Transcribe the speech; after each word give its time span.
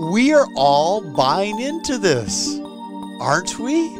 we 0.00 0.32
are 0.32 0.46
all 0.54 1.02
buying 1.02 1.60
into 1.60 1.98
this, 1.98 2.58
aren't 3.20 3.58
we? 3.58 3.90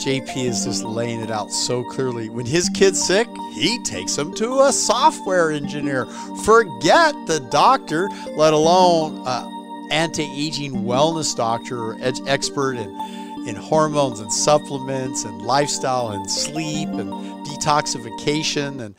JP 0.00 0.34
is 0.36 0.64
just 0.64 0.82
laying 0.82 1.20
it 1.20 1.30
out 1.30 1.52
so 1.52 1.84
clearly. 1.84 2.30
When 2.30 2.46
his 2.46 2.70
kid's 2.70 3.02
sick, 3.02 3.28
he 3.52 3.78
takes 3.82 4.16
him 4.16 4.32
to 4.36 4.62
a 4.62 4.72
software 4.72 5.50
engineer. 5.50 6.06
Forget 6.44 7.14
the 7.26 7.46
doctor, 7.50 8.08
let 8.34 8.54
alone 8.54 9.26
anti-aging 9.90 10.72
wellness 10.84 11.36
doctor 11.36 11.78
or 11.82 11.98
ed- 12.00 12.20
expert 12.26 12.76
in, 12.76 12.88
in 13.46 13.56
hormones 13.56 14.20
and 14.20 14.32
supplements 14.32 15.24
and 15.24 15.42
lifestyle 15.42 16.12
and 16.12 16.30
sleep 16.30 16.88
and 16.88 17.10
detoxification 17.46 18.80
and 18.80 18.94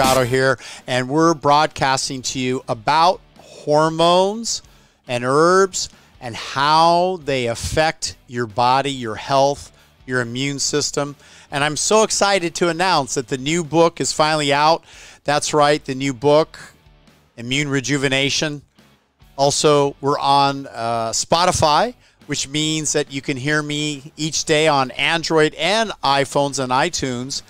Otto 0.00 0.24
here, 0.24 0.58
and 0.86 1.08
we're 1.08 1.34
broadcasting 1.34 2.22
to 2.22 2.38
you 2.40 2.64
about 2.68 3.20
hormones 3.38 4.62
and 5.06 5.24
herbs 5.24 5.88
and 6.20 6.34
how 6.34 7.20
they 7.24 7.46
affect 7.46 8.16
your 8.26 8.46
body, 8.46 8.90
your 8.90 9.14
health, 9.14 9.72
your 10.06 10.20
immune 10.20 10.58
system. 10.58 11.14
And 11.50 11.62
I'm 11.62 11.76
so 11.76 12.02
excited 12.02 12.54
to 12.56 12.68
announce 12.68 13.14
that 13.14 13.28
the 13.28 13.38
new 13.38 13.62
book 13.62 14.00
is 14.00 14.12
finally 14.12 14.52
out. 14.52 14.84
That's 15.22 15.54
right, 15.54 15.84
the 15.84 15.94
new 15.94 16.12
book, 16.12 16.58
Immune 17.36 17.68
Rejuvenation. 17.68 18.62
Also, 19.36 19.94
we're 20.00 20.18
on 20.18 20.66
uh, 20.66 21.10
Spotify, 21.10 21.94
which 22.26 22.48
means 22.48 22.92
that 22.92 23.12
you 23.12 23.20
can 23.20 23.36
hear 23.36 23.62
me 23.62 24.12
each 24.16 24.44
day 24.44 24.66
on 24.66 24.90
Android 24.92 25.54
and 25.54 25.90
iPhones 26.02 26.62
and 26.62 26.72
iTunes. 26.72 27.42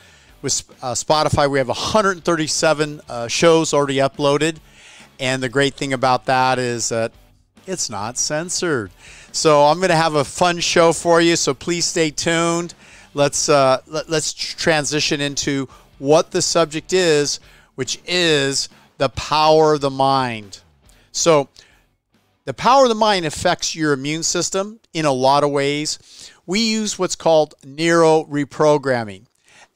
With 0.45 0.63
uh, 0.83 0.93
Spotify, 0.93 1.49
we 1.49 1.57
have 1.57 1.69
137 1.69 3.01
uh, 3.09 3.29
shows 3.29 3.73
already 3.73 3.97
uploaded. 3.97 4.59
And 5.19 5.43
the 5.43 5.49
great 5.49 5.73
thing 5.73 5.95
about 5.95 6.27
that 6.27 6.59
is 6.59 6.91
that 6.91 7.13
it's 7.67 7.89
not 7.89 8.19
censored. 8.19 8.91
So 9.33 9.65
I'm 9.65 9.79
going 9.79 9.89
to 9.89 9.97
have 9.97 10.17
a 10.17 10.23
fun 10.23 10.61
show 10.61 10.93
for 10.93 11.23
you. 11.23 11.37
So 11.37 11.55
please 11.55 11.87
stay 11.87 12.11
tuned. 12.11 12.75
Let's 13.15 13.49
uh, 13.49 13.81
let, 13.87 14.11
let's 14.11 14.35
transition 14.35 15.23
into 15.23 15.67
what 15.99 16.31
the 16.31 16.43
subject 16.43 16.93
is, 16.93 17.41
which 17.77 17.99
is 18.05 18.69
the 18.99 19.09
power 19.09 19.73
of 19.73 19.81
the 19.81 19.89
mind. 19.89 20.61
So 21.11 21.49
the 22.45 22.53
power 22.53 22.83
of 22.83 22.91
the 22.91 22.95
mind 22.95 23.25
affects 23.25 23.75
your 23.75 23.95
immune 23.95 24.23
system 24.23 24.79
in 24.93 25.07
a 25.07 25.13
lot 25.13 25.43
of 25.43 25.51
ways. 25.51 26.31
We 26.45 26.61
use 26.61 26.99
what's 26.99 27.17
called 27.17 27.55
neuro 27.65 28.25
reprogramming. 28.25 29.25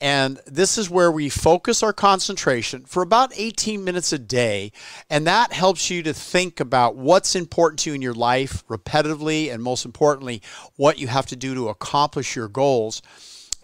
And 0.01 0.39
this 0.47 0.79
is 0.79 0.89
where 0.89 1.11
we 1.11 1.29
focus 1.29 1.83
our 1.83 1.93
concentration 1.93 2.85
for 2.85 3.03
about 3.03 3.33
18 3.35 3.83
minutes 3.83 4.13
a 4.13 4.19
day. 4.19 4.71
And 5.11 5.27
that 5.27 5.53
helps 5.53 5.91
you 5.91 6.05
to 6.05 6.15
think 6.15 6.61
about 6.61 6.95
what's 6.95 7.35
important 7.35 7.81
to 7.81 7.91
you 7.91 7.95
in 7.95 8.03
your 8.03 8.15
life 8.15 8.65
repetitively, 8.69 9.53
and 9.53 9.61
most 9.63 9.85
importantly, 9.85 10.41
what 10.77 10.99
you 10.99 11.09
have 11.09 11.27
to 11.27 11.37
do 11.37 11.55
to 11.55 11.69
accomplish 11.69 12.37
your 12.37 12.49
goals. 12.49 13.03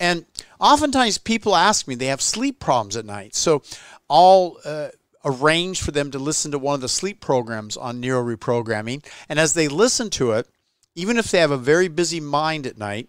And 0.00 0.26
oftentimes 0.58 1.18
people 1.18 1.54
ask 1.54 1.86
me, 1.86 1.94
they 1.94 2.06
have 2.06 2.20
sleep 2.20 2.58
problems 2.58 2.96
at 2.96 3.04
night. 3.04 3.36
So 3.36 3.62
I'll 4.10 4.56
uh, 4.64 4.88
arrange 5.24 5.82
for 5.82 5.92
them 5.92 6.10
to 6.10 6.18
listen 6.18 6.50
to 6.50 6.58
one 6.58 6.74
of 6.74 6.80
the 6.80 6.88
sleep 6.88 7.20
programs 7.20 7.76
on 7.76 8.00
neuro 8.00 8.36
reprogramming. 8.36 9.04
And 9.28 9.38
as 9.38 9.54
they 9.54 9.68
listen 9.68 10.10
to 10.10 10.32
it, 10.32 10.48
even 10.96 11.16
if 11.16 11.30
they 11.30 11.38
have 11.38 11.52
a 11.52 11.56
very 11.56 11.88
busy 11.88 12.20
mind 12.20 12.66
at 12.66 12.76
night, 12.76 13.08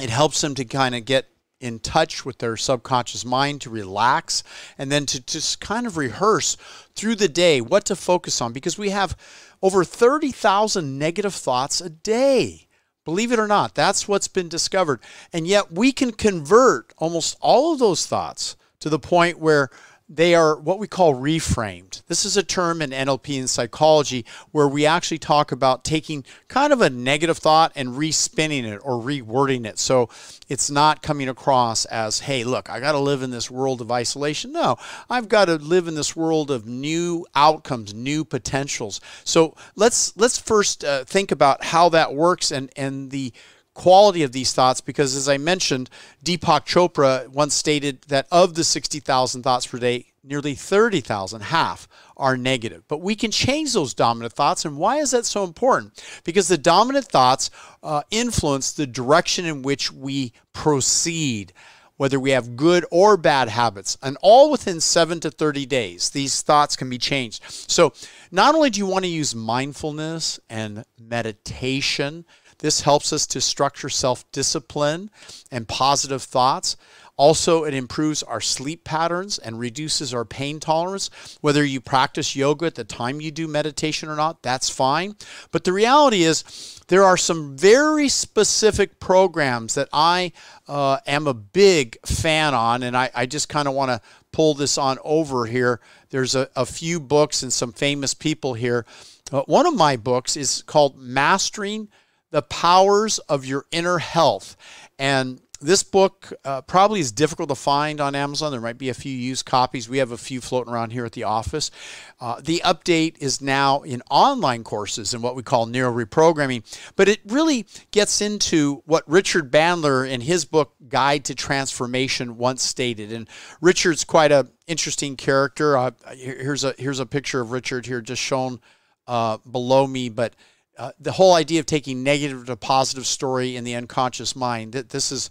it 0.00 0.10
helps 0.10 0.40
them 0.40 0.54
to 0.56 0.64
kind 0.64 0.94
of 0.94 1.04
get 1.04 1.26
in 1.64 1.78
touch 1.78 2.26
with 2.26 2.38
their 2.38 2.58
subconscious 2.58 3.24
mind 3.24 3.62
to 3.62 3.70
relax 3.70 4.42
and 4.76 4.92
then 4.92 5.06
to 5.06 5.20
just 5.24 5.60
kind 5.60 5.86
of 5.86 5.96
rehearse 5.96 6.58
through 6.94 7.14
the 7.14 7.28
day 7.28 7.60
what 7.60 7.86
to 7.86 7.96
focus 7.96 8.42
on 8.42 8.52
because 8.52 8.76
we 8.76 8.90
have 8.90 9.16
over 9.62 9.82
30,000 9.82 10.98
negative 10.98 11.34
thoughts 11.34 11.80
a 11.80 11.88
day. 11.88 12.68
Believe 13.06 13.32
it 13.32 13.38
or 13.38 13.48
not, 13.48 13.74
that's 13.74 14.06
what's 14.06 14.28
been 14.28 14.48
discovered. 14.48 15.00
And 15.32 15.46
yet 15.46 15.72
we 15.72 15.90
can 15.90 16.12
convert 16.12 16.92
almost 16.98 17.38
all 17.40 17.72
of 17.72 17.78
those 17.78 18.06
thoughts 18.06 18.56
to 18.80 18.90
the 18.90 18.98
point 18.98 19.38
where 19.38 19.70
they 20.08 20.34
are 20.34 20.56
what 20.56 20.78
we 20.78 20.86
call 20.86 21.14
reframed. 21.14 22.02
This 22.08 22.26
is 22.26 22.36
a 22.36 22.42
term 22.42 22.82
in 22.82 22.90
NLP 22.90 23.38
and 23.38 23.48
psychology 23.48 24.26
where 24.52 24.68
we 24.68 24.84
actually 24.84 25.18
talk 25.18 25.50
about 25.50 25.82
taking 25.82 26.24
kind 26.46 26.74
of 26.74 26.82
a 26.82 26.90
negative 26.90 27.38
thought 27.38 27.72
and 27.74 27.90
respinning 27.90 28.64
it 28.64 28.80
or 28.84 29.00
rewording 29.02 29.64
it. 29.64 29.78
So 29.78 30.10
it's 30.48 30.70
not 30.70 31.02
coming 31.02 31.28
across 31.28 31.86
as, 31.86 32.20
hey, 32.20 32.44
look, 32.44 32.68
I 32.68 32.80
got 32.80 32.92
to 32.92 32.98
live 32.98 33.22
in 33.22 33.30
this 33.30 33.50
world 33.50 33.80
of 33.80 33.90
isolation. 33.90 34.52
No, 34.52 34.76
I've 35.08 35.28
got 35.28 35.46
to 35.46 35.56
live 35.56 35.88
in 35.88 35.94
this 35.94 36.14
world 36.14 36.50
of 36.50 36.66
new 36.66 37.26
outcomes, 37.34 37.94
new 37.94 38.26
potentials. 38.26 39.00
So 39.24 39.56
let's 39.74 40.14
let's 40.18 40.38
first 40.38 40.84
uh, 40.84 41.04
think 41.04 41.32
about 41.32 41.64
how 41.64 41.88
that 41.90 42.14
works 42.14 42.50
and 42.50 42.70
and 42.76 43.10
the 43.10 43.32
quality 43.74 44.22
of 44.22 44.32
these 44.32 44.52
thoughts 44.52 44.80
because, 44.80 45.14
as 45.14 45.28
I 45.28 45.36
mentioned, 45.36 45.90
Deepak 46.24 46.64
Chopra 46.64 47.28
once 47.28 47.54
stated 47.54 48.02
that 48.02 48.26
of 48.30 48.54
the 48.54 48.64
60,000 48.64 49.42
thoughts 49.42 49.66
per 49.66 49.78
day, 49.78 50.06
nearly 50.22 50.54
30,000, 50.54 51.42
half, 51.42 51.86
are 52.16 52.36
negative. 52.36 52.84
But 52.88 53.00
we 53.02 53.16
can 53.16 53.30
change 53.30 53.72
those 53.72 53.92
dominant 53.92 54.32
thoughts. 54.32 54.64
And 54.64 54.76
why 54.76 54.98
is 54.98 55.10
that 55.10 55.26
so 55.26 55.44
important? 55.44 56.02
Because 56.24 56.48
the 56.48 56.58
dominant 56.58 57.06
thoughts 57.06 57.50
uh, 57.82 58.02
influence 58.10 58.72
the 58.72 58.86
direction 58.86 59.44
in 59.44 59.62
which 59.62 59.92
we 59.92 60.32
proceed. 60.52 61.52
Whether 61.96 62.18
we 62.18 62.32
have 62.32 62.56
good 62.56 62.84
or 62.90 63.16
bad 63.16 63.48
habits, 63.48 63.96
and 64.02 64.18
all 64.20 64.50
within 64.50 64.80
seven 64.80 65.20
to 65.20 65.30
30 65.30 65.64
days, 65.64 66.10
these 66.10 66.42
thoughts 66.42 66.74
can 66.74 66.90
be 66.90 66.98
changed. 66.98 67.40
So, 67.48 67.92
not 68.32 68.56
only 68.56 68.70
do 68.70 68.80
you 68.80 68.86
want 68.86 69.04
to 69.04 69.10
use 69.10 69.32
mindfulness 69.32 70.40
and 70.50 70.84
meditation, 71.00 72.24
this 72.64 72.80
helps 72.80 73.12
us 73.12 73.26
to 73.26 73.42
structure 73.42 73.90
self 73.90 74.24
discipline 74.32 75.10
and 75.50 75.68
positive 75.68 76.22
thoughts. 76.22 76.78
Also, 77.18 77.64
it 77.64 77.74
improves 77.74 78.22
our 78.22 78.40
sleep 78.40 78.84
patterns 78.84 79.36
and 79.36 79.58
reduces 79.58 80.14
our 80.14 80.24
pain 80.24 80.60
tolerance. 80.60 81.10
Whether 81.42 81.62
you 81.62 81.82
practice 81.82 82.34
yoga 82.34 82.64
at 82.64 82.74
the 82.74 82.82
time 82.82 83.20
you 83.20 83.30
do 83.30 83.46
meditation 83.46 84.08
or 84.08 84.16
not, 84.16 84.42
that's 84.42 84.70
fine. 84.70 85.14
But 85.52 85.64
the 85.64 85.74
reality 85.74 86.22
is, 86.22 86.80
there 86.88 87.04
are 87.04 87.18
some 87.18 87.54
very 87.54 88.08
specific 88.08 88.98
programs 88.98 89.74
that 89.74 89.90
I 89.92 90.32
uh, 90.66 91.00
am 91.06 91.26
a 91.26 91.34
big 91.34 91.98
fan 92.06 92.54
on, 92.54 92.82
and 92.82 92.96
I, 92.96 93.10
I 93.14 93.26
just 93.26 93.50
kind 93.50 93.68
of 93.68 93.74
want 93.74 93.90
to 93.90 94.00
pull 94.32 94.54
this 94.54 94.78
on 94.78 94.96
over 95.04 95.44
here. 95.44 95.80
There's 96.08 96.34
a, 96.34 96.48
a 96.56 96.64
few 96.64 96.98
books 96.98 97.42
and 97.42 97.52
some 97.52 97.72
famous 97.72 98.14
people 98.14 98.54
here. 98.54 98.86
Uh, 99.30 99.42
one 99.42 99.66
of 99.66 99.76
my 99.76 99.98
books 99.98 100.34
is 100.34 100.62
called 100.62 100.96
Mastering 100.96 101.90
the 102.34 102.42
powers 102.42 103.20
of 103.20 103.46
your 103.46 103.64
inner 103.70 103.98
health. 103.98 104.56
And 104.98 105.40
this 105.60 105.84
book 105.84 106.32
uh, 106.44 106.62
probably 106.62 106.98
is 106.98 107.12
difficult 107.12 107.48
to 107.48 107.54
find 107.54 108.00
on 108.00 108.16
Amazon. 108.16 108.50
There 108.50 108.60
might 108.60 108.76
be 108.76 108.88
a 108.88 108.94
few 108.94 109.16
used 109.16 109.46
copies. 109.46 109.88
We 109.88 109.98
have 109.98 110.10
a 110.10 110.16
few 110.16 110.40
floating 110.40 110.72
around 110.72 110.90
here 110.90 111.04
at 111.04 111.12
the 111.12 111.22
office. 111.22 111.70
Uh, 112.18 112.40
the 112.42 112.60
update 112.64 113.18
is 113.20 113.40
now 113.40 113.82
in 113.82 114.02
online 114.10 114.64
courses 114.64 115.14
and 115.14 115.22
what 115.22 115.36
we 115.36 115.44
call 115.44 115.66
neuro 115.66 115.92
reprogramming, 115.92 116.64
but 116.96 117.08
it 117.08 117.20
really 117.24 117.68
gets 117.92 118.20
into 118.20 118.82
what 118.84 119.08
Richard 119.08 119.52
Bandler 119.52 120.10
in 120.10 120.20
his 120.20 120.44
book 120.44 120.74
Guide 120.88 121.24
to 121.26 121.36
Transformation 121.36 122.36
once 122.36 122.64
stated. 122.64 123.12
And 123.12 123.28
Richard's 123.60 124.02
quite 124.02 124.32
a 124.32 124.48
interesting 124.66 125.14
character. 125.14 125.78
Uh, 125.78 125.92
here's 126.16 126.64
a 126.64 126.74
here's 126.78 126.98
a 126.98 127.06
picture 127.06 127.40
of 127.40 127.52
Richard 127.52 127.86
here, 127.86 128.00
just 128.00 128.20
shown 128.20 128.58
uh, 129.06 129.38
below 129.48 129.86
me, 129.86 130.08
but 130.08 130.34
uh, 130.78 130.92
the 130.98 131.12
whole 131.12 131.34
idea 131.34 131.60
of 131.60 131.66
taking 131.66 132.02
negative 132.02 132.46
to 132.46 132.56
positive 132.56 133.06
story 133.06 133.56
in 133.56 133.64
the 133.64 133.74
unconscious 133.74 134.34
mind. 134.34 134.72
This 134.72 135.12
is 135.12 135.30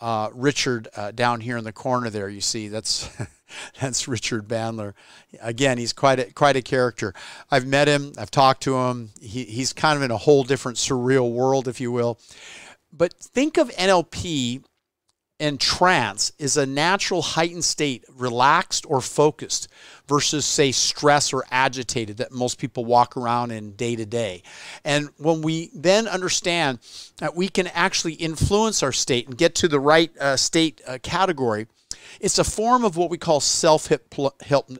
uh, 0.00 0.30
Richard 0.32 0.88
uh, 0.96 1.10
down 1.10 1.40
here 1.40 1.56
in 1.56 1.64
the 1.64 1.72
corner 1.72 2.10
there. 2.10 2.28
You 2.28 2.40
see, 2.40 2.68
that's 2.68 3.08
that's 3.80 4.06
Richard 4.08 4.46
Bandler. 4.48 4.94
Again, 5.40 5.78
he's 5.78 5.92
quite 5.92 6.18
a, 6.18 6.32
quite 6.32 6.56
a 6.56 6.62
character. 6.62 7.14
I've 7.50 7.66
met 7.66 7.88
him. 7.88 8.12
I've 8.18 8.30
talked 8.30 8.62
to 8.64 8.76
him. 8.76 9.10
He, 9.20 9.44
he's 9.44 9.72
kind 9.72 9.96
of 9.96 10.02
in 10.02 10.10
a 10.10 10.16
whole 10.16 10.44
different 10.44 10.78
surreal 10.78 11.32
world, 11.32 11.68
if 11.68 11.80
you 11.80 11.90
will. 11.90 12.18
But 12.92 13.14
think 13.14 13.56
of 13.56 13.70
NLP 13.70 14.62
and 15.40 15.60
trance 15.60 16.32
is 16.38 16.56
a 16.56 16.66
natural 16.66 17.22
heightened 17.22 17.64
state, 17.64 18.04
relaxed 18.14 18.86
or 18.88 19.00
focused, 19.00 19.68
versus, 20.06 20.44
say, 20.44 20.70
stress 20.72 21.32
or 21.32 21.44
agitated 21.50 22.18
that 22.18 22.32
most 22.32 22.58
people 22.58 22.84
walk 22.84 23.16
around 23.16 23.50
in 23.50 23.72
day 23.72 23.96
to 23.96 24.06
day. 24.06 24.42
And 24.84 25.10
when 25.18 25.42
we 25.42 25.70
then 25.74 26.06
understand 26.06 26.78
that 27.18 27.34
we 27.34 27.48
can 27.48 27.66
actually 27.68 28.14
influence 28.14 28.82
our 28.82 28.92
state 28.92 29.26
and 29.26 29.36
get 29.36 29.54
to 29.56 29.68
the 29.68 29.80
right 29.80 30.16
uh, 30.18 30.36
state 30.36 30.80
uh, 30.86 30.98
category, 31.02 31.66
it's 32.20 32.38
a 32.38 32.44
form 32.44 32.84
of 32.84 32.96
what 32.96 33.10
we 33.10 33.18
call 33.18 33.40
self 33.40 33.90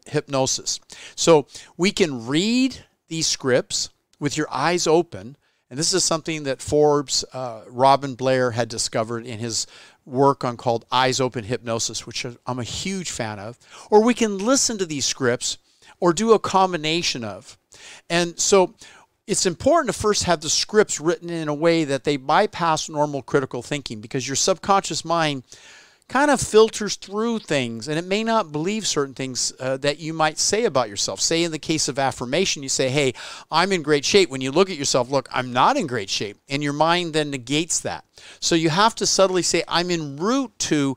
hypnosis. 0.07 0.81
So 1.17 1.47
we 1.77 1.91
can 1.91 2.27
read 2.27 2.85
these 3.09 3.27
scripts 3.27 3.91
with 4.21 4.37
your 4.37 4.47
eyes 4.51 4.87
open 4.87 5.37
And 5.71 5.79
this 5.79 5.93
is 5.93 6.05
something 6.05 6.45
that 6.45 6.63
Forbes, 6.63 7.25
uh, 7.33 7.63
Robbie 7.67 8.15
Blair 8.15 8.53
had 8.53 8.69
discovered 8.69 9.27
in 9.27 9.39
his 9.39 9.67
work 10.07 10.45
on 10.45 10.57
called 10.57 10.85
Eyes 10.91 11.21
Open 11.21 11.45
Hypnosis, 11.45 12.07
which 12.07 12.27
I'm 12.47 12.59
a 12.59 12.65
huge 12.65 13.11
fan 13.11 13.39
of. 13.39 13.59
Or 13.91 14.03
we 14.03 14.15
can 14.15 14.39
listen 14.39 14.79
to 14.79 14.87
these 14.87 15.05
scripts 15.05 15.59
or 16.01 16.13
do 16.13 16.33
a 16.33 16.39
combination 16.39 17.25
of. 17.25 17.59
And 18.11 18.39
so 18.39 18.75
it's 19.27 19.47
important 19.47 19.95
to 19.95 19.99
first 19.99 20.25
have 20.25 20.41
the 20.41 20.51
scripts 20.51 21.01
written 21.01 21.31
in 21.31 21.49
a 21.49 21.55
way 21.55 21.85
that 21.85 22.05
they 22.05 22.17
bypass 22.17 22.89
normal 22.89 23.23
critical 23.23 23.63
thinking 23.63 24.01
because 24.01 24.29
your 24.29 24.37
subconscious 24.37 25.05
mind 25.05 25.45
kind 26.09 26.31
of 26.31 26.41
filters 26.41 26.97
through 26.97 27.39
things 27.39 27.89
and 27.89 27.99
it 27.99 28.05
may 28.05 28.23
not 28.23 28.53
believe 28.53 28.87
certain 28.87 29.15
things 29.15 29.53
uh, 29.59 29.77
that 29.79 29.99
you 29.99 30.13
might 30.13 30.39
say 30.39 30.65
about 30.65 30.89
yourself. 30.89 31.21
Say, 31.21 31.45
in 31.45 31.51
the 31.51 31.59
case 31.59 31.89
of 31.89 31.99
affirmation, 31.99 32.63
you 32.63 32.69
say, 32.69 32.91
Hey, 32.91 33.15
I'm 33.51 33.73
in 33.73 33.83
great 33.83 34.05
shape. 34.05 34.29
When 34.29 34.41
you 34.41 34.53
look 34.53 34.71
at 34.71 34.77
yourself, 34.77 35.11
look, 35.11 35.29
I'm 35.33 35.53
not 35.53 35.77
in 35.77 35.87
great 35.87 36.11
shape. 36.11 36.39
And 36.49 36.63
your 36.63 36.73
mind 36.73 37.15
then 37.15 37.31
negates 37.31 37.81
that. 37.81 38.05
So 38.41 38.55
you 38.55 38.71
have 38.71 38.95
to 38.97 39.07
subtly 39.07 39.43
say, 39.43 39.63
I'm 39.67 39.91
en 39.91 40.17
route 40.17 40.57
to 40.61 40.97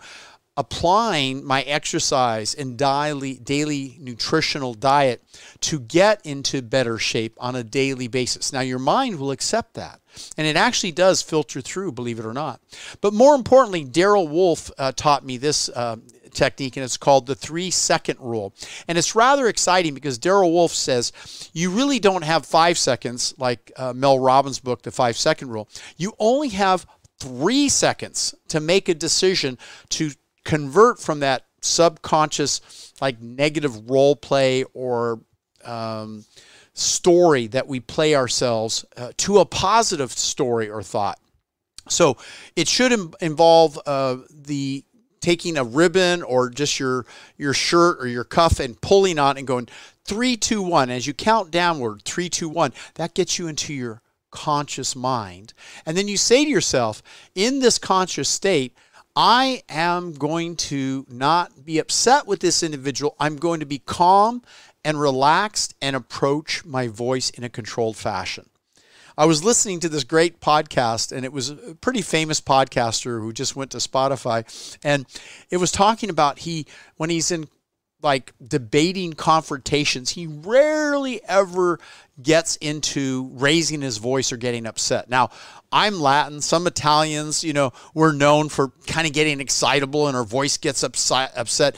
applying 0.57 1.45
my 1.45 1.61
exercise 1.61 2.55
and 2.55 2.77
daily, 2.77 3.35
daily 3.35 3.95
nutritional 4.01 4.73
diet 4.73 5.23
to 5.61 5.79
get 5.79 6.19
into 6.25 6.63
better 6.63 6.97
shape 6.97 7.37
on 7.39 7.55
a 7.55 7.63
daily 7.63 8.07
basis. 8.07 8.51
Now, 8.51 8.61
your 8.61 8.79
mind 8.79 9.19
will 9.19 9.31
accept 9.31 9.75
that. 9.75 10.01
And 10.35 10.47
it 10.47 10.55
actually 10.55 10.91
does 10.91 11.21
filter 11.21 11.61
through, 11.61 11.91
believe 11.91 12.17
it 12.17 12.25
or 12.25 12.33
not. 12.33 12.59
But 13.01 13.13
more 13.13 13.35
importantly, 13.35 13.83
Darrell 13.83 14.27
Wolfe 14.27 14.71
uh, 14.79 14.91
taught 14.93 15.23
me 15.23 15.37
this 15.37 15.69
uh, 15.69 15.97
technique, 16.31 16.75
and 16.75 16.83
it's 16.83 16.97
called 16.97 17.27
the 17.27 17.35
three 17.35 17.69
second 17.69 18.17
rule. 18.19 18.51
And 18.87 18.97
it's 18.97 19.15
rather 19.15 19.47
exciting 19.47 19.93
because 19.93 20.17
Darrell 20.17 20.51
Wolfe 20.51 20.73
says 20.73 21.11
you 21.53 21.69
really 21.69 21.99
don't 21.99 22.23
have 22.23 22.47
five 22.47 22.79
seconds 22.79 23.35
like 23.37 23.71
uh, 23.77 23.93
Mel 23.93 24.17
Robbins' 24.17 24.59
book, 24.59 24.81
The 24.81 24.91
Five 24.91 25.17
Second 25.17 25.49
Rule. 25.49 25.69
You 25.97 26.13
only 26.17 26.49
have 26.49 26.87
three 27.19 27.69
seconds 27.69 28.33
to 28.47 28.59
make 28.59 28.89
a 28.89 28.95
decision 28.95 29.59
to 29.89 30.11
convert 30.47 30.97
from 30.97 31.19
that 31.19 31.43
subconscious, 31.61 32.93
like 33.01 33.21
negative 33.21 33.89
role 33.89 34.15
play 34.15 34.63
or 34.73 35.19
um, 35.65 36.23
story 36.73 37.47
that 37.47 37.67
we 37.67 37.81
play 37.81 38.15
ourselves 38.15 38.85
uh, 38.95 39.11
to 39.17 39.39
a 39.39 39.45
positive 39.45 40.09
story 40.13 40.69
or 40.69 40.81
thought. 40.81 41.19
So 41.89 42.15
it 42.55 42.69
should 42.69 42.93
Im- 42.93 43.13
involve 43.19 43.77
uh, 43.85 44.17
the 44.29 44.85
taking 45.19 45.57
a 45.57 45.65
ribbon 45.65 46.23
or 46.23 46.49
just 46.49 46.79
your 46.79 47.05
your 47.37 47.53
shirt 47.53 47.97
or 47.99 48.07
your 48.07 48.23
cuff 48.23 48.61
and 48.61 48.79
pulling 48.79 49.19
on 49.19 49.37
and 49.37 49.45
going 49.45 49.67
three, 50.05 50.37
two, 50.37 50.61
one. 50.61 50.89
As 50.89 51.05
you 51.05 51.13
count 51.13 51.51
downward, 51.51 52.03
three, 52.03 52.29
two, 52.29 52.47
one, 52.47 52.71
that 52.95 53.13
gets 53.13 53.37
you 53.37 53.49
into 53.49 53.73
your 53.73 54.01
conscious 54.31 54.95
mind. 54.95 55.53
And 55.85 55.97
then 55.97 56.07
you 56.07 56.15
say 56.15 56.45
to 56.45 56.49
yourself, 56.49 57.03
in 57.35 57.59
this 57.59 57.77
conscious 57.77 58.29
state, 58.29 58.77
I 59.19 59.63
am 59.67 60.13
going 60.13 60.57
to 60.57 61.03
not 61.09 61.65
be 61.65 61.79
upset 61.79 62.27
with 62.27 62.39
this 62.39 62.61
individual. 62.61 63.15
I'm 63.19 63.37
going 63.37 63.61
to 63.61 63.65
be 63.65 63.79
calm 63.79 64.43
and 64.85 65.01
relaxed 65.01 65.73
and 65.81 65.95
approach 65.95 66.63
my 66.63 66.87
voice 66.87 67.31
in 67.31 67.43
a 67.43 67.49
controlled 67.49 67.97
fashion. 67.97 68.47
I 69.17 69.25
was 69.25 69.43
listening 69.43 69.79
to 69.79 69.89
this 69.89 70.03
great 70.03 70.39
podcast, 70.39 71.11
and 71.11 71.25
it 71.25 71.33
was 71.33 71.49
a 71.49 71.55
pretty 71.81 72.03
famous 72.03 72.39
podcaster 72.39 73.19
who 73.19 73.33
just 73.33 73.55
went 73.55 73.71
to 73.71 73.77
Spotify, 73.77 74.45
and 74.83 75.07
it 75.49 75.57
was 75.57 75.71
talking 75.71 76.11
about 76.11 76.37
he 76.37 76.67
when 76.97 77.09
he's 77.09 77.31
in 77.31 77.47
like 78.01 78.33
debating 78.45 79.13
confrontations, 79.13 80.11
he 80.11 80.27
rarely 80.27 81.21
ever 81.25 81.79
gets 82.21 82.55
into 82.57 83.29
raising 83.33 83.81
his 83.81 83.97
voice 83.97 84.31
or 84.31 84.37
getting 84.37 84.65
upset. 84.65 85.09
Now, 85.09 85.29
I'm 85.71 85.99
Latin. 85.99 86.41
Some 86.41 86.67
Italians, 86.67 87.43
you 87.43 87.53
know, 87.53 87.73
we're 87.93 88.13
known 88.13 88.49
for 88.49 88.69
kind 88.87 89.07
of 89.07 89.13
getting 89.13 89.39
excitable 89.39 90.07
and 90.07 90.15
our 90.15 90.23
voice 90.23 90.57
gets 90.57 90.83
upset. 90.83 91.75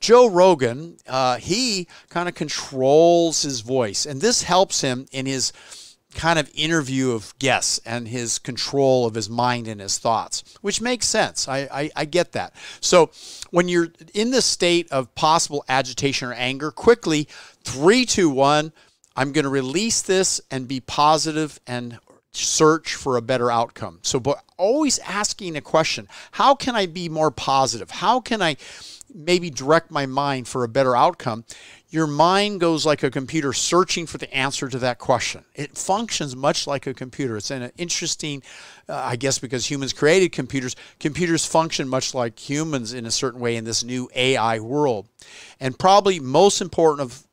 Joe 0.00 0.28
Rogan, 0.28 0.96
uh, 1.06 1.36
he 1.36 1.86
kind 2.08 2.28
of 2.28 2.34
controls 2.34 3.42
his 3.42 3.60
voice, 3.60 4.06
and 4.06 4.20
this 4.20 4.42
helps 4.42 4.80
him 4.80 5.06
in 5.12 5.26
his 5.26 5.52
kind 6.14 6.38
of 6.38 6.50
interview 6.54 7.12
of 7.12 7.36
guests 7.38 7.80
and 7.84 8.08
his 8.08 8.38
control 8.38 9.06
of 9.06 9.14
his 9.14 9.30
mind 9.30 9.68
and 9.68 9.80
his 9.80 9.98
thoughts, 9.98 10.42
which 10.60 10.80
makes 10.80 11.06
sense. 11.06 11.48
I, 11.48 11.68
I, 11.72 11.90
I, 11.94 12.04
get 12.04 12.32
that. 12.32 12.52
So 12.80 13.10
when 13.50 13.68
you're 13.68 13.88
in 14.12 14.30
this 14.30 14.44
state 14.44 14.90
of 14.90 15.14
possible 15.14 15.64
agitation 15.68 16.28
or 16.28 16.32
anger, 16.32 16.70
quickly, 16.70 17.28
three, 17.62 18.04
two, 18.04 18.28
one, 18.28 18.72
I'm 19.16 19.32
going 19.32 19.44
to 19.44 19.50
release 19.50 20.02
this 20.02 20.40
and 20.50 20.66
be 20.66 20.80
positive 20.80 21.60
and 21.66 21.98
search 22.32 22.94
for 22.94 23.16
a 23.16 23.22
better 23.22 23.50
outcome. 23.50 23.98
So, 24.02 24.20
but 24.20 24.42
always 24.56 24.98
asking 25.00 25.56
a 25.56 25.60
question 25.60 26.08
how 26.32 26.54
can 26.54 26.74
I 26.74 26.86
be 26.86 27.08
more 27.08 27.30
positive? 27.30 27.90
How 27.90 28.20
can 28.20 28.42
I 28.42 28.56
maybe 29.12 29.50
direct 29.50 29.90
my 29.90 30.06
mind 30.06 30.48
for 30.48 30.64
a 30.64 30.68
better 30.68 30.96
outcome? 30.96 31.44
Your 31.90 32.06
mind 32.06 32.60
goes 32.60 32.86
like 32.86 33.02
a 33.02 33.10
computer 33.10 33.52
searching 33.52 34.06
for 34.06 34.16
the 34.16 34.32
answer 34.32 34.68
to 34.68 34.78
that 34.78 34.98
question. 34.98 35.44
It 35.54 35.76
functions 35.76 36.36
much 36.36 36.66
like 36.66 36.86
a 36.86 36.94
computer. 36.94 37.36
It's 37.36 37.50
an 37.50 37.72
interesting, 37.76 38.42
uh, 38.88 38.94
I 38.94 39.16
guess, 39.16 39.40
because 39.40 39.68
humans 39.68 39.92
created 39.92 40.30
computers, 40.30 40.76
computers 41.00 41.44
function 41.44 41.88
much 41.88 42.14
like 42.14 42.38
humans 42.38 42.92
in 42.92 43.06
a 43.06 43.10
certain 43.10 43.40
way 43.40 43.56
in 43.56 43.64
this 43.64 43.82
new 43.82 44.08
AI 44.14 44.60
world. 44.60 45.08
And 45.58 45.76
probably 45.76 46.20
most 46.20 46.60
important 46.60 47.10
of 47.10 47.26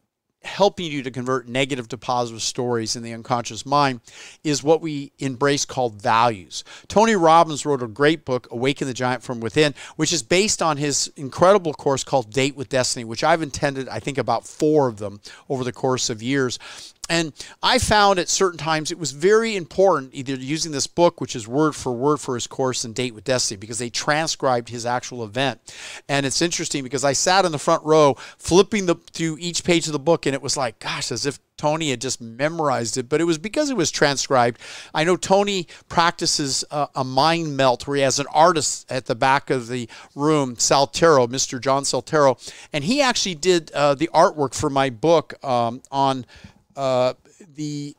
helping 0.43 0.91
you 0.91 1.03
to 1.03 1.11
convert 1.11 1.47
negative 1.47 1.87
to 1.89 1.97
positive 1.97 2.41
stories 2.41 2.95
in 2.95 3.03
the 3.03 3.13
unconscious 3.13 3.65
mind 3.65 3.99
is 4.43 4.63
what 4.63 4.81
we 4.81 5.11
embrace 5.19 5.65
called 5.65 6.01
values. 6.01 6.63
Tony 6.87 7.15
Robbins 7.15 7.65
wrote 7.65 7.83
a 7.83 7.87
great 7.87 8.25
book, 8.25 8.47
Awaken 8.51 8.87
the 8.87 8.93
Giant 8.93 9.23
from 9.23 9.39
Within, 9.39 9.73
which 9.95 10.13
is 10.13 10.23
based 10.23 10.61
on 10.61 10.77
his 10.77 11.11
incredible 11.15 11.73
course 11.73 12.03
called 12.03 12.31
Date 12.31 12.55
with 12.55 12.69
Destiny, 12.69 13.03
which 13.03 13.23
I've 13.23 13.41
intended, 13.41 13.89
I 13.89 13.99
think, 13.99 14.17
about 14.17 14.47
four 14.47 14.87
of 14.87 14.97
them 14.97 15.21
over 15.49 15.63
the 15.63 15.73
course 15.73 16.09
of 16.09 16.23
years. 16.23 16.59
And 17.09 17.33
I 17.63 17.79
found 17.79 18.19
at 18.19 18.29
certain 18.29 18.57
times 18.57 18.91
it 18.91 18.99
was 18.99 19.11
very 19.11 19.55
important, 19.55 20.13
either 20.13 20.35
using 20.35 20.71
this 20.71 20.87
book, 20.87 21.21
which 21.21 21.35
is 21.35 21.47
word 21.47 21.75
for 21.75 21.93
word 21.93 22.17
for 22.17 22.35
his 22.35 22.47
course 22.47 22.83
and 22.83 22.93
Date 22.93 23.13
with 23.13 23.23
Destiny, 23.23 23.57
because 23.57 23.79
they 23.79 23.89
transcribed 23.89 24.69
his 24.69 24.85
actual 24.85 25.23
event. 25.23 25.59
And 26.09 26.25
it's 26.25 26.41
interesting 26.41 26.83
because 26.83 27.03
I 27.03 27.13
sat 27.13 27.45
in 27.45 27.51
the 27.51 27.59
front 27.59 27.83
row 27.83 28.15
flipping 28.37 28.85
the, 28.85 28.95
through 28.95 29.37
each 29.39 29.63
page 29.63 29.87
of 29.87 29.93
the 29.93 29.99
book, 29.99 30.25
and 30.25 30.33
it 30.33 30.41
was 30.41 30.57
like, 30.57 30.79
gosh, 30.79 31.11
as 31.11 31.25
if 31.25 31.39
Tony 31.57 31.89
had 31.89 31.99
just 31.99 32.21
memorized 32.21 32.97
it, 32.97 33.09
but 33.09 33.19
it 33.19 33.23
was 33.23 33.39
because 33.39 33.69
it 33.69 33.77
was 33.77 33.89
transcribed. 33.89 34.59
I 34.93 35.03
know 35.03 35.17
Tony 35.17 35.67
practices 35.89 36.63
a, 36.69 36.87
a, 36.95 37.03
mind 37.03 37.57
melt 37.57 37.87
where 37.87 37.97
he 37.97 38.03
has 38.03 38.19
an 38.19 38.27
artist 38.31 38.89
at 38.91 39.07
the 39.07 39.15
back 39.15 39.49
of 39.49 39.67
the 39.67 39.89
room, 40.13 40.55
Saltero, 40.55 41.27
Mr. 41.27 41.59
John 41.59 41.83
Saltero, 41.83 42.37
and 42.71 42.83
he 42.83 43.01
actually 43.01 43.35
did 43.35 43.71
uh, 43.71 43.95
the 43.95 44.09
artwork 44.13 44.53
for 44.53 44.69
my 44.69 44.91
book 44.91 45.43
um, 45.43 45.81
on 45.91 46.25
uh, 46.77 47.13
the 47.55 47.95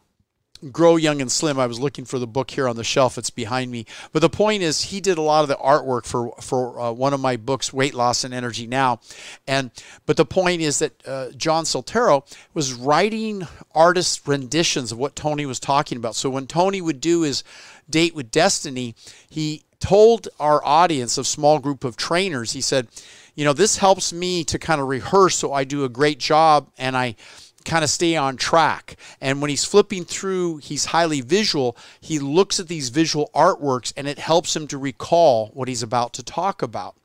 Grow 0.72 0.96
Young 0.96 1.20
and 1.20 1.30
Slim. 1.30 1.58
I 1.58 1.66
was 1.66 1.78
looking 1.78 2.04
for 2.04 2.18
the 2.18 2.26
book 2.26 2.50
here 2.50 2.66
on 2.66 2.76
the 2.76 2.84
shelf. 2.84 3.16
It's 3.16 3.30
behind 3.30 3.70
me. 3.70 3.86
But 4.12 4.22
the 4.22 4.30
point 4.30 4.62
is, 4.62 4.82
he 4.82 5.00
did 5.00 5.18
a 5.18 5.22
lot 5.22 5.42
of 5.42 5.48
the 5.48 5.56
artwork 5.56 6.04
for 6.04 6.32
for 6.40 6.80
uh, 6.80 6.90
one 6.92 7.14
of 7.14 7.20
my 7.20 7.36
books, 7.36 7.72
Weight 7.72 7.94
Loss 7.94 8.24
and 8.24 8.34
Energy 8.34 8.66
Now. 8.66 9.00
And 9.46 9.70
but 10.06 10.16
the 10.16 10.24
point 10.24 10.62
is 10.62 10.78
that 10.80 11.06
uh, 11.06 11.30
John 11.36 11.64
Saltero 11.64 12.24
was 12.54 12.72
writing 12.72 13.46
artist 13.72 14.26
renditions 14.26 14.90
of 14.90 14.98
what 14.98 15.14
Tony 15.14 15.46
was 15.46 15.60
talking 15.60 15.96
about. 15.98 16.16
So 16.16 16.30
when 16.30 16.46
Tony 16.46 16.80
would 16.80 17.00
do 17.00 17.22
his 17.22 17.44
date 17.88 18.14
with 18.14 18.30
Destiny, 18.30 18.94
he 19.28 19.62
told 19.80 20.28
our 20.40 20.64
audience 20.64 21.18
of 21.18 21.26
small 21.26 21.60
group 21.60 21.84
of 21.84 21.96
trainers, 21.96 22.52
he 22.52 22.60
said, 22.60 22.88
you 23.36 23.44
know, 23.44 23.52
this 23.52 23.76
helps 23.76 24.12
me 24.12 24.42
to 24.44 24.58
kind 24.58 24.80
of 24.80 24.88
rehearse 24.88 25.36
so 25.36 25.52
I 25.52 25.62
do 25.62 25.84
a 25.84 25.88
great 25.88 26.18
job 26.18 26.68
and 26.76 26.96
I 26.96 27.14
kind 27.64 27.84
of 27.84 27.90
stay 27.90 28.16
on 28.16 28.36
track. 28.36 28.96
And 29.20 29.40
when 29.40 29.50
he's 29.50 29.64
flipping 29.64 30.04
through, 30.04 30.58
he's 30.58 30.86
highly 30.86 31.20
visual. 31.20 31.76
He 32.00 32.18
looks 32.18 32.58
at 32.60 32.68
these 32.68 32.88
visual 32.88 33.30
artworks 33.34 33.92
and 33.96 34.08
it 34.08 34.18
helps 34.18 34.54
him 34.56 34.66
to 34.68 34.78
recall 34.78 35.50
what 35.54 35.68
he's 35.68 35.82
about 35.82 36.12
to 36.14 36.22
talk 36.22 36.62
about. 36.62 36.96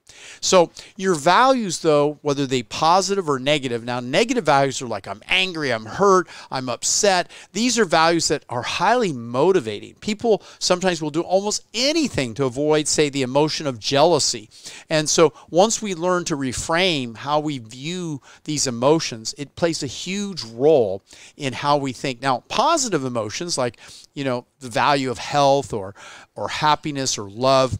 So 0.41 0.71
your 0.97 1.15
values, 1.15 1.79
though, 1.79 2.19
whether 2.21 2.45
they 2.45 2.63
positive 2.63 3.29
or 3.29 3.39
negative, 3.39 3.83
now 3.83 3.99
negative 3.99 4.45
values 4.45 4.81
are 4.81 4.87
like 4.87 5.07
I'm 5.07 5.21
angry, 5.27 5.71
I'm 5.71 5.85
hurt, 5.85 6.27
I'm 6.51 6.69
upset. 6.69 7.29
These 7.53 7.79
are 7.79 7.85
values 7.85 8.27
that 8.27 8.43
are 8.49 8.61
highly 8.61 9.13
motivating. 9.13 9.95
People 9.95 10.41
sometimes 10.59 11.01
will 11.01 11.09
do 11.09 11.21
almost 11.21 11.65
anything 11.73 12.33
to 12.35 12.45
avoid, 12.45 12.87
say, 12.87 13.09
the 13.09 13.21
emotion 13.21 13.67
of 13.67 13.79
jealousy. 13.79 14.49
And 14.89 15.09
so 15.09 15.33
once 15.49 15.81
we 15.81 15.95
learn 15.95 16.25
to 16.25 16.35
reframe 16.35 17.17
how 17.17 17.39
we 17.39 17.59
view 17.59 18.21
these 18.43 18.67
emotions, 18.67 19.33
it 19.37 19.55
plays 19.55 19.83
a 19.83 19.87
huge 19.87 20.43
role 20.43 21.03
in 21.37 21.53
how 21.53 21.77
we 21.77 21.93
think. 21.93 22.21
Now, 22.21 22.43
positive 22.47 23.05
emotions 23.05 23.57
like, 23.57 23.77
you 24.13 24.23
know, 24.23 24.45
the 24.59 24.69
value 24.69 25.11
of 25.11 25.17
health 25.17 25.73
or 25.73 25.95
or 26.35 26.47
happiness 26.49 27.17
or 27.17 27.29
love 27.29 27.79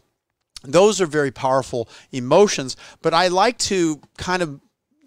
those 0.72 1.00
are 1.00 1.06
very 1.06 1.30
powerful 1.30 1.88
emotions, 2.12 2.76
but 3.02 3.14
I 3.14 3.28
like 3.28 3.58
to 3.58 4.00
kind 4.16 4.42
of 4.42 4.60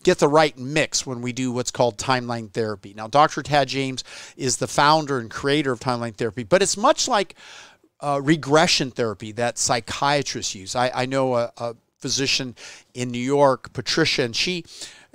get 0.03 0.19
the 0.19 0.27
right 0.27 0.57
mix 0.57 1.05
when 1.05 1.21
we 1.21 1.33
do 1.33 1.51
what's 1.51 1.71
called 1.71 1.97
timeline 1.97 2.51
therapy. 2.51 2.93
Now, 2.93 3.07
Dr. 3.07 3.43
Tad 3.43 3.67
James 3.67 4.03
is 4.37 4.57
the 4.57 4.67
founder 4.67 5.19
and 5.19 5.29
creator 5.29 5.71
of 5.71 5.79
timeline 5.79 6.15
therapy, 6.15 6.43
but 6.43 6.61
it's 6.61 6.77
much 6.77 7.07
like 7.07 7.35
uh, 7.99 8.21
regression 8.23 8.91
therapy 8.91 9.31
that 9.33 9.57
psychiatrists 9.57 10.55
use. 10.55 10.75
I, 10.75 10.91
I 10.93 11.05
know 11.05 11.35
a, 11.35 11.51
a, 11.57 11.75
physician 11.97 12.55
in 12.93 13.09
New 13.09 13.17
York, 13.17 13.73
Patricia, 13.73 14.21
and 14.21 14.35
she 14.35 14.63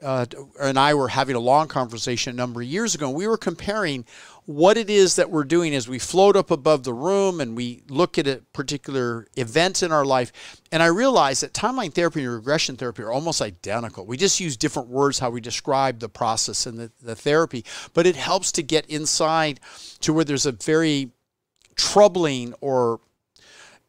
uh, 0.03 0.27
and 0.61 0.79
I 0.79 0.95
were 0.95 1.09
having 1.09 1.37
a 1.37 1.41
long 1.41 1.69
conversation 1.69 2.33
a 2.33 2.37
number 2.37 2.61
of 2.61 2.67
years 2.67 2.95
ago. 2.95 3.07
And 3.07 3.17
we 3.17 3.29
were 3.29 3.37
comparing 3.37 4.05
what 4.47 4.77
it 4.77 4.91
is 4.91 5.17
that 5.17 5.31
we're 5.31 5.45
doing 5.45 5.73
is 5.73 5.89
we 5.89 6.01
float 6.01 6.35
up 6.35 6.51
above 6.51 6.83
the 6.83 6.93
room 6.93 7.41
and 7.41 7.57
we 7.57 7.83
look 7.89 8.19
at 8.19 8.27
a 8.27 8.43
particular 8.53 9.29
event 9.37 9.83
in 9.83 9.93
our 9.93 10.05
life. 10.05 10.33
And 10.73 10.83
I 10.83 10.87
realize 10.87 11.41
that 11.41 11.53
timeline 11.53 11.95
therapy 11.95 12.25
and 12.25 12.33
regression 12.33 12.77
therapy 12.77 13.03
are 13.03 13.13
almost 13.13 13.41
identical. 13.41 14.05
We 14.05 14.17
just 14.17 14.41
use 14.41 14.57
different 14.57 14.89
words 14.89 15.21
how 15.21 15.31
we 15.31 15.41
describe 15.41 16.01
the 16.01 16.09
process 16.09 16.67
and 16.67 16.79
the, 16.79 16.93
the 17.01 17.15
therapy, 17.15 17.65
but 17.95 18.07
it 18.07 18.17
helps 18.17 18.51
to 18.53 18.63
get 18.63 18.87
inside 18.87 19.61
to 20.01 20.13
where 20.13 20.25
there's 20.25 20.47
a 20.47 20.53
very 20.53 21.11
troubling 21.77 22.55
or 22.61 23.01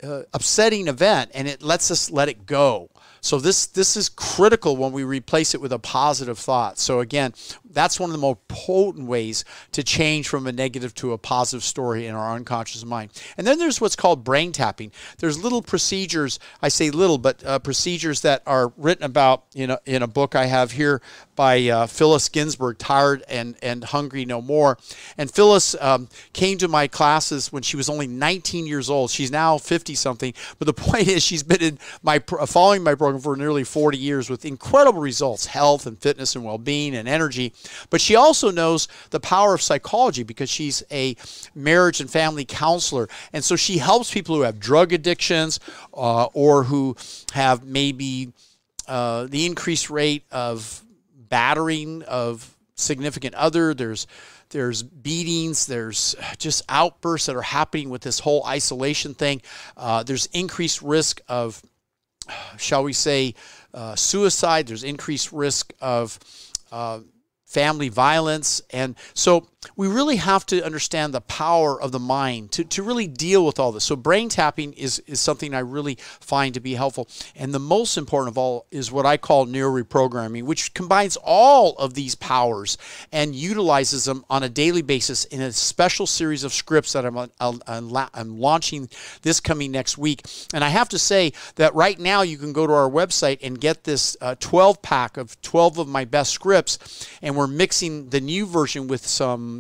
uh, 0.04 0.24
upsetting 0.34 0.88
event 0.88 1.32
and 1.34 1.48
it 1.48 1.64
lets 1.64 1.90
us 1.90 2.12
let 2.12 2.30
it 2.30 2.46
go. 2.46 2.90
So 3.22 3.40
this 3.40 3.68
this 3.68 3.96
is 3.96 4.10
critical 4.10 4.76
when 4.76 4.92
we 4.92 5.06
replace 5.06 5.56
it 5.56 5.62
with 5.62 5.72
a 5.72 5.80
positive 5.80 6.38
thought. 6.38 6.78
So 6.78 7.00
again, 7.00 7.34
that's 7.74 8.00
one 8.00 8.10
of 8.10 8.14
the 8.14 8.22
most 8.22 8.48
potent 8.48 9.08
ways 9.08 9.44
to 9.72 9.84
change 9.84 10.28
from 10.28 10.48
a 10.48 10.52
negative 10.52 10.94
to 10.96 11.14
a 11.14 11.18
positive 11.18 11.64
story 11.64 12.08
in 12.08 12.16
our 12.16 12.34
unconscious 12.36 12.86
mind. 12.86 13.12
And 13.38 13.46
then 13.46 13.60
there's 13.60 13.82
what's 13.82 13.96
called 13.96 14.24
brain 14.24 14.52
tapping. 14.52 14.92
There's 15.18 15.42
little 15.42 15.62
procedures, 15.62 16.40
I 16.62 16.70
say 16.70 16.92
little, 16.92 17.18
but 17.18 17.44
uh, 17.44 17.60
procedures 17.60 18.22
that 18.22 18.44
are 18.46 18.72
written 18.78 19.04
about 19.04 19.46
in 19.56 19.72
a, 19.72 19.80
in 19.86 20.04
a 20.04 20.08
book 20.08 20.36
I 20.36 20.46
have 20.46 20.72
here 20.72 21.02
by 21.36 21.68
uh, 21.68 21.88
Phyllis 21.88 22.30
Ginsburg, 22.30 22.78
Tired 22.78 23.24
and, 23.28 23.56
and 23.62 23.84
Hungry 23.84 24.26
No 24.26 24.42
More. 24.42 24.78
And 25.18 25.32
Phyllis 25.32 25.76
um, 25.82 26.10
came 26.34 26.58
to 26.60 26.68
my 26.68 26.88
classes 26.88 27.52
when 27.52 27.64
she 27.64 27.78
was 27.78 27.90
only 27.90 28.08
19 28.08 28.68
years 28.68 28.90
old. 28.90 29.10
She's 29.10 29.32
now 29.32 29.58
50 29.58 29.96
something. 29.96 30.34
But 30.60 30.66
the 30.66 30.74
point 30.84 31.08
is, 31.08 31.24
she's 31.24 31.44
been 31.44 31.62
in 31.62 31.80
my 32.02 32.20
following 32.20 32.84
my 32.84 32.96
program 32.96 33.22
for 33.22 33.36
nearly 33.36 33.64
40 33.64 33.98
years 33.98 34.30
with 34.30 34.46
incredible 34.46 35.02
results, 35.02 35.48
health 35.48 35.86
and 35.86 35.98
fitness 35.98 36.36
and 36.36 36.46
well 36.46 36.58
being 36.58 36.96
and 36.96 37.08
energy. 37.08 37.54
But 37.90 38.02
she 38.02 38.16
also 38.16 38.52
knows 38.52 38.88
the 39.10 39.20
power 39.20 39.54
of 39.54 39.62
psychology 39.62 40.24
because 40.24 40.50
she's 40.50 40.84
a 40.92 41.16
marriage 41.56 42.00
and 42.00 42.10
family 42.10 42.46
counselor. 42.46 43.08
And 43.32 43.44
so 43.44 43.56
she 43.56 43.78
helps 43.78 44.14
people 44.14 44.36
who 44.36 44.42
have 44.42 44.60
drug 44.60 44.94
addictions 44.94 45.60
uh, 45.94 46.26
or 46.34 46.64
who 46.64 46.96
have 47.34 47.64
maybe 47.64 48.34
uh, 48.88 49.28
the 49.28 49.46
increased 49.46 49.90
rate 49.90 50.24
of 50.32 50.84
battering 51.16 52.04
of 52.04 52.56
significant 52.76 53.36
other. 53.36 53.74
There's 53.74 54.08
there's 54.50 54.84
beatings, 54.84 55.66
there's 55.66 56.16
just 56.38 56.62
outbursts 56.70 57.26
that 57.26 57.36
are 57.36 57.42
happening 57.42 57.90
with 57.90 58.04
this 58.04 58.20
whole 58.20 58.46
isolation 58.46 59.16
thing. 59.16 59.42
Uh, 59.76 60.04
there's 60.04 60.28
increased 60.28 60.82
risk 60.84 61.22
of, 61.28 61.60
shall 62.58 62.84
we 62.84 62.94
say, 62.94 63.34
uh, 63.74 63.96
suicide. 63.96 64.68
There's 64.68 64.84
increased 64.84 65.32
risk 65.32 65.74
of 65.82 66.20
uh, 66.72 67.00
family 67.54 67.90
violence. 67.90 68.62
And 68.72 68.96
so 69.14 69.48
we 69.76 69.88
really 69.88 70.18
have 70.18 70.46
to 70.48 70.64
understand 70.64 71.14
the 71.14 71.22
power 71.22 71.82
of 71.82 71.92
the 71.92 72.00
mind 72.00 72.52
to, 72.54 72.64
to 72.64 72.84
really 72.84 73.08
deal 73.08 73.46
with 73.46 73.60
all 73.60 73.72
this. 73.72 73.84
So 73.84 73.96
brain 73.96 74.30
tapping 74.30 74.74
is, 74.74 75.00
is 75.08 75.20
something 75.20 75.54
I 75.54 75.60
really 75.60 75.96
find 75.96 76.54
to 76.54 76.60
be 76.60 76.76
helpful. 76.76 77.08
And 77.36 77.54
the 77.54 77.60
most 77.60 77.98
important 77.98 78.34
of 78.34 78.38
all 78.38 78.66
is 78.72 78.92
what 78.92 79.06
I 79.06 79.18
call 79.18 79.48
neuroreprogramming, 79.48 80.44
which 80.44 80.74
combines 80.74 81.18
all 81.18 81.74
of 81.78 81.94
these 81.94 82.16
powers 82.16 82.78
and 83.12 83.36
utilizes 83.36 84.06
them 84.06 84.26
on 84.30 84.44
a 84.44 84.50
daily 84.50 84.82
basis 84.82 85.26
in 85.26 85.42
a 85.42 85.52
special 85.52 86.08
series 86.08 86.44
of 86.44 86.54
scripts 86.54 86.94
that 86.94 87.06
I'm, 87.06 87.18
I'm, 87.40 87.62
I'm 87.68 88.40
launching 88.40 88.90
this 89.22 89.40
coming 89.40 89.72
next 89.72 89.98
week. 89.98 90.24
And 90.54 90.64
I 90.64 90.70
have 90.70 90.90
to 90.90 91.00
say 91.00 91.34
that 91.56 91.74
right 91.76 92.00
now 92.00 92.22
you 92.22 92.38
can 92.38 92.54
go 92.54 92.68
to 92.68 92.74
our 92.74 92.90
website 92.90 93.40
and 93.42 93.60
get 93.60 93.84
this 93.84 94.18
uh, 94.22 94.36
12 94.40 94.82
pack 94.82 95.18
of 95.18 95.40
12 95.42 95.80
of 95.80 95.88
my 95.88 96.06
best 96.06 96.32
scripts. 96.32 97.08
And 97.22 97.36
we're 97.36 97.48
mixing 97.48 98.10
the 98.10 98.22
new 98.22 98.46
version 98.46 98.88
with 98.88 99.06
some 99.06 99.53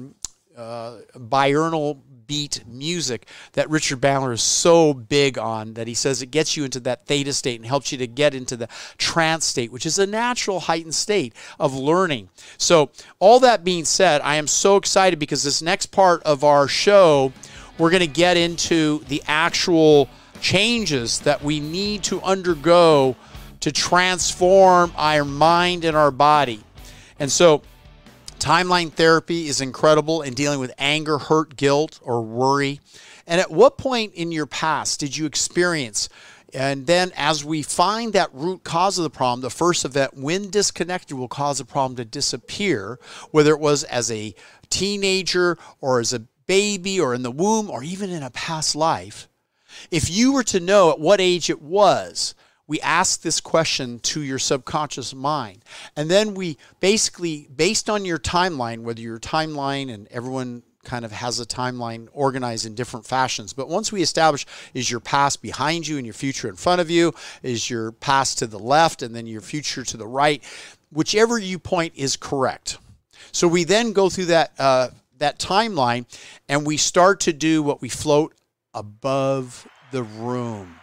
uh, 0.57 0.97
binaural 1.17 1.99
beat 2.27 2.63
music 2.67 3.27
that 3.53 3.69
Richard 3.69 3.99
Bandler 3.99 4.33
is 4.33 4.41
so 4.41 4.93
big 4.93 5.37
on 5.37 5.73
that 5.73 5.87
he 5.87 5.93
says 5.93 6.21
it 6.21 6.31
gets 6.31 6.55
you 6.55 6.63
into 6.63 6.79
that 6.81 7.05
theta 7.05 7.33
state 7.33 7.59
and 7.59 7.65
helps 7.65 7.91
you 7.91 7.97
to 7.97 8.07
get 8.07 8.33
into 8.33 8.55
the 8.55 8.67
trance 8.97 9.45
state, 9.45 9.71
which 9.71 9.85
is 9.85 9.99
a 9.99 10.07
natural 10.07 10.61
heightened 10.61 10.95
state 10.95 11.33
of 11.59 11.75
learning. 11.75 12.29
So, 12.57 12.91
all 13.19 13.39
that 13.41 13.63
being 13.63 13.85
said, 13.85 14.21
I 14.21 14.35
am 14.35 14.47
so 14.47 14.77
excited 14.77 15.19
because 15.19 15.43
this 15.43 15.61
next 15.61 15.87
part 15.87 16.23
of 16.23 16.43
our 16.43 16.67
show, 16.67 17.33
we're 17.77 17.89
going 17.89 18.01
to 18.01 18.07
get 18.07 18.37
into 18.37 18.99
the 19.07 19.21
actual 19.27 20.09
changes 20.41 21.19
that 21.21 21.43
we 21.43 21.59
need 21.59 22.03
to 22.03 22.21
undergo 22.21 23.15
to 23.61 23.71
transform 23.71 24.91
our 24.97 25.23
mind 25.23 25.85
and 25.85 25.95
our 25.95 26.11
body. 26.11 26.61
And 27.19 27.31
so, 27.31 27.61
Timeline 28.43 28.91
therapy 28.91 29.47
is 29.47 29.61
incredible 29.61 30.21
in 30.21 30.33
dealing 30.33 30.59
with 30.59 30.73
anger, 30.77 31.17
hurt, 31.17 31.55
guilt, 31.55 32.01
or 32.03 32.21
worry. 32.21 32.81
And 33.25 33.39
at 33.39 33.49
what 33.49 33.77
point 33.77 34.15
in 34.15 34.33
your 34.33 34.45
past 34.45 34.99
did 34.99 35.15
you 35.15 35.25
experience? 35.25 36.09
And 36.53 36.85
then, 36.85 37.13
as 37.15 37.45
we 37.45 37.61
find 37.61 38.11
that 38.11 38.33
root 38.33 38.65
cause 38.65 38.97
of 38.97 39.03
the 39.03 39.09
problem, 39.09 39.39
the 39.39 39.49
first 39.49 39.85
event, 39.85 40.17
when 40.17 40.49
disconnected, 40.49 41.17
will 41.17 41.29
cause 41.29 41.59
the 41.59 41.63
problem 41.63 41.95
to 41.95 42.03
disappear, 42.03 42.99
whether 43.31 43.51
it 43.51 43.61
was 43.61 43.85
as 43.85 44.11
a 44.11 44.35
teenager 44.69 45.57
or 45.79 46.01
as 46.01 46.11
a 46.11 46.25
baby 46.45 46.99
or 46.99 47.13
in 47.13 47.23
the 47.23 47.31
womb 47.31 47.69
or 47.69 47.81
even 47.81 48.09
in 48.09 48.23
a 48.23 48.29
past 48.29 48.75
life. 48.75 49.29
If 49.89 50.11
you 50.11 50.33
were 50.33 50.43
to 50.43 50.59
know 50.59 50.91
at 50.91 50.99
what 50.99 51.21
age 51.21 51.49
it 51.49 51.61
was, 51.61 52.35
we 52.67 52.79
ask 52.81 53.21
this 53.21 53.41
question 53.41 53.99
to 53.99 54.21
your 54.21 54.39
subconscious 54.39 55.13
mind. 55.13 55.63
And 55.95 56.09
then 56.09 56.33
we 56.33 56.57
basically, 56.79 57.47
based 57.53 57.89
on 57.89 58.05
your 58.05 58.17
timeline, 58.17 58.83
whether 58.83 59.01
your 59.01 59.19
timeline 59.19 59.93
and 59.93 60.07
everyone 60.09 60.63
kind 60.83 61.05
of 61.05 61.11
has 61.11 61.39
a 61.39 61.45
timeline 61.45 62.07
organized 62.11 62.65
in 62.65 62.75
different 62.75 63.05
fashions. 63.05 63.53
But 63.53 63.69
once 63.69 63.91
we 63.91 64.01
establish 64.01 64.45
is 64.73 64.89
your 64.89 64.99
past 64.99 65.41
behind 65.41 65.87
you 65.87 65.97
and 65.97 66.05
your 66.05 66.13
future 66.13 66.49
in 66.49 66.55
front 66.55 66.81
of 66.81 66.89
you, 66.89 67.13
is 67.41 67.69
your 67.69 67.91
past 67.91 68.39
to 68.39 68.47
the 68.47 68.59
left 68.59 69.01
and 69.01 69.15
then 69.15 69.27
your 69.27 69.41
future 69.41 69.83
to 69.83 69.97
the 69.97 70.07
right, 70.07 70.43
whichever 70.91 71.37
you 71.37 71.59
point 71.59 71.93
is 71.95 72.15
correct. 72.15 72.77
So 73.31 73.47
we 73.47 73.63
then 73.63 73.93
go 73.93 74.09
through 74.09 74.25
that 74.25 74.51
uh, 74.59 74.89
that 75.19 75.39
timeline 75.39 76.05
and 76.49 76.65
we 76.65 76.75
start 76.75 77.21
to 77.21 77.33
do 77.33 77.63
what 77.63 77.81
we 77.81 77.87
float 77.87 78.33
above 78.73 79.67
the 79.91 80.03
room 80.03 80.75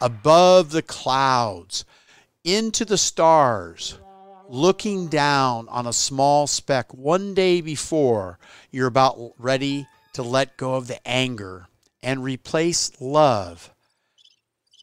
above 0.00 0.70
the 0.70 0.82
clouds, 0.82 1.84
into 2.44 2.84
the 2.84 2.98
stars, 2.98 3.98
looking 4.48 5.08
down 5.08 5.68
on 5.68 5.86
a 5.86 5.92
small 5.92 6.46
speck 6.46 6.94
one 6.94 7.34
day 7.34 7.60
before 7.60 8.38
you're 8.70 8.86
about 8.86 9.32
ready 9.38 9.86
to 10.12 10.22
let 10.22 10.56
go 10.56 10.74
of 10.74 10.86
the 10.86 11.06
anger 11.06 11.66
and 12.02 12.22
replace 12.22 12.92
love 13.00 13.74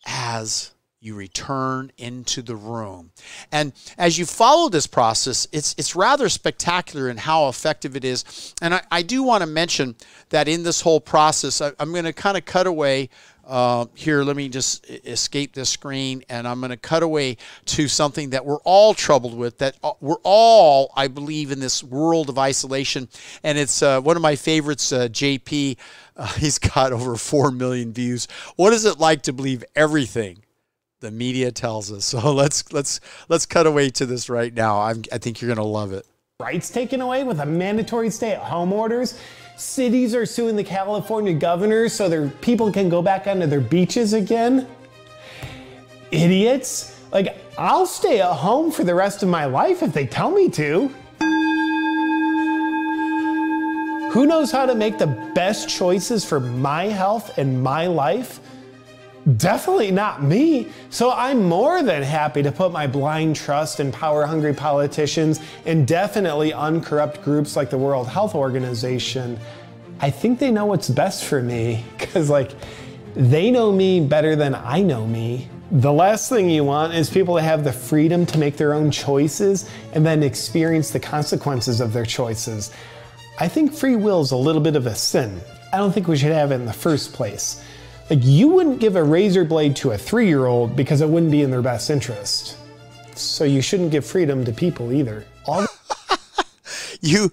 as 0.06 0.74
you 1.00 1.16
return 1.16 1.92
into 1.98 2.42
the 2.42 2.56
room. 2.56 3.12
And 3.52 3.74
as 3.98 4.18
you 4.18 4.26
follow 4.26 4.70
this 4.70 4.88
process, 4.88 5.46
it's 5.52 5.76
it's 5.78 5.98
rather 5.98 6.30
spectacular 6.30 7.10
in 7.10 7.18
how 7.18 7.50
effective 7.50 7.98
it 7.98 8.06
is. 8.06 8.54
And 8.62 8.76
I, 8.76 8.82
I 8.90 9.02
do 9.02 9.22
want 9.22 9.42
to 9.42 9.48
mention 9.48 9.96
that 10.30 10.48
in 10.48 10.64
this 10.64 10.80
whole 10.80 11.02
process, 11.02 11.60
I, 11.60 11.72
I'm 11.78 11.92
going 11.92 12.06
to 12.06 12.14
kind 12.14 12.38
of 12.38 12.46
cut 12.46 12.68
away 12.68 13.10
uh, 13.46 13.86
here, 13.94 14.24
let 14.24 14.36
me 14.36 14.48
just 14.48 14.90
escape 14.90 15.54
this 15.54 15.70
screen 15.70 16.24
and 16.30 16.48
I'm 16.48 16.60
going 16.60 16.70
to 16.70 16.78
cut 16.78 17.04
away 17.04 17.38
to 17.66 17.88
something 17.88 18.30
that 18.30 18.46
we're 18.46 18.62
all 18.64 18.94
troubled 18.94 19.36
with, 19.36 19.58
that 19.58 19.76
uh, 19.84 19.94
we're 20.00 20.16
all, 20.24 20.92
I 20.96 21.08
believe, 21.08 21.52
in 21.52 21.60
this 21.60 21.84
world 21.84 22.30
of 22.30 22.38
isolation. 22.38 23.10
And 23.44 23.58
it's 23.58 23.82
uh, 23.82 24.00
one 24.00 24.16
of 24.16 24.22
my 24.22 24.36
favorites, 24.36 24.92
uh, 24.92 25.08
JP. 25.10 25.78
Uh, 26.16 26.28
he's 26.34 26.60
got 26.60 26.94
over 26.94 27.16
4 27.16 27.50
million 27.50 27.92
views. 27.92 28.28
What 28.56 28.72
is 28.72 28.86
it 28.86 29.00
like 29.00 29.24
to 29.24 29.34
believe 29.34 29.64
everything? 29.76 30.44
The 31.00 31.10
media 31.10 31.52
tells 31.52 31.92
us. 31.92 32.06
So 32.14 32.32
let's 32.32 32.72
let's 32.72 33.00
let's 33.30 33.48
cut 33.48 33.66
away 33.66 33.90
to 33.90 34.06
this 34.06 34.30
right 34.30 34.54
now. 34.54 34.80
I'm, 34.80 35.02
I 35.12 35.18
think 35.18 35.42
you're 35.42 35.48
going 35.48 35.58
to 35.58 35.64
love 35.64 35.92
it. 35.92 36.06
Rights 36.40 36.70
taken 36.70 37.02
away 37.02 37.24
with 37.24 37.40
a 37.40 37.48
mandatory 37.48 38.12
stay-at-home 38.12 38.72
orders 38.74 39.20
Cities 39.56 40.16
are 40.16 40.26
suing 40.26 40.56
the 40.56 40.64
California 40.64 41.34
governor 41.34 41.88
so 41.88 42.10
their 42.10 42.28
people 42.28 42.72
can 42.72 42.90
go 42.90 43.02
back 43.02 43.28
onto 43.28 43.46
their 43.46 43.62
beaches 43.62 44.14
again. 44.14 44.68
Idiots. 46.12 47.00
Like, 47.12 47.38
I'll 47.58 47.86
stay 47.86 48.20
at 48.20 48.34
home 48.34 48.72
for 48.72 48.84
the 48.84 48.96
rest 48.96 49.22
of 49.22 49.30
my 49.30 49.46
life 49.46 49.84
if 49.84 49.94
they 49.94 50.08
tell 50.08 50.32
me 50.32 50.50
to. 50.50 50.92
Who 54.12 54.26
knows 54.26 54.52
how 54.52 54.66
to 54.66 54.76
make 54.76 54.98
the 54.98 55.08
best 55.36 55.70
choices 55.70 56.26
for 56.26 56.40
my 56.40 56.86
health 56.86 57.38
and 57.38 57.62
my 57.62 57.88
life? 57.88 58.40
Definitely 59.38 59.92
not 59.92 60.22
me. 60.22 60.68
So 60.90 61.12
I'm 61.12 61.44
more 61.44 61.82
than 61.82 62.04
happy 62.04 62.44
to 62.44 62.52
put 62.52 62.74
my 62.74 62.88
blind 62.88 63.38
trust 63.38 63.80
in 63.80 63.92
power 63.92 64.26
hungry 64.26 64.54
politicians 64.54 65.40
and 65.66 65.88
definitely 65.88 66.52
uncorrupt 66.52 67.24
groups 67.24 67.56
like 67.56 67.70
the 67.70 67.78
World 67.78 68.08
Health 68.08 68.36
Organization. 68.36 69.40
I 70.02 70.10
think 70.10 70.40
they 70.40 70.52
know 70.52 70.66
what's 70.66 70.90
best 70.90 71.24
for 71.24 71.42
me 71.42 71.86
because, 71.98 72.30
like, 72.30 72.52
they 73.16 73.50
know 73.50 73.72
me 73.72 74.02
better 74.02 74.36
than 74.36 74.56
I 74.56 74.82
know 74.82 75.08
me. 75.08 75.48
The 75.72 75.94
last 75.94 76.28
thing 76.28 76.50
you 76.50 76.66
want 76.66 76.94
is 76.94 77.10
people 77.10 77.36
to 77.36 77.42
have 77.42 77.64
the 77.64 77.72
freedom 77.72 78.26
to 78.28 78.38
make 78.38 78.58
their 78.58 78.74
own 78.74 78.92
choices 78.92 79.70
and 79.94 80.06
then 80.06 80.22
experience 80.22 80.92
the 80.92 81.00
consequences 81.00 81.80
of 81.80 81.94
their 81.94 82.06
choices. 82.06 82.72
I 83.40 83.48
think 83.48 83.74
free 83.74 83.96
will 83.96 84.22
is 84.22 84.32
a 84.32 84.38
little 84.38 84.62
bit 84.62 84.76
of 84.76 84.86
a 84.86 84.94
sin. 84.94 85.40
I 85.72 85.78
don't 85.78 85.92
think 85.94 86.08
we 86.08 86.18
should 86.18 86.32
have 86.34 86.52
it 86.52 86.56
in 86.56 86.66
the 86.66 86.74
first 86.74 87.14
place. 87.14 87.64
Like, 88.14 88.26
you 88.26 88.48
wouldn't 88.50 88.80
give 88.80 88.96
a 88.96 89.04
razor 89.04 89.44
blade 89.44 89.76
to 89.78 89.94
a 89.94 89.98
three 89.98 90.28
year 90.28 90.46
old 90.46 90.76
because 90.76 91.02
it 91.02 91.10
wouldn't 91.10 91.32
be 91.32 91.42
in 91.42 91.50
their 91.50 91.64
best 91.64 91.90
interest. 91.90 92.58
So, 93.16 93.44
you 93.44 93.60
shouldn't 93.60 93.90
give 93.90 94.06
freedom 94.06 94.46
to 94.46 94.52
people 94.52 94.94
either. 94.94 95.26
All 95.48 95.66
you 97.02 97.32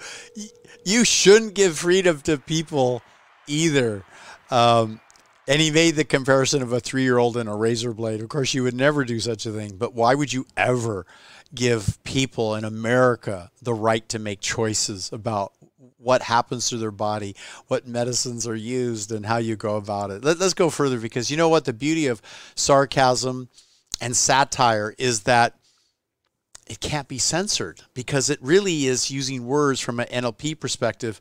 you 0.87 1.04
shouldn't 1.04 1.52
give 1.52 1.76
freedom 1.76 2.22
to 2.22 2.38
people 2.38 3.02
either. 3.46 4.04
Um, 4.50 5.02
and 5.46 5.60
he 5.60 5.70
made 5.70 5.96
the 5.96 6.04
comparison 6.04 6.62
of 6.62 6.72
a 6.72 6.80
three 6.80 7.02
year 7.02 7.18
old 7.18 7.37
and 7.37 7.46
a 7.46 7.54
razor 7.54 7.92
blade. 7.92 8.22
Of 8.22 8.30
course, 8.30 8.54
you 8.54 8.62
would 8.62 8.72
never 8.72 9.04
do 9.04 9.20
such 9.20 9.44
a 9.44 9.52
thing, 9.52 9.76
but 9.76 9.92
why 9.92 10.14
would 10.14 10.32
you 10.32 10.46
ever 10.56 11.04
give 11.54 12.02
people 12.04 12.54
in 12.54 12.64
America 12.64 13.50
the 13.60 13.75
right 13.75 14.08
to 14.08 14.18
make 14.18 14.40
choices 14.40 15.12
about 15.12 15.52
what 16.02 16.23
happens 16.23 16.69
to 16.69 16.76
their 16.76 16.90
body, 16.90 17.37
what 17.69 17.87
medicines 17.87 18.47
are 18.47 18.57
used, 18.57 19.12
and 19.12 19.26
how 19.26 19.37
you 19.37 19.57
go 19.57 19.76
about 19.76 20.11
it? 20.11 20.25
Let, 20.25 20.40
us 20.40 20.54
go 20.54 20.71
further 20.71 20.99
because 20.99 21.30
you 21.30 21.37
know 21.37 21.49
what? 21.49 21.64
The 21.64 21.73
beauty 21.73 22.07
of 22.07 22.23
sarcasm 22.54 23.49
and 24.00 24.16
satire 24.16 24.95
is 24.99 25.23
that 25.23 25.54
it 26.66 26.80
can't 26.80 27.09
be 27.09 27.19
censored 27.19 27.83
because 27.95 28.30
it 28.30 28.38
really 28.40 28.87
is 28.87 29.11
using 29.11 29.47
words 29.47 29.80
from 29.80 30.00
an 30.00 30.07
NLP 30.07 30.59
perspective 30.59 31.21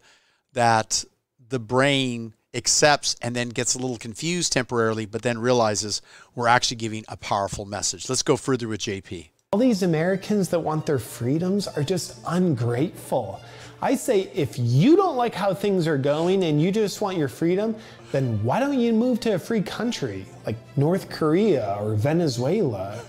that 0.53 1.03
the 1.49 1.59
brain 1.59 2.33
accepts 2.53 3.15
and 3.21 3.35
then 3.35 3.49
gets 3.49 3.75
a 3.75 3.79
little 3.79 3.97
confused 3.97 4.53
temporarily, 4.53 5.05
but 5.05 5.21
then 5.21 5.39
realizes 5.39 6.01
we're 6.35 6.47
actually 6.47 6.77
giving 6.77 7.03
a 7.07 7.17
powerful 7.17 7.65
message. 7.65 8.09
Let's 8.09 8.23
go 8.23 8.37
further 8.37 8.67
with 8.67 8.81
JP. 8.81 9.29
All 9.51 9.59
these 9.59 9.81
Americans 9.81 10.49
that 10.49 10.59
want 10.59 10.85
their 10.85 10.99
freedoms 10.99 11.67
are 11.67 11.83
just 11.83 12.19
ungrateful. 12.27 13.41
I 13.81 13.95
say 13.95 14.29
if 14.33 14.59
you 14.59 14.97
don't 14.97 15.15
like 15.15 15.33
how 15.33 15.53
things 15.53 15.87
are 15.87 15.97
going 15.97 16.43
and 16.43 16.61
you 16.61 16.71
just 16.71 16.99
want 16.99 17.17
your 17.17 17.29
freedom, 17.29 17.75
then 18.11 18.43
why 18.43 18.59
don't 18.59 18.77
you 18.77 18.91
move 18.91 19.19
to 19.21 19.35
a 19.35 19.39
free 19.39 19.61
country 19.61 20.25
like 20.45 20.57
North 20.75 21.09
Korea 21.09 21.77
or 21.79 21.95
Venezuela? 21.95 23.01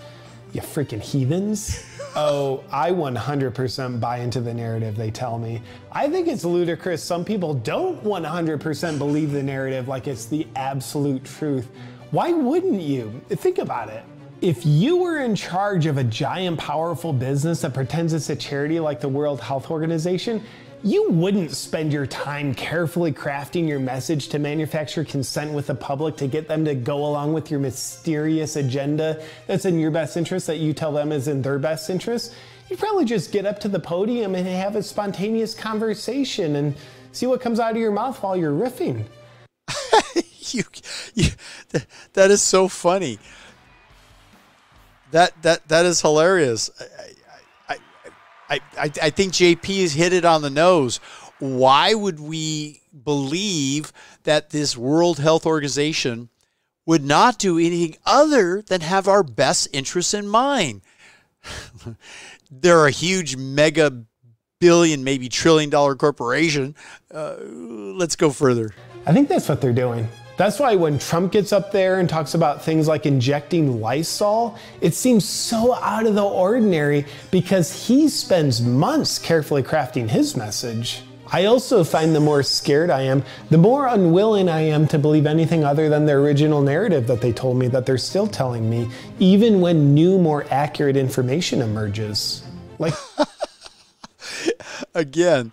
You 0.53 0.61
freaking 0.61 1.01
heathens. 1.01 1.85
Oh, 2.17 2.65
I 2.73 2.91
100% 2.91 4.01
buy 4.01 4.19
into 4.19 4.41
the 4.41 4.53
narrative 4.53 4.97
they 4.97 5.11
tell 5.11 5.39
me. 5.39 5.63
I 5.93 6.09
think 6.09 6.27
it's 6.27 6.45
ludicrous. 6.45 7.03
Some 7.03 7.25
people 7.25 7.55
don't 7.55 8.03
100% 8.03 8.99
believe 8.99 9.31
the 9.31 9.43
narrative 9.43 9.87
like 9.87 10.09
it's 10.09 10.27
the 10.27 10.47
absolute 10.57 11.25
truth. 11.25 11.69
Why 12.11 12.33
wouldn't 12.33 12.81
you? 12.81 13.21
Think 13.29 13.59
about 13.59 13.91
it. 13.91 14.03
If 14.41 14.65
you 14.65 14.97
were 14.97 15.21
in 15.21 15.37
charge 15.37 15.87
of 15.87 15.99
a 15.99 16.05
giant, 16.05 16.59
powerful 16.59 17.13
business 17.13 17.61
that 17.61 17.75
pretends 17.75 18.13
it's 18.13 18.31
a 18.31 18.37
charity 18.37 18.81
like 18.81 19.01
the 19.01 19.09
World 19.09 19.41
Health 19.41 19.71
Organization, 19.71 20.43
you 20.83 21.11
wouldn't 21.11 21.51
spend 21.51 21.93
your 21.93 22.07
time 22.07 22.55
carefully 22.55 23.13
crafting 23.13 23.69
your 23.69 23.79
message 23.79 24.29
to 24.29 24.39
manufacture 24.39 25.05
consent 25.05 25.53
with 25.53 25.67
the 25.67 25.75
public 25.75 26.17
to 26.17 26.27
get 26.27 26.49
them 26.49 26.65
to 26.65 26.75
go 26.75 27.05
along 27.05 27.33
with 27.33 27.51
your 27.51 27.61
mysterious 27.61 28.57
agenda 28.57 29.23
that's 29.47 29.67
in 29.67 29.79
your 29.79 29.91
best 29.91 30.17
interest 30.17 30.47
that 30.47 30.57
you 30.57 30.73
tell 30.73 30.93
them 30.93 31.13
is 31.13 31.29
in 31.29 31.43
their 31.43 31.59
best 31.59 31.91
interest. 31.91 32.35
You'd 32.69 32.79
probably 32.79 33.05
just 33.05 33.33
get 33.33 33.45
up 33.45 33.61
to 33.61 33.69
the 33.69 33.81
podium 33.81 34.35
and 34.35 34.47
have 34.47 34.77
a 34.77 34.83
spontaneous 34.83 35.55
conversation 35.55 36.57
and 36.57 36.75
see 37.13 37.27
what 37.27 37.41
comes 37.41 37.61
out 37.61 37.73
of 37.73 37.77
your 37.77 37.93
mouth 37.93 38.23
while 38.23 38.37
you're 38.37 38.53
riffing. 38.53 39.05
you, 40.55 40.63
you, 41.15 41.31
that 42.15 42.31
is 42.31 42.41
so 42.41 42.69
funny. 42.69 43.19
That 45.11 45.43
that 45.43 45.67
that 45.69 45.87
is 45.87 46.01
hilarious. 46.01 46.71
I, 48.51 48.61
I, 48.77 49.11
think 49.11 49.33
JP 49.33 49.81
has 49.83 49.93
hit 49.93 50.13
it 50.13 50.25
on 50.25 50.43
the 50.43 50.51
nose. 50.51 50.99
Why 51.39 51.95
would 51.95 52.19
we 52.19 52.83
believe 53.05 53.93
that 54.25 54.51
this 54.51 54.77
World 54.77 55.19
Health 55.21 55.47
Organization 55.47 56.29
would 56.85 57.05
not 57.05 57.39
do 57.39 57.59
anything 57.59 57.97
other 58.05 58.61
than 58.63 58.81
have 58.81 59.07
our 59.07 59.23
best 59.23 59.69
interests 59.73 60.15
in 60.15 60.27
mind? 60.27 60.83
They're 62.51 62.87
a 62.87 62.91
huge 62.91 63.37
mega 63.37 64.05
billion, 64.59 65.05
maybe 65.05 65.29
trillion 65.29 65.71
dollar 65.71 65.95
corporation. 65.95 66.75
Uh, 67.13 67.37
let's 67.41 68.17
go 68.17 68.31
further. 68.31 68.75
I 69.07 69.13
think 69.13 69.29
that's 69.29 69.49
what 69.49 69.61
they're 69.61 69.73
doing. 69.73 70.09
That's 70.41 70.59
why 70.59 70.75
when 70.75 70.99
Trump 70.99 71.33
gets 71.33 71.53
up 71.53 71.71
there 71.71 72.01
and 72.01 72.09
talks 72.09 72.33
about 72.33 72.65
things 72.65 72.89
like 72.89 73.05
injecting 73.05 73.79
Lysol, 73.79 74.57
it 74.81 74.95
seems 74.95 75.29
so 75.29 75.75
out 75.75 76.07
of 76.07 76.15
the 76.15 76.25
ordinary 76.25 77.05
because 77.31 77.87
he 77.87 78.09
spends 78.09 78.63
months 78.63 79.19
carefully 79.19 79.63
crafting 79.63 80.09
his 80.09 80.39
message. 80.39 81.03
I 81.31 81.45
also 81.45 81.85
find 81.85 82.15
the 82.15 82.21
more 82.21 82.43
scared 82.43 82.89
I 82.89 83.03
am, 83.03 83.23
the 83.51 83.59
more 83.59 83.87
unwilling 83.87 84.49
I 84.49 84.63
am 84.63 84.89
to 84.89 84.99
believe 84.99 85.27
anything 85.27 85.63
other 85.63 85.91
than 85.91 86.07
the 86.07 86.13
original 86.13 86.63
narrative 86.63 87.07
that 87.09 87.21
they 87.21 87.35
told 87.35 87.59
me 87.59 87.69
that 87.69 87.85
they're 87.85 87.99
still 87.99 88.27
telling 88.27 88.71
me, 88.71 88.89
even 89.19 89.61
when 89.61 89.93
new, 89.93 90.17
more 90.17 90.47
accurate 90.51 90.97
information 90.97 91.61
emerges. 91.61 92.43
Like, 92.79 92.95
again, 94.95 95.53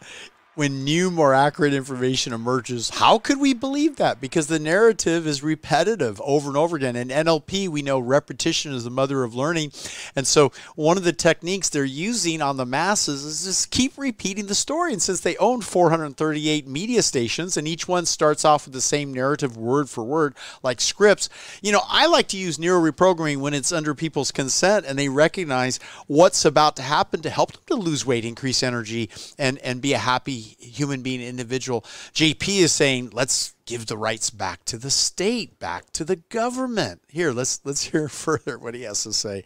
when 0.58 0.84
new, 0.84 1.12
more 1.12 1.36
accurate 1.36 1.72
information 1.72 2.34
emerges, 2.34 2.90
how 2.90 3.20
could 3.20 3.40
we 3.40 3.54
believe 3.54 3.98
that? 3.98 4.20
Because 4.20 4.48
the 4.48 4.58
narrative 4.58 5.28
is 5.28 5.44
repetitive 5.44 6.20
over 6.24 6.48
and 6.48 6.58
over 6.58 6.76
again. 6.76 6.96
In 6.96 7.10
NLP, 7.10 7.68
we 7.70 7.84
know 7.84 8.00
repetition 8.00 8.74
is 8.74 8.84
the 8.84 8.90
mother 8.90 9.24
of 9.24 9.36
learning. 9.36 9.72
And 10.16 10.26
so, 10.26 10.52
one 10.74 10.98
of 10.98 11.04
the 11.04 11.14
techniques 11.14 11.70
they're 11.70 11.86
using 11.86 12.42
on 12.42 12.58
the 12.58 12.66
masses 12.66 13.24
is 13.24 13.44
just 13.44 13.70
keep 13.70 13.96
repeating 14.00 14.48
the 14.48 14.56
story. 14.56 14.94
And 14.94 15.02
since 15.02 15.20
they 15.20 15.38
own 15.38 15.62
438 15.62 16.68
media 16.68 17.04
stations 17.04 17.56
and 17.56 17.68
each 17.68 17.88
one 17.88 18.08
starts 18.08 18.44
off 18.44 18.66
with 18.66 18.74
the 18.74 18.82
same 18.82 19.14
narrative 19.14 19.58
word 19.58 19.92
for 19.92 20.04
word, 20.04 20.34
like 20.64 20.82
scripts, 20.82 21.30
you 21.62 21.72
know, 21.72 21.84
I 21.88 22.08
like 22.08 22.30
to 22.30 22.38
use 22.38 22.58
neuro 22.58 22.92
reprogramming 22.92 23.38
when 23.38 23.54
it's 23.54 23.72
under 23.72 23.94
people's 23.94 24.32
consent 24.32 24.88
and 24.88 24.98
they 24.98 25.08
recognize 25.08 25.80
what's 26.08 26.46
about 26.46 26.76
to 26.78 26.82
happen 26.82 27.22
to 27.22 27.30
help 27.30 27.52
them 27.52 27.62
to 27.68 27.76
lose 27.76 28.08
weight, 28.08 28.26
increase 28.26 28.64
energy, 28.64 29.12
and, 29.38 29.60
and 29.60 29.84
be 29.84 29.94
a 29.94 30.00
happy 30.00 30.47
human 30.60 31.02
being 31.02 31.22
individual. 31.22 31.82
JP 32.14 32.60
is 32.60 32.72
saying, 32.72 33.12
let's 33.14 33.56
give 33.66 33.88
the 33.88 33.98
rights 33.98 34.30
back 34.30 34.66
to 34.66 34.78
the 34.78 34.90
state, 34.90 35.60
back 35.60 35.92
to 35.92 36.04
the 36.04 36.16
government. 36.16 37.02
Here, 37.08 37.32
let's 37.32 37.60
let's 37.64 37.84
hear 37.84 38.08
further 38.10 38.58
what 38.58 38.76
he 38.76 38.84
has 38.84 39.04
to 39.04 39.14
say. 39.14 39.44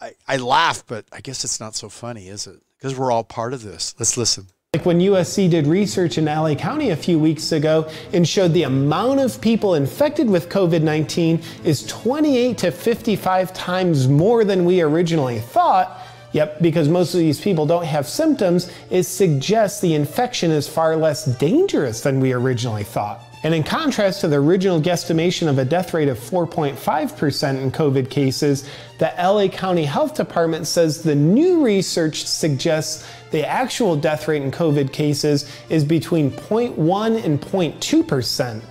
I, 0.00 0.14
I 0.26 0.36
laugh, 0.38 0.84
but 0.86 1.04
I 1.12 1.20
guess 1.20 1.44
it's 1.44 1.60
not 1.60 1.74
so 1.74 1.88
funny, 1.88 2.28
is 2.28 2.46
it? 2.46 2.60
Because 2.78 2.98
we're 2.98 3.12
all 3.12 3.24
part 3.24 3.52
of 3.52 3.62
this. 3.62 3.94
Let's 3.98 4.16
listen. 4.16 4.46
Like 4.72 4.86
when 4.86 5.00
USC 5.00 5.50
did 5.50 5.66
research 5.66 6.16
in 6.16 6.26
LA 6.26 6.54
County 6.54 6.90
a 6.90 6.96
few 6.96 7.18
weeks 7.18 7.50
ago 7.50 7.90
and 8.12 8.26
showed 8.26 8.52
the 8.52 8.62
amount 8.62 9.18
of 9.18 9.40
people 9.40 9.74
infected 9.74 10.30
with 10.30 10.48
COVID 10.48 10.82
19 10.82 11.42
is 11.64 11.84
28 11.88 12.56
to 12.58 12.70
55 12.70 13.52
times 13.52 14.06
more 14.06 14.44
than 14.44 14.64
we 14.64 14.80
originally 14.80 15.40
thought 15.40 15.99
Yep, 16.32 16.62
because 16.62 16.88
most 16.88 17.14
of 17.14 17.20
these 17.20 17.40
people 17.40 17.66
don't 17.66 17.84
have 17.84 18.08
symptoms, 18.08 18.70
it 18.88 19.02
suggests 19.02 19.80
the 19.80 19.94
infection 19.94 20.50
is 20.50 20.68
far 20.68 20.96
less 20.96 21.24
dangerous 21.24 22.02
than 22.02 22.20
we 22.20 22.32
originally 22.32 22.84
thought. 22.84 23.20
And 23.42 23.54
in 23.54 23.62
contrast 23.62 24.20
to 24.20 24.28
the 24.28 24.36
original 24.36 24.80
guesstimation 24.80 25.48
of 25.48 25.58
a 25.58 25.64
death 25.64 25.94
rate 25.94 26.08
of 26.08 26.18
4.5% 26.18 27.62
in 27.62 27.70
COVID 27.72 28.10
cases, 28.10 28.68
the 28.98 29.12
LA 29.18 29.48
County 29.48 29.86
Health 29.86 30.14
Department 30.14 30.66
says 30.66 31.02
the 31.02 31.14
new 31.14 31.64
research 31.64 32.26
suggests 32.26 33.08
the 33.30 33.48
actual 33.48 33.96
death 33.96 34.28
rate 34.28 34.42
in 34.42 34.50
COVID 34.50 34.92
cases 34.92 35.50
is 35.70 35.84
between 35.84 36.30
0.1 36.30 37.24
and 37.24 37.40
0.2%. 37.40 38.62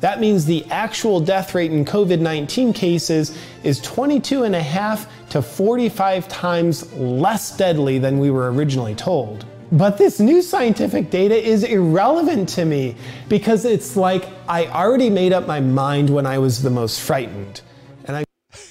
That 0.00 0.20
means 0.20 0.44
the 0.44 0.64
actual 0.66 1.20
death 1.20 1.54
rate 1.54 1.72
in 1.72 1.84
COVID 1.84 2.20
19 2.20 2.72
cases 2.72 3.36
is 3.62 3.80
22.5 3.80 5.06
to 5.30 5.42
45 5.42 6.28
times 6.28 6.92
less 6.92 7.56
deadly 7.56 7.98
than 7.98 8.18
we 8.18 8.30
were 8.30 8.52
originally 8.52 8.94
told. 8.94 9.46
But 9.72 9.98
this 9.98 10.20
new 10.20 10.42
scientific 10.42 11.10
data 11.10 11.34
is 11.34 11.64
irrelevant 11.64 12.48
to 12.50 12.64
me 12.64 12.94
because 13.28 13.64
it's 13.64 13.96
like 13.96 14.28
I 14.48 14.66
already 14.66 15.10
made 15.10 15.32
up 15.32 15.46
my 15.46 15.60
mind 15.60 16.08
when 16.10 16.26
I 16.26 16.38
was 16.38 16.62
the 16.62 16.70
most 16.70 17.00
frightened. 17.00 17.62
And 18.04 18.16
I 18.18 18.24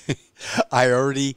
I 0.71 0.91
already 0.91 1.35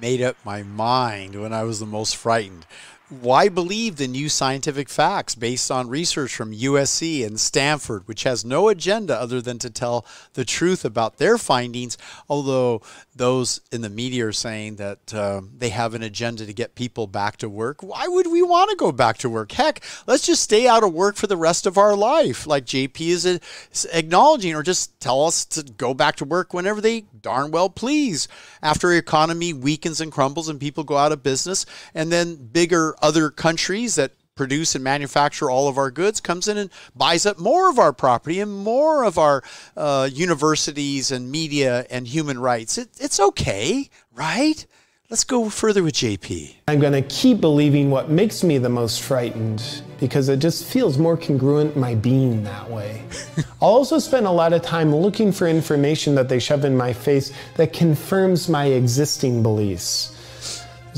made 0.00 0.20
up 0.20 0.36
my 0.44 0.62
mind 0.62 1.40
when 1.40 1.52
I 1.52 1.62
was 1.62 1.80
the 1.80 1.86
most 1.86 2.16
frightened. 2.16 2.66
Why 3.08 3.48
believe 3.48 3.96
the 3.96 4.06
new 4.06 4.28
scientific 4.28 4.88
facts 4.88 5.34
based 5.34 5.70
on 5.70 5.88
research 5.88 6.34
from 6.34 6.52
USC 6.52 7.24
and 7.24 7.40
Stanford, 7.40 8.06
which 8.06 8.24
has 8.24 8.44
no 8.44 8.68
agenda 8.68 9.18
other 9.18 9.40
than 9.40 9.58
to 9.60 9.70
tell 9.70 10.04
the 10.34 10.44
truth 10.44 10.84
about 10.84 11.16
their 11.16 11.38
findings? 11.38 11.96
Although 12.28 12.82
those 13.18 13.60
in 13.70 13.82
the 13.82 13.90
media 13.90 14.26
are 14.26 14.32
saying 14.32 14.76
that 14.76 15.12
uh, 15.12 15.42
they 15.56 15.68
have 15.68 15.94
an 15.94 16.02
agenda 16.02 16.46
to 16.46 16.52
get 16.52 16.74
people 16.74 17.06
back 17.06 17.36
to 17.38 17.48
work. 17.48 17.82
Why 17.82 18.06
would 18.08 18.28
we 18.28 18.42
want 18.42 18.70
to 18.70 18.76
go 18.76 18.92
back 18.92 19.18
to 19.18 19.28
work? 19.28 19.52
Heck, 19.52 19.84
let's 20.06 20.26
just 20.26 20.42
stay 20.42 20.66
out 20.66 20.84
of 20.84 20.92
work 20.94 21.16
for 21.16 21.26
the 21.26 21.36
rest 21.36 21.66
of 21.66 21.76
our 21.76 21.94
life, 21.94 22.46
like 22.46 22.64
JP 22.64 23.00
is 23.00 23.86
acknowledging, 23.92 24.54
or 24.54 24.62
just 24.62 24.98
tell 25.00 25.24
us 25.24 25.44
to 25.46 25.62
go 25.62 25.92
back 25.92 26.16
to 26.16 26.24
work 26.24 26.54
whenever 26.54 26.80
they 26.80 27.02
darn 27.20 27.50
well 27.50 27.68
please. 27.68 28.28
After 28.62 28.92
economy 28.92 29.52
weakens 29.52 30.00
and 30.00 30.10
crumbles 30.10 30.48
and 30.48 30.60
people 30.60 30.84
go 30.84 30.96
out 30.96 31.12
of 31.12 31.22
business, 31.22 31.66
and 31.94 32.10
then 32.10 32.36
bigger 32.36 32.94
other 33.02 33.30
countries 33.30 33.96
that 33.96 34.12
produce 34.38 34.74
and 34.74 34.82
manufacture 34.82 35.50
all 35.50 35.68
of 35.68 35.76
our 35.76 35.90
goods 35.90 36.20
comes 36.20 36.48
in 36.48 36.56
and 36.56 36.70
buys 36.96 37.26
up 37.26 37.38
more 37.38 37.68
of 37.68 37.78
our 37.78 37.92
property 37.92 38.40
and 38.40 38.50
more 38.50 39.04
of 39.04 39.18
our 39.18 39.42
uh, 39.76 40.08
universities 40.10 41.10
and 41.10 41.30
media 41.30 41.84
and 41.90 42.06
human 42.08 42.38
rights. 42.38 42.78
It, 42.78 42.88
it's 42.98 43.20
okay, 43.20 43.90
right? 44.14 44.64
Let's 45.10 45.24
go 45.24 45.48
further 45.48 45.82
with 45.82 45.94
JP. 45.94 46.54
I'm 46.68 46.80
going 46.80 46.92
to 46.92 47.02
keep 47.02 47.40
believing 47.40 47.90
what 47.90 48.10
makes 48.10 48.44
me 48.44 48.58
the 48.58 48.68
most 48.68 49.00
frightened 49.00 49.82
because 49.98 50.28
it 50.28 50.38
just 50.38 50.66
feels 50.66 50.98
more 50.98 51.16
congruent 51.16 51.76
my 51.76 51.94
being 51.94 52.44
that 52.44 52.70
way. 52.70 53.02
I'll 53.62 53.70
also 53.70 53.98
spend 53.98 54.26
a 54.26 54.30
lot 54.30 54.52
of 54.52 54.62
time 54.62 54.94
looking 54.94 55.32
for 55.32 55.48
information 55.48 56.14
that 56.16 56.28
they 56.28 56.38
shove 56.38 56.64
in 56.64 56.76
my 56.76 56.92
face 56.92 57.32
that 57.56 57.72
confirms 57.72 58.50
my 58.50 58.66
existing 58.66 59.42
beliefs. 59.42 60.14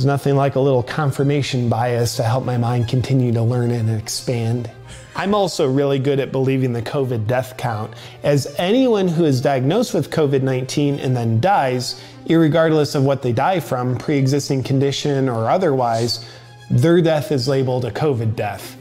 There's 0.01 0.07
nothing 0.07 0.35
like 0.35 0.55
a 0.55 0.61
little 0.61 0.83
confirmation 0.83 1.69
bias 1.69 2.17
to 2.17 2.23
help 2.23 2.47
my 2.47 2.57
mind 2.57 2.89
continue 2.89 3.33
to 3.33 3.43
learn 3.43 3.71
and 3.71 3.91
expand. 3.91 4.71
I'm 5.15 5.35
also 5.35 5.71
really 5.71 5.99
good 5.99 6.19
at 6.21 6.33
believing 6.33 6.73
the 6.73 6.81
COVID 6.81 7.27
death 7.27 7.59
count, 7.59 7.93
as 8.23 8.55
anyone 8.57 9.09
who 9.09 9.27
is 9.27 9.43
diagnosed 9.43 9.93
with 9.93 10.11
COVID 10.11 10.41
19 10.41 11.01
and 11.01 11.15
then 11.15 11.39
dies, 11.39 12.03
regardless 12.27 12.95
of 12.95 13.05
what 13.05 13.21
they 13.21 13.35
die 13.35 13.61
from, 13.61 13.99
pre 13.99 14.17
existing 14.17 14.63
condition 14.63 15.29
or 15.29 15.51
otherwise, 15.51 16.25
their 16.71 17.03
death 17.03 17.31
is 17.31 17.47
labeled 17.47 17.85
a 17.85 17.91
COVID 17.91 18.35
death. 18.35 18.79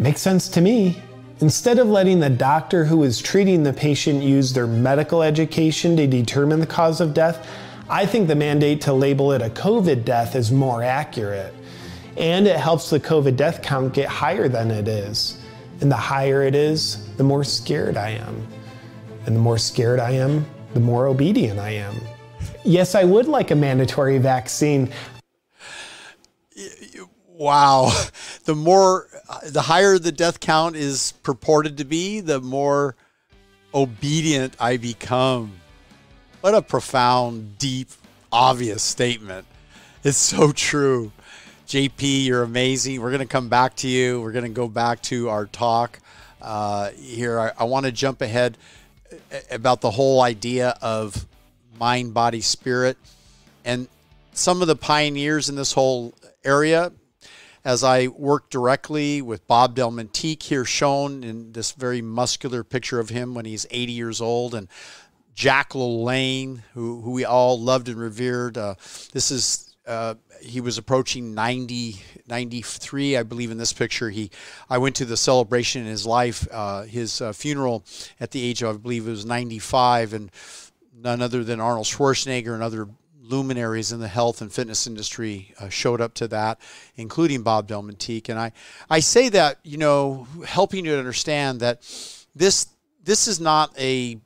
Makes 0.00 0.20
sense 0.20 0.48
to 0.48 0.60
me. 0.60 1.00
Instead 1.38 1.78
of 1.78 1.86
letting 1.86 2.18
the 2.18 2.28
doctor 2.28 2.84
who 2.84 3.04
is 3.04 3.22
treating 3.22 3.62
the 3.62 3.72
patient 3.72 4.24
use 4.24 4.52
their 4.52 4.66
medical 4.66 5.22
education 5.22 5.96
to 5.96 6.08
determine 6.08 6.58
the 6.58 6.66
cause 6.66 7.00
of 7.00 7.14
death, 7.14 7.46
I 7.90 8.04
think 8.04 8.28
the 8.28 8.34
mandate 8.34 8.82
to 8.82 8.92
label 8.92 9.32
it 9.32 9.40
a 9.40 9.48
COVID 9.48 10.04
death 10.04 10.36
is 10.36 10.52
more 10.52 10.82
accurate. 10.82 11.54
And 12.18 12.46
it 12.46 12.56
helps 12.56 12.90
the 12.90 13.00
COVID 13.00 13.36
death 13.36 13.62
count 13.62 13.94
get 13.94 14.08
higher 14.08 14.48
than 14.48 14.70
it 14.70 14.88
is. 14.88 15.38
And 15.80 15.90
the 15.90 15.96
higher 15.96 16.42
it 16.42 16.54
is, 16.54 17.08
the 17.16 17.24
more 17.24 17.44
scared 17.44 17.96
I 17.96 18.10
am. 18.10 18.46
And 19.24 19.36
the 19.36 19.40
more 19.40 19.56
scared 19.56 20.00
I 20.00 20.10
am, 20.10 20.44
the 20.74 20.80
more 20.80 21.06
obedient 21.06 21.60
I 21.60 21.70
am. 21.70 21.94
Yes, 22.64 22.94
I 22.94 23.04
would 23.04 23.26
like 23.26 23.52
a 23.52 23.54
mandatory 23.54 24.18
vaccine. 24.18 24.90
Wow. 27.28 27.92
The 28.44 28.54
more, 28.54 29.08
the 29.46 29.62
higher 29.62 29.98
the 29.98 30.12
death 30.12 30.40
count 30.40 30.74
is 30.76 31.12
purported 31.22 31.78
to 31.78 31.84
be, 31.84 32.20
the 32.20 32.40
more 32.40 32.96
obedient 33.72 34.56
I 34.58 34.76
become. 34.76 35.57
What 36.40 36.54
a 36.54 36.62
profound, 36.62 37.58
deep, 37.58 37.88
obvious 38.30 38.80
statement. 38.80 39.44
It's 40.04 40.16
so 40.18 40.52
true. 40.52 41.10
JP, 41.66 42.26
you're 42.26 42.44
amazing. 42.44 43.00
We're 43.00 43.10
going 43.10 43.18
to 43.18 43.26
come 43.26 43.48
back 43.48 43.74
to 43.76 43.88
you. 43.88 44.20
We're 44.20 44.30
going 44.30 44.44
to 44.44 44.50
go 44.50 44.68
back 44.68 45.02
to 45.02 45.30
our 45.30 45.46
talk 45.46 45.98
uh, 46.40 46.90
here. 46.90 47.40
I, 47.40 47.50
I 47.58 47.64
want 47.64 47.86
to 47.86 47.92
jump 47.92 48.20
ahead 48.20 48.56
uh, 49.12 49.38
about 49.50 49.80
the 49.80 49.90
whole 49.90 50.22
idea 50.22 50.78
of 50.80 51.26
mind, 51.76 52.14
body, 52.14 52.40
spirit, 52.40 52.98
and 53.64 53.88
some 54.32 54.62
of 54.62 54.68
the 54.68 54.76
pioneers 54.76 55.48
in 55.48 55.56
this 55.56 55.72
whole 55.72 56.14
area. 56.44 56.92
As 57.64 57.82
I 57.82 58.06
work 58.06 58.48
directly 58.48 59.20
with 59.20 59.46
Bob 59.48 59.74
Del 59.74 59.90
Monteque 59.90 60.44
here, 60.44 60.64
shown 60.64 61.24
in 61.24 61.50
this 61.50 61.72
very 61.72 62.00
muscular 62.00 62.62
picture 62.62 63.00
of 63.00 63.08
him 63.08 63.34
when 63.34 63.44
he's 63.44 63.66
80 63.72 63.92
years 63.92 64.20
old, 64.20 64.54
and 64.54 64.68
Jack 65.38 65.70
LaLanne, 65.70 66.62
who, 66.74 67.00
who 67.00 67.12
we 67.12 67.24
all 67.24 67.60
loved 67.60 67.88
and 67.88 67.96
revered. 67.96 68.58
Uh, 68.58 68.74
this 69.12 69.30
is 69.30 69.72
uh, 69.86 70.16
he 70.42 70.60
was 70.60 70.78
approaching 70.78 71.32
90, 71.32 72.02
93, 72.26 73.16
I 73.16 73.22
believe, 73.22 73.52
in 73.52 73.56
this 73.56 73.72
picture. 73.72 74.10
He, 74.10 74.32
I 74.68 74.78
went 74.78 74.96
to 74.96 75.04
the 75.04 75.16
celebration 75.16 75.82
in 75.82 75.86
his 75.86 76.04
life, 76.04 76.48
uh, 76.50 76.82
his 76.82 77.20
uh, 77.20 77.32
funeral 77.32 77.84
at 78.18 78.32
the 78.32 78.42
age 78.42 78.62
of, 78.62 78.74
I 78.74 78.78
believe 78.78 79.06
it 79.06 79.10
was 79.10 79.24
95, 79.24 80.12
and 80.12 80.32
none 80.92 81.22
other 81.22 81.44
than 81.44 81.60
Arnold 81.60 81.86
Schwarzenegger 81.86 82.52
and 82.52 82.62
other 82.62 82.88
luminaries 83.22 83.92
in 83.92 84.00
the 84.00 84.08
health 84.08 84.42
and 84.42 84.52
fitness 84.52 84.88
industry 84.88 85.54
uh, 85.60 85.68
showed 85.68 86.00
up 86.00 86.14
to 86.14 86.26
that, 86.26 86.60
including 86.96 87.42
Bob 87.42 87.68
Del 87.68 87.84
Monteque. 87.84 88.28
And 88.28 88.40
I, 88.40 88.50
I 88.90 88.98
say 88.98 89.28
that, 89.28 89.60
you 89.62 89.78
know, 89.78 90.26
helping 90.44 90.84
you 90.84 90.94
to 90.94 90.98
understand 90.98 91.60
that 91.60 91.82
this, 92.34 92.66
this 93.04 93.28
is 93.28 93.38
not 93.38 93.72
a 93.78 94.18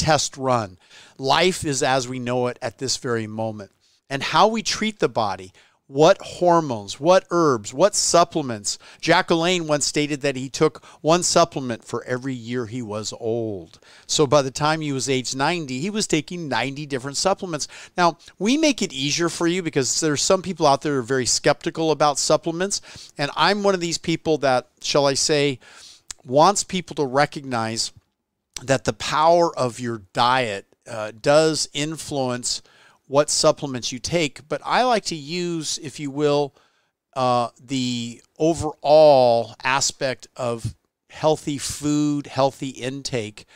test 0.00 0.36
run. 0.38 0.78
Life 1.18 1.64
is 1.64 1.82
as 1.82 2.08
we 2.08 2.18
know 2.18 2.46
it 2.46 2.58
at 2.62 2.78
this 2.78 2.96
very 2.96 3.26
moment. 3.26 3.70
And 4.08 4.22
how 4.22 4.48
we 4.48 4.62
treat 4.62 4.98
the 4.98 5.08
body, 5.08 5.52
what 5.86 6.18
hormones, 6.22 6.98
what 6.98 7.26
herbs, 7.30 7.74
what 7.74 7.94
supplements. 7.94 8.78
Jack 9.00 9.28
LaLanne 9.28 9.66
once 9.66 9.84
stated 9.84 10.22
that 10.22 10.36
he 10.36 10.48
took 10.48 10.84
one 11.02 11.22
supplement 11.22 11.84
for 11.84 12.02
every 12.04 12.32
year 12.32 12.66
he 12.66 12.80
was 12.80 13.12
old. 13.20 13.78
So 14.06 14.26
by 14.26 14.40
the 14.40 14.50
time 14.50 14.80
he 14.80 14.92
was 14.92 15.08
age 15.08 15.34
90, 15.34 15.80
he 15.80 15.90
was 15.90 16.06
taking 16.06 16.48
90 16.48 16.86
different 16.86 17.16
supplements. 17.16 17.68
Now, 17.96 18.16
we 18.38 18.56
make 18.56 18.82
it 18.82 18.92
easier 18.92 19.28
for 19.28 19.46
you 19.46 19.62
because 19.62 20.00
there's 20.00 20.22
some 20.22 20.42
people 20.42 20.66
out 20.66 20.82
there 20.82 20.94
who 20.94 21.00
are 21.00 21.02
very 21.02 21.26
skeptical 21.26 21.90
about 21.90 22.18
supplements. 22.18 23.12
And 23.18 23.30
I'm 23.36 23.62
one 23.62 23.74
of 23.74 23.80
these 23.80 23.98
people 23.98 24.38
that, 24.38 24.68
shall 24.80 25.06
I 25.06 25.14
say, 25.14 25.58
wants 26.24 26.64
people 26.64 26.94
to 26.96 27.04
recognize 27.04 27.92
that 28.62 28.84
the 28.84 28.92
power 28.92 29.56
of 29.56 29.80
your 29.80 30.02
diet 30.12 30.66
uh, 30.88 31.12
does 31.20 31.68
influence 31.72 32.62
what 33.06 33.30
supplements 33.30 33.92
you 33.92 33.98
take. 33.98 34.48
But 34.48 34.60
I 34.64 34.84
like 34.84 35.04
to 35.06 35.16
use, 35.16 35.78
if 35.82 35.98
you 35.98 36.10
will, 36.10 36.54
uh, 37.14 37.48
the 37.60 38.22
overall 38.38 39.54
aspect 39.62 40.28
of 40.36 40.74
healthy 41.10 41.58
food, 41.58 42.28
healthy 42.28 42.68
intake 42.68 43.46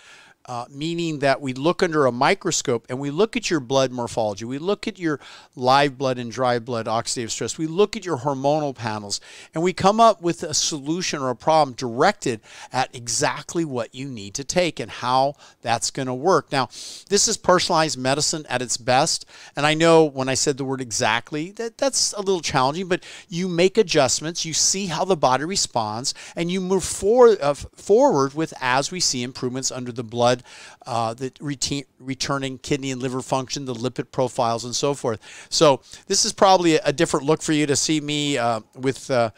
uh, 0.47 0.67
meaning 0.71 1.21
that 1.21 1.41
we 1.41 1.55
look 1.55 1.83
under 1.83 2.07
a 2.07 2.13
microscope 2.13 2.87
and 2.89 2.99
we 2.99 3.11
look 3.11 3.37
at 3.37 3.51
your 3.51 3.61
blood 3.61 3.91
morphology. 3.91 4.45
We 4.45 4.59
look 4.59 4.87
at 4.87 4.99
your 4.99 5.19
live 5.57 5.97
blood 5.97 6.19
and 6.19 6.31
dry 6.31 6.59
blood 6.59 6.87
oxidative 6.87 7.31
stress. 7.31 7.57
We 7.57 7.67
look 7.67 7.97
at 7.97 8.05
your 8.05 8.19
hormonal 8.19 8.75
panels 8.75 9.21
and 9.55 9.63
we 9.63 9.73
come 9.73 10.01
up 10.01 10.21
with 10.21 10.43
a 10.43 10.53
solution 10.53 11.23
or 11.23 11.31
a 11.31 11.37
problem 11.37 11.75
directed 11.75 12.41
at 12.73 12.95
exactly 12.95 13.65
what 13.65 13.95
you 13.95 14.07
need 14.09 14.35
to 14.35 14.45
take 14.45 14.81
and 14.81 14.91
how 14.91 15.35
that's 15.63 15.91
going 15.91 16.09
to 16.09 16.15
work. 16.15 16.53
Now, 16.53 16.67
this 17.09 17.27
is 17.27 17.37
personalized 17.39 17.99
medicine 17.99 18.45
at 18.51 18.61
its 18.61 18.77
best. 18.77 19.25
And 19.57 19.65
I 19.65 19.73
know 19.75 20.05
when 20.05 20.29
I 20.29 20.35
said 20.35 20.59
the 20.59 20.65
word 20.65 20.81
exactly, 20.81 21.53
that 21.53 21.79
that's 21.79 22.13
a 22.13 22.21
little 22.21 22.43
challenging, 22.43 22.89
but 22.89 23.03
you 23.29 23.49
make 23.49 23.79
adjustments, 23.79 24.45
you 24.45 24.53
see 24.53 24.87
how 24.87 25.05
the 25.05 25.17
body 25.17 25.45
responds, 25.45 26.13
and 26.37 26.51
you 26.51 26.61
move 26.61 26.85
for, 26.85 27.37
uh, 27.41 27.55
forward 27.55 28.35
with 28.35 28.53
as 28.61 28.91
we 28.91 29.01
see 29.01 29.23
improvements 29.23 29.71
under 29.71 29.93
the 29.93 30.05
blood 30.05 30.34
blood, 30.35 30.45
uh, 30.87 31.15
the 31.15 31.85
returning 31.99 32.59
kidney 32.59 32.91
and 32.91 33.01
liver 33.01 33.23
function, 33.23 33.65
the 33.65 33.75
lipid 33.75 34.11
profiles, 34.11 34.65
and 34.65 34.75
so 34.75 34.95
forth. 34.95 35.21
So 35.49 35.81
this 36.07 36.25
is 36.25 36.33
probably 36.33 36.77
a 36.77 36.93
different 36.93 37.27
look 37.27 37.43
for 37.43 37.53
you 37.53 37.67
to 37.67 37.77
see 37.77 38.01
me 38.01 38.39
uh, 38.39 38.61
with 38.77 39.11
uh, 39.11 39.31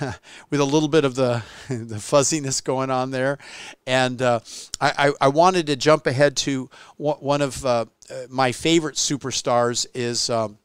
with 0.50 0.60
a 0.60 0.64
little 0.64 0.88
bit 0.88 1.04
of 1.04 1.14
the 1.14 1.42
the 1.68 1.98
fuzziness 1.98 2.60
going 2.60 2.90
on 2.90 3.10
there, 3.10 3.38
and 3.86 4.20
uh, 4.20 4.40
I, 4.80 5.12
I, 5.20 5.28
wanted 5.28 5.66
to 5.68 5.76
jump 5.76 6.06
ahead 6.06 6.36
to 6.38 6.68
one 6.96 7.42
of 7.42 7.64
uh, 7.64 7.86
my 8.28 8.52
favorite 8.52 8.96
superstars 8.96 9.86
is. 9.94 10.30
Um, 10.30 10.58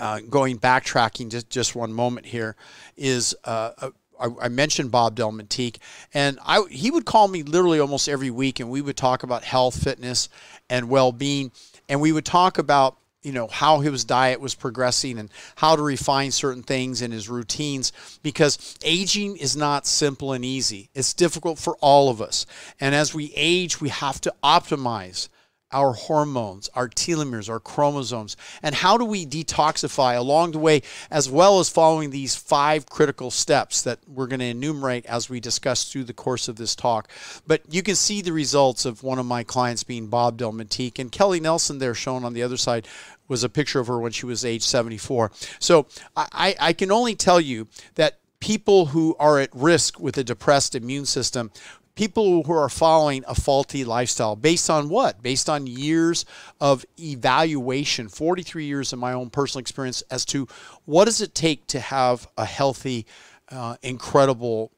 uh, 0.00 0.18
going 0.28 0.58
backtracking 0.58 1.30
just 1.30 1.48
just 1.48 1.76
one 1.76 1.92
moment 1.92 2.26
here 2.26 2.56
is 2.96 3.36
uh, 3.44 3.90
I, 4.22 4.46
I 4.46 4.48
mentioned 4.48 4.90
Bob 4.90 5.14
Del 5.14 5.32
Monteque, 5.32 5.78
and 6.14 6.38
I 6.44 6.62
he 6.70 6.90
would 6.90 7.04
call 7.04 7.28
me 7.28 7.42
literally 7.42 7.80
almost 7.80 8.08
every 8.08 8.30
week, 8.30 8.60
and 8.60 8.70
we 8.70 8.80
would 8.80 8.96
talk 8.96 9.22
about 9.22 9.44
health, 9.44 9.82
fitness, 9.82 10.28
and 10.70 10.88
well-being, 10.88 11.52
and 11.88 12.00
we 12.00 12.12
would 12.12 12.24
talk 12.24 12.58
about 12.58 12.96
you 13.22 13.32
know 13.32 13.46
how 13.46 13.80
his 13.80 14.04
diet 14.04 14.40
was 14.40 14.54
progressing 14.54 15.18
and 15.18 15.30
how 15.56 15.76
to 15.76 15.82
refine 15.82 16.30
certain 16.30 16.62
things 16.62 17.02
in 17.02 17.10
his 17.10 17.28
routines 17.28 17.92
because 18.22 18.76
aging 18.84 19.36
is 19.36 19.56
not 19.56 19.86
simple 19.86 20.32
and 20.32 20.44
easy. 20.44 20.90
It's 20.94 21.14
difficult 21.14 21.58
for 21.58 21.76
all 21.80 22.08
of 22.08 22.20
us 22.20 22.46
and 22.80 22.94
as 22.94 23.14
we 23.14 23.32
age 23.36 23.80
we 23.80 23.90
have 23.90 24.20
to 24.22 24.34
optimize 24.42 25.28
our 25.72 25.92
hormones, 25.92 26.68
our 26.74 26.88
telomeres, 26.88 27.48
our 27.48 27.60
chromosomes, 27.60 28.36
and 28.62 28.74
how 28.74 28.96
do 28.96 29.04
we 29.04 29.26
detoxify 29.26 30.16
along 30.16 30.52
the 30.52 30.58
way, 30.58 30.82
as 31.10 31.30
well 31.30 31.60
as 31.60 31.68
following 31.68 32.10
these 32.10 32.34
five 32.34 32.86
critical 32.86 33.30
steps 33.30 33.82
that 33.82 33.98
we're 34.06 34.26
going 34.26 34.40
to 34.40 34.46
enumerate 34.46 35.06
as 35.06 35.28
we 35.28 35.40
discuss 35.40 35.90
through 35.90 36.04
the 36.04 36.12
course 36.12 36.48
of 36.48 36.56
this 36.56 36.74
talk. 36.74 37.08
But 37.46 37.62
you 37.70 37.82
can 37.82 37.94
see 37.94 38.22
the 38.22 38.32
results 38.32 38.84
of 38.84 39.02
one 39.02 39.18
of 39.18 39.26
my 39.26 39.44
clients 39.44 39.84
being 39.84 40.08
Bob 40.08 40.38
Delmonteque 40.38 40.98
and 40.98 41.10
Kelly 41.10 41.40
Nelson 41.40 41.78
there 41.78 41.94
shown 41.94 42.24
on 42.24 42.32
the 42.32 42.42
other 42.42 42.56
side 42.56 42.86
was 43.28 43.44
a 43.44 43.48
picture 43.48 43.80
of 43.80 43.86
her 43.86 43.98
when 43.98 44.12
she 44.12 44.26
was 44.26 44.44
age 44.44 44.62
74. 44.62 45.30
So 45.58 45.86
I, 46.16 46.54
I 46.60 46.72
can 46.72 46.92
only 46.92 47.14
tell 47.14 47.40
you 47.40 47.68
that 47.94 48.18
people 48.40 48.86
who 48.86 49.14
are 49.20 49.38
at 49.38 49.48
risk 49.54 50.00
with 50.00 50.18
a 50.18 50.24
depressed 50.24 50.74
immune 50.74 51.06
system 51.06 51.50
people 51.94 52.44
who 52.44 52.52
are 52.52 52.68
following 52.68 53.24
a 53.26 53.34
faulty 53.34 53.84
lifestyle 53.84 54.36
based 54.36 54.70
on 54.70 54.88
what? 54.88 55.22
Based 55.22 55.48
on 55.48 55.66
years 55.66 56.24
of 56.60 56.84
evaluation, 56.98 58.08
43 58.08 58.64
years 58.64 58.92
of 58.92 58.98
my 58.98 59.12
own 59.12 59.30
personal 59.30 59.60
experience 59.60 60.02
as 60.10 60.24
to 60.26 60.48
what 60.84 61.04
does 61.04 61.20
it 61.20 61.34
take 61.34 61.66
to 61.68 61.80
have 61.80 62.28
a 62.36 62.44
healthy, 62.44 63.06
uh, 63.50 63.76
incredible 63.82 64.72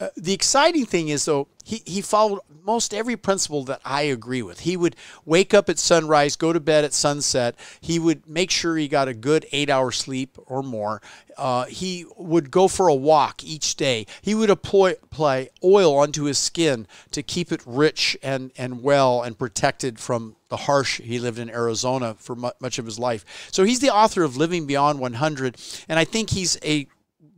Uh, 0.00 0.08
the 0.16 0.32
exciting 0.32 0.86
thing 0.86 1.08
is, 1.08 1.26
though, 1.26 1.46
he, 1.62 1.82
he 1.84 2.00
followed 2.00 2.40
most 2.64 2.94
every 2.94 3.16
principle 3.16 3.64
that 3.64 3.80
I 3.84 4.02
agree 4.02 4.42
with. 4.42 4.60
He 4.60 4.76
would 4.76 4.96
wake 5.26 5.52
up 5.52 5.68
at 5.68 5.78
sunrise, 5.78 6.36
go 6.36 6.52
to 6.52 6.60
bed 6.60 6.84
at 6.84 6.94
sunset. 6.94 7.54
He 7.80 7.98
would 7.98 8.26
make 8.26 8.50
sure 8.50 8.76
he 8.76 8.88
got 8.88 9.08
a 9.08 9.14
good 9.14 9.46
eight 9.52 9.68
hour 9.68 9.90
sleep 9.90 10.38
or 10.46 10.62
more. 10.62 11.02
Uh, 11.36 11.66
he 11.66 12.06
would 12.16 12.50
go 12.50 12.66
for 12.66 12.88
a 12.88 12.94
walk 12.94 13.44
each 13.44 13.76
day. 13.76 14.06
He 14.22 14.34
would 14.34 14.50
apply, 14.50 14.96
apply 15.02 15.50
oil 15.62 15.96
onto 15.96 16.24
his 16.24 16.38
skin 16.38 16.86
to 17.12 17.22
keep 17.22 17.52
it 17.52 17.62
rich 17.66 18.16
and, 18.22 18.52
and 18.56 18.82
well 18.82 19.22
and 19.22 19.38
protected 19.38 19.98
from 19.98 20.36
the 20.48 20.56
harsh. 20.56 21.00
He 21.00 21.18
lived 21.18 21.38
in 21.38 21.50
Arizona 21.50 22.14
for 22.18 22.34
much 22.36 22.78
of 22.78 22.86
his 22.86 22.98
life. 22.98 23.48
So 23.52 23.64
he's 23.64 23.80
the 23.80 23.90
author 23.90 24.22
of 24.22 24.36
Living 24.36 24.66
Beyond 24.66 24.98
100. 24.98 25.56
And 25.88 25.98
I 25.98 26.04
think 26.04 26.30
he's 26.30 26.58
a 26.64 26.86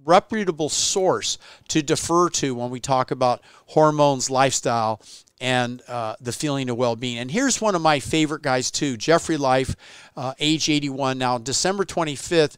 reputable 0.05 0.69
source 0.69 1.39
to 1.69 1.83
defer 1.83 2.29
to 2.31 2.55
when 2.55 2.71
we 2.71 2.81
talk 2.81 3.11
about 3.11 3.43
hormones, 3.67 4.31
lifestyle, 4.31 5.01
and 5.41 5.83
uh, 5.89 6.15
the 6.21 6.33
feeling 6.33 6.71
of 6.71 6.77
well-being. 6.77 7.19
And 7.19 7.31
here's 7.31 7.61
one 7.61 7.75
of 7.75 7.83
my 7.83 7.99
favorite 7.99 8.43
guys 8.43 8.71
too, 8.71 8.97
Jeffrey 8.97 9.37
Life, 9.37 9.75
uh, 10.17 10.35
age 10.39 10.69
81 10.69 11.19
now. 11.19 11.39
December 11.39 11.85
25th, 11.85 12.57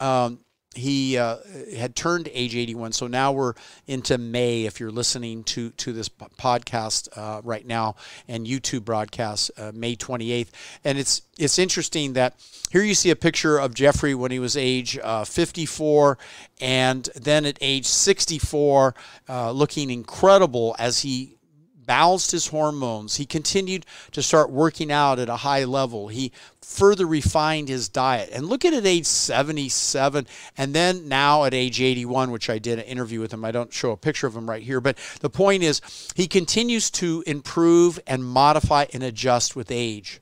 um, 0.00 0.40
he 0.74 1.16
uh, 1.18 1.36
had 1.76 1.94
turned 1.96 2.28
age 2.32 2.54
81 2.54 2.92
so 2.92 3.06
now 3.06 3.32
we're 3.32 3.54
into 3.86 4.18
may 4.18 4.64
if 4.64 4.80
you're 4.80 4.90
listening 4.90 5.44
to 5.44 5.70
to 5.70 5.92
this 5.92 6.08
podcast 6.08 7.08
uh, 7.16 7.40
right 7.42 7.66
now 7.66 7.96
and 8.28 8.46
youtube 8.46 8.84
broadcast 8.84 9.50
uh, 9.56 9.72
may 9.74 9.96
28th 9.96 10.48
and 10.84 10.98
it's 10.98 11.22
it's 11.38 11.58
interesting 11.58 12.12
that 12.14 12.34
here 12.70 12.82
you 12.82 12.94
see 12.94 13.10
a 13.10 13.16
picture 13.16 13.58
of 13.58 13.74
jeffrey 13.74 14.14
when 14.14 14.30
he 14.30 14.38
was 14.38 14.56
age 14.56 14.98
uh, 15.02 15.24
54 15.24 16.18
and 16.60 17.08
then 17.14 17.44
at 17.44 17.58
age 17.60 17.86
64 17.86 18.94
uh, 19.28 19.50
looking 19.50 19.90
incredible 19.90 20.76
as 20.78 21.00
he 21.00 21.36
balanced 21.86 22.30
his 22.30 22.48
hormones. 22.48 23.16
He 23.16 23.26
continued 23.26 23.86
to 24.12 24.22
start 24.22 24.50
working 24.50 24.90
out 24.90 25.18
at 25.18 25.28
a 25.28 25.36
high 25.36 25.64
level. 25.64 26.08
He 26.08 26.32
further 26.60 27.06
refined 27.06 27.68
his 27.68 27.88
diet. 27.88 28.30
And 28.32 28.46
look 28.46 28.64
at 28.64 28.72
at 28.72 28.86
age 28.86 29.06
77 29.06 30.26
and 30.56 30.74
then 30.74 31.08
now 31.08 31.44
at 31.44 31.54
age 31.54 31.80
81, 31.80 32.30
which 32.30 32.50
I 32.50 32.58
did 32.58 32.78
an 32.78 32.84
interview 32.84 33.20
with 33.20 33.32
him. 33.32 33.44
I 33.44 33.52
don't 33.52 33.72
show 33.72 33.92
a 33.92 33.96
picture 33.96 34.26
of 34.26 34.36
him 34.36 34.48
right 34.48 34.62
here, 34.62 34.80
but 34.80 34.98
the 35.20 35.30
point 35.30 35.62
is 35.62 35.80
he 36.14 36.26
continues 36.26 36.90
to 36.92 37.22
improve 37.26 38.00
and 38.06 38.24
modify 38.24 38.86
and 38.92 39.02
adjust 39.02 39.54
with 39.54 39.70
age. 39.70 40.20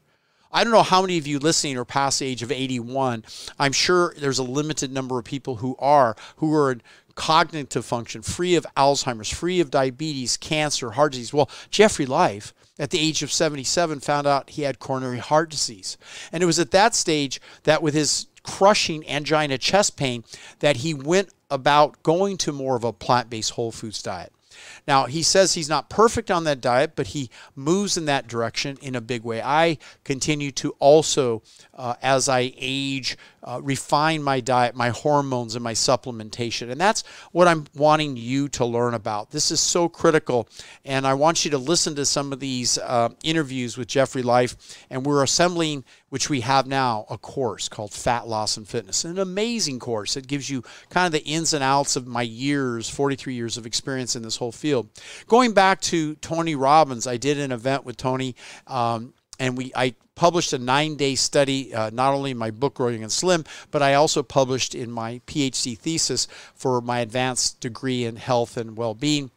I 0.55 0.65
don't 0.65 0.73
know 0.73 0.83
how 0.83 1.01
many 1.01 1.17
of 1.17 1.27
you 1.27 1.39
listening 1.39 1.79
are 1.79 1.85
past 1.87 2.19
the 2.19 2.27
age 2.27 2.43
of 2.43 2.53
81. 2.53 3.25
I'm 3.59 3.73
sure 3.73 4.15
there's 4.19 4.39
a 4.39 4.43
limited 4.43 4.93
number 4.93 5.19
of 5.19 5.25
people 5.25 5.57
who 5.57 5.77
are, 5.79 6.15
who 6.37 6.55
are 6.55 6.77
cognitive 7.15 7.85
function, 7.85 8.23
free 8.23 8.55
of 8.55 8.67
Alzheimer's, 8.77 9.31
free 9.31 9.61
of 9.61 9.71
diabetes, 9.71 10.37
cancer, 10.37 10.93
heart 10.93 11.13
disease. 11.13 11.33
Well, 11.33 11.51
Jeffrey 11.71 12.07
Life, 12.07 12.55
at 12.79 12.91
the 12.91 12.99
age 12.99 13.23
of 13.23 13.33
77, 13.33 14.01
found 14.01 14.27
out 14.27 14.51
he 14.51 14.63
had 14.63 14.79
coronary 14.79 15.19
heart 15.19 15.51
disease. 15.51 15.97
And 16.33 16.43
it 16.43 16.47
was 16.47 16.59
at 16.59 16.71
that 16.71 16.95
stage 16.95 17.41
that, 17.65 17.83
with 17.83 17.95
his 17.95 18.27
crushing 18.43 19.09
angina 19.09 19.59
chest 19.59 19.97
pain, 19.97 20.25
that 20.61 20.79
he 20.79 20.95
went 20.95 21.31
about 21.51 22.03
going 22.03 22.37
to 22.39 22.53
more 22.53 22.77
of 22.77 22.85
a 22.85 22.93
plant 22.93 23.31
based 23.31 23.53
whole 23.53 23.73
foods 23.73 24.03
diet. 24.03 24.33
Now, 24.87 25.07
he 25.07 25.23
says 25.23 25.55
he's 25.55 25.69
not 25.69 25.89
perfect 25.89 26.31
on 26.31 26.45
that 26.45 26.61
diet, 26.61 26.93
but 26.97 27.09
he 27.09 27.31
moves 27.55 27.97
in 27.97 28.07
that 28.07 28.27
direction 28.27 28.79
in 28.83 28.95
a 28.95 29.01
big 29.01 29.23
way. 29.23 29.41
I 29.43 29.79
continue 30.05 30.51
to 30.53 30.75
also, 30.79 31.43
uh, 31.75 31.95
as 32.03 32.29
I 32.29 32.53
age, 32.57 33.17
uh, 33.45 33.61
refine 33.63 34.23
my 34.23 34.41
diet, 34.41 34.75
my 34.75 34.91
hormones, 34.91 35.55
and 35.55 35.65
my 35.65 35.73
supplementation. 35.73 36.71
And 36.71 36.81
that's 36.81 37.03
what 37.33 37.49
I'm 37.49 37.67
wanting 37.75 38.17
you 38.17 38.49
to 38.51 38.65
learn 38.65 38.95
about. 38.95 39.31
This 39.31 39.51
is 39.51 39.61
so 39.61 39.89
critical. 39.89 40.49
And 40.85 41.07
I 41.07 41.15
want 41.15 41.45
you 41.45 41.51
to 41.53 41.59
listen 41.59 41.95
to 41.97 42.05
some 42.05 42.33
of 42.33 42.41
these 42.41 42.79
uh, 42.79 43.11
interviews 43.25 43.77
with 43.77 43.89
Jeffrey 43.89 44.23
Life. 44.23 44.57
And 44.91 45.05
we're 45.05 45.23
assembling, 45.23 45.85
which 46.09 46.31
we 46.31 46.41
have 46.43 46.67
now, 46.67 47.07
a 47.11 47.19
course 47.19 47.69
called 47.69 47.93
Fat 47.93 48.29
Loss 48.29 48.57
and 48.57 48.69
Fitness. 48.69 49.05
An 49.05 49.19
amazing 49.19 49.81
course. 49.81 50.17
It 50.17 50.29
gives 50.29 50.49
you 50.49 50.63
kind 50.91 51.07
of 51.07 51.13
the 51.13 51.29
ins 51.29 51.53
and 51.53 51.65
outs 51.65 51.97
of 51.97 52.07
my 52.07 52.23
years, 52.23 52.89
43 52.89 53.35
years 53.35 53.57
of 53.57 53.67
experience 53.67 54.15
in 54.15 54.23
this 54.23 54.37
whole 54.37 54.53
field. 54.53 54.72
Going 55.27 55.53
back 55.53 55.81
to 55.83 56.15
Tony 56.17 56.55
Robbins, 56.55 57.07
I 57.07 57.17
did 57.17 57.39
an 57.39 57.53
event 57.53 57.85
with 57.85 57.97
Tony. 57.97 58.35
Um, 58.67 59.15
and 59.39 59.57
we 59.57 59.73
I 59.75 59.95
published 60.15 60.53
a 60.53 60.59
nine 60.59 60.97
day 60.97 61.15
study, 61.15 61.75
uh, 61.75 61.91
not 61.93 62.15
only 62.15 62.31
in 62.31 62.39
my 62.39 62.51
book, 62.51 62.75
Grow 62.75 62.89
Young 62.89 63.03
and 63.03 63.13
Slim, 63.13 63.45
but 63.71 63.83
I 63.83 63.95
also 63.95 64.23
published 64.23 64.75
in 64.75 64.91
my 64.91 65.21
PhD 65.27 65.77
thesis 65.77 66.29
for 66.55 66.81
my 66.81 67.01
advanced 67.01 67.61
degree 67.61 68.05
in 68.05 68.17
health 68.17 68.57
and 68.57 68.77
well 68.77 68.95
being 68.95 69.31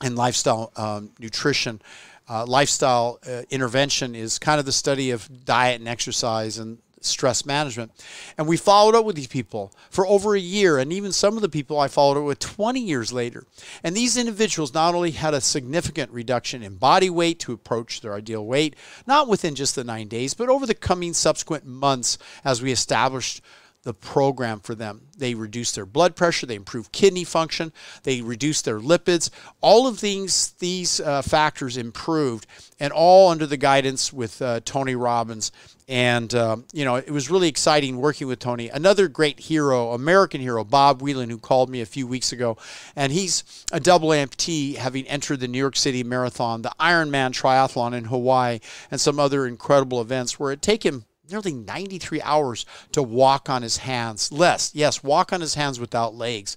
and 0.00 0.16
lifestyle 0.16 0.72
um, 0.76 1.10
nutrition. 1.18 1.80
Uh, 2.28 2.46
lifestyle 2.46 3.18
uh, 3.28 3.42
intervention 3.50 4.14
is 4.14 4.38
kind 4.38 4.58
of 4.58 4.64
the 4.64 4.72
study 4.72 5.10
of 5.10 5.44
diet 5.44 5.80
and 5.80 5.88
exercise 5.88 6.58
and 6.58 6.78
stress 7.04 7.44
management. 7.44 7.92
And 8.36 8.46
we 8.46 8.56
followed 8.56 8.94
up 8.94 9.04
with 9.04 9.16
these 9.16 9.26
people 9.26 9.72
for 9.90 10.06
over 10.06 10.34
a 10.34 10.40
year, 10.40 10.78
and 10.78 10.92
even 10.92 11.12
some 11.12 11.36
of 11.36 11.42
the 11.42 11.48
people 11.48 11.78
I 11.78 11.88
followed 11.88 12.18
up 12.18 12.24
with 12.24 12.38
20 12.38 12.80
years 12.80 13.12
later. 13.12 13.44
And 13.82 13.96
these 13.96 14.16
individuals 14.16 14.74
not 14.74 14.94
only 14.94 15.12
had 15.12 15.34
a 15.34 15.40
significant 15.40 16.10
reduction 16.12 16.62
in 16.62 16.76
body 16.76 17.10
weight 17.10 17.38
to 17.40 17.52
approach 17.52 18.00
their 18.00 18.14
ideal 18.14 18.46
weight, 18.46 18.76
not 19.06 19.28
within 19.28 19.54
just 19.54 19.74
the 19.74 19.84
nine 19.84 20.08
days, 20.08 20.34
but 20.34 20.48
over 20.48 20.66
the 20.66 20.74
coming 20.74 21.12
subsequent 21.12 21.64
months 21.64 22.18
as 22.44 22.62
we 22.62 22.72
established 22.72 23.40
the 23.84 23.94
program 23.94 24.60
for 24.60 24.74
them. 24.74 25.02
They 25.16 25.34
reduce 25.34 25.72
their 25.72 25.86
blood 25.86 26.16
pressure, 26.16 26.46
they 26.46 26.56
improve 26.56 26.90
kidney 26.90 27.24
function, 27.24 27.72
they 28.02 28.20
reduce 28.20 28.62
their 28.62 28.80
lipids. 28.80 29.30
All 29.60 29.86
of 29.86 30.00
these 30.00 30.52
these 30.58 31.00
uh, 31.00 31.22
factors 31.22 31.76
improved, 31.76 32.46
and 32.80 32.92
all 32.92 33.30
under 33.30 33.46
the 33.46 33.56
guidance 33.56 34.12
with 34.12 34.42
uh, 34.42 34.60
Tony 34.64 34.96
Robbins. 34.96 35.52
And 35.86 36.34
um, 36.34 36.64
you 36.72 36.84
know, 36.84 36.96
it 36.96 37.10
was 37.10 37.30
really 37.30 37.48
exciting 37.48 37.98
working 37.98 38.26
with 38.26 38.38
Tony. 38.38 38.70
Another 38.70 39.06
great 39.06 39.38
hero, 39.38 39.92
American 39.92 40.40
hero, 40.40 40.64
Bob 40.64 41.02
Wieland, 41.02 41.30
who 41.30 41.38
called 41.38 41.68
me 41.68 41.82
a 41.82 41.86
few 41.86 42.06
weeks 42.06 42.32
ago, 42.32 42.56
and 42.96 43.12
he's 43.12 43.64
a 43.70 43.78
double 43.78 44.08
amputee, 44.08 44.76
having 44.76 45.06
entered 45.06 45.40
the 45.40 45.48
New 45.48 45.58
York 45.58 45.76
City 45.76 46.02
Marathon, 46.02 46.62
the 46.62 46.72
Ironman 46.80 47.32
Triathlon 47.32 47.92
in 47.92 48.04
Hawaii, 48.04 48.60
and 48.90 49.00
some 49.00 49.20
other 49.20 49.46
incredible 49.46 50.00
events 50.00 50.40
where 50.40 50.52
it 50.52 50.62
take 50.62 50.84
him 50.84 51.04
nearly 51.30 51.52
93 51.52 52.20
hours 52.22 52.66
to 52.92 53.02
walk 53.02 53.48
on 53.48 53.62
his 53.62 53.78
hands. 53.78 54.30
Less, 54.32 54.74
yes, 54.74 55.02
walk 55.02 55.32
on 55.32 55.40
his 55.40 55.54
hands 55.54 55.80
without 55.80 56.14
legs. 56.14 56.56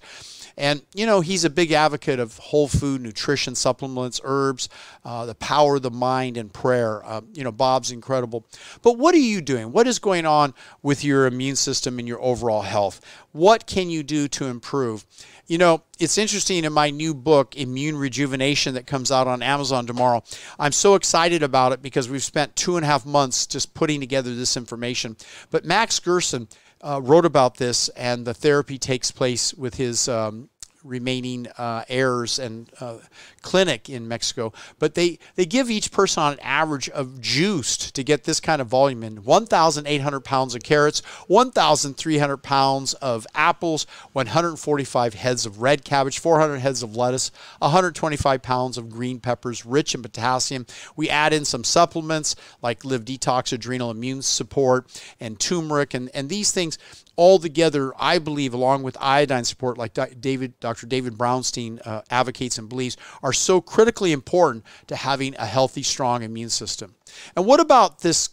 And, 0.58 0.82
you 0.96 1.06
know, 1.06 1.22
he's 1.22 1.46
a 1.46 1.50
big 1.52 1.72
advocate 1.72 2.20
of 2.20 2.38
whole 2.38 2.68
food, 2.68 3.02
nutrition, 3.02 3.54
supplements, 3.54 4.20
herbs, 4.24 4.70
uh, 5.06 5.26
the 5.28 5.36
power 5.36 5.76
of 5.76 5.84
the 5.84 5.92
mind, 5.92 6.36
and 6.36 6.52
prayer. 6.52 7.06
Uh, 7.06 7.22
you 7.34 7.44
know, 7.44 7.52
Bob's 7.52 7.92
incredible. 7.92 8.44
But 8.82 8.98
what 8.98 9.14
are 9.14 9.20
you 9.20 9.42
doing? 9.42 9.72
What 9.72 9.88
is 9.88 10.00
going 10.00 10.26
on 10.26 10.56
with 10.82 11.04
your 11.04 11.28
immune 11.28 11.58
system 11.58 12.00
and 12.00 12.08
your 12.08 12.22
overall 12.22 12.64
health? 12.64 13.02
What 13.34 13.68
can 13.68 13.92
you 13.92 14.02
do 14.02 14.28
to 14.30 14.46
improve? 14.46 15.06
You 15.46 15.60
know, 15.60 15.84
it's 16.00 16.18
interesting 16.18 16.66
in 16.66 16.74
my 16.74 16.90
new 16.90 17.14
book, 17.14 17.56
Immune 17.56 17.96
Rejuvenation, 17.96 18.74
that 18.74 18.88
comes 18.88 19.12
out 19.12 19.28
on 19.28 19.44
Amazon 19.44 19.86
tomorrow. 19.86 20.24
I'm 20.60 20.72
so 20.72 20.96
excited 20.96 21.44
about 21.44 21.72
it 21.72 21.82
because 21.82 22.10
we've 22.10 22.24
spent 22.24 22.56
two 22.56 22.78
and 22.78 22.84
a 22.84 22.88
half 22.88 23.06
months 23.06 23.46
just 23.46 23.74
putting 23.74 24.00
together 24.00 24.34
this 24.34 24.58
information. 24.58 25.16
But 25.52 25.66
Max 25.66 26.00
Gerson, 26.00 26.48
uh, 26.82 27.02
wrote 27.04 27.26
about 27.26 27.58
this, 27.58 27.90
and 27.90 28.26
the 28.26 28.34
therapy 28.34 28.78
takes 28.78 29.12
place 29.12 29.54
with 29.54 29.76
his 29.76 30.08
um, 30.08 30.50
remaining 30.84 31.48
uh, 31.58 31.84
heirs 31.90 32.40
and 32.40 32.70
uh, 32.80 32.98
clinic 33.42 33.90
in 33.90 34.08
Mexico. 34.08 34.54
But 34.80 34.96
they, 34.96 35.20
they 35.36 35.46
give 35.46 35.70
each 35.70 35.92
person 35.92 36.24
on 36.24 36.34
an 36.34 36.40
average 36.40 36.90
of 36.90 37.22
juiced 37.22 37.96
to 37.96 38.04
get 38.04 38.24
this 38.24 38.40
kind 38.40 38.62
of 38.62 38.68
volume 38.68 39.04
in 39.04 39.24
1,800 39.24 40.20
pounds 40.22 40.56
of 40.56 40.64
carrots, 40.64 41.00
1,300 41.28 42.38
pounds 42.38 42.94
of 42.96 43.28
apples, 43.36 43.86
145 44.14 45.14
heads 45.14 45.46
of 45.46 45.62
red 45.62 45.84
cabbage, 45.84 46.20
400 46.20 46.58
heads 46.60 46.84
of 46.84 46.96
lettuce, 46.96 47.32
125 47.60 48.42
pounds 48.42 48.78
of 48.78 48.90
green 48.90 49.20
peppers 49.20 49.66
rich 49.66 49.96
in 49.96 50.02
potassium. 50.02 50.66
We 50.96 51.10
add 51.10 51.34
in 51.34 51.46
some 51.46 51.64
supplements 51.64 52.36
like 52.62 52.86
Liver 52.86 53.04
Detox, 53.04 53.54
Adrenal 53.54 53.92
Immune 53.92 54.22
Support, 54.22 55.02
and 55.20 55.40
turmeric. 55.40 55.94
And, 55.94 56.10
and 56.14 56.30
these 56.30 56.52
things 56.52 56.78
all 57.18 57.40
together, 57.40 57.92
I 58.00 58.20
believe, 58.20 58.54
along 58.54 58.84
with 58.84 58.96
iodine 59.02 59.44
support, 59.44 59.78
like 59.78 59.98
David, 60.22 60.60
Dr. 60.60 60.88
David 60.88 61.18
Brownstein 61.18 61.86
uh, 61.86 62.04
advocates 62.10 62.58
and 62.58 62.70
believes, 62.70 62.96
are 63.22 63.34
so 63.34 63.60
critically 63.60 64.12
important 64.14 64.64
to 64.86 64.96
having 64.96 65.36
a 65.38 65.46
healthy, 65.46 65.84
strong 65.84 66.24
immune 66.24 66.50
system. 66.50 66.96
And 67.36 67.46
what 67.46 67.60
about 67.60 68.00
this 68.00 68.30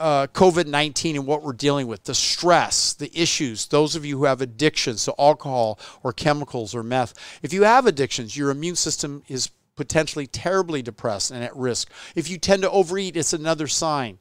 uh, 0.00 0.26
COVID 0.28 0.66
19 0.66 1.16
and 1.16 1.26
what 1.26 1.42
we're 1.42 1.52
dealing 1.52 1.86
with, 1.86 2.04
the 2.04 2.14
stress, 2.14 2.92
the 2.92 3.10
issues, 3.18 3.66
those 3.66 3.96
of 3.96 4.04
you 4.04 4.18
who 4.18 4.24
have 4.24 4.40
addictions 4.40 5.04
to 5.04 5.14
alcohol 5.18 5.78
or 6.02 6.12
chemicals 6.12 6.74
or 6.74 6.82
meth. 6.82 7.14
If 7.42 7.52
you 7.52 7.64
have 7.64 7.86
addictions, 7.86 8.36
your 8.36 8.50
immune 8.50 8.76
system 8.76 9.22
is 9.28 9.50
potentially 9.74 10.26
terribly 10.26 10.82
depressed 10.82 11.30
and 11.30 11.42
at 11.42 11.54
risk. 11.56 11.90
If 12.14 12.28
you 12.30 12.38
tend 12.38 12.62
to 12.62 12.70
overeat, 12.70 13.16
it's 13.16 13.32
another 13.32 13.66
sign 13.66 14.18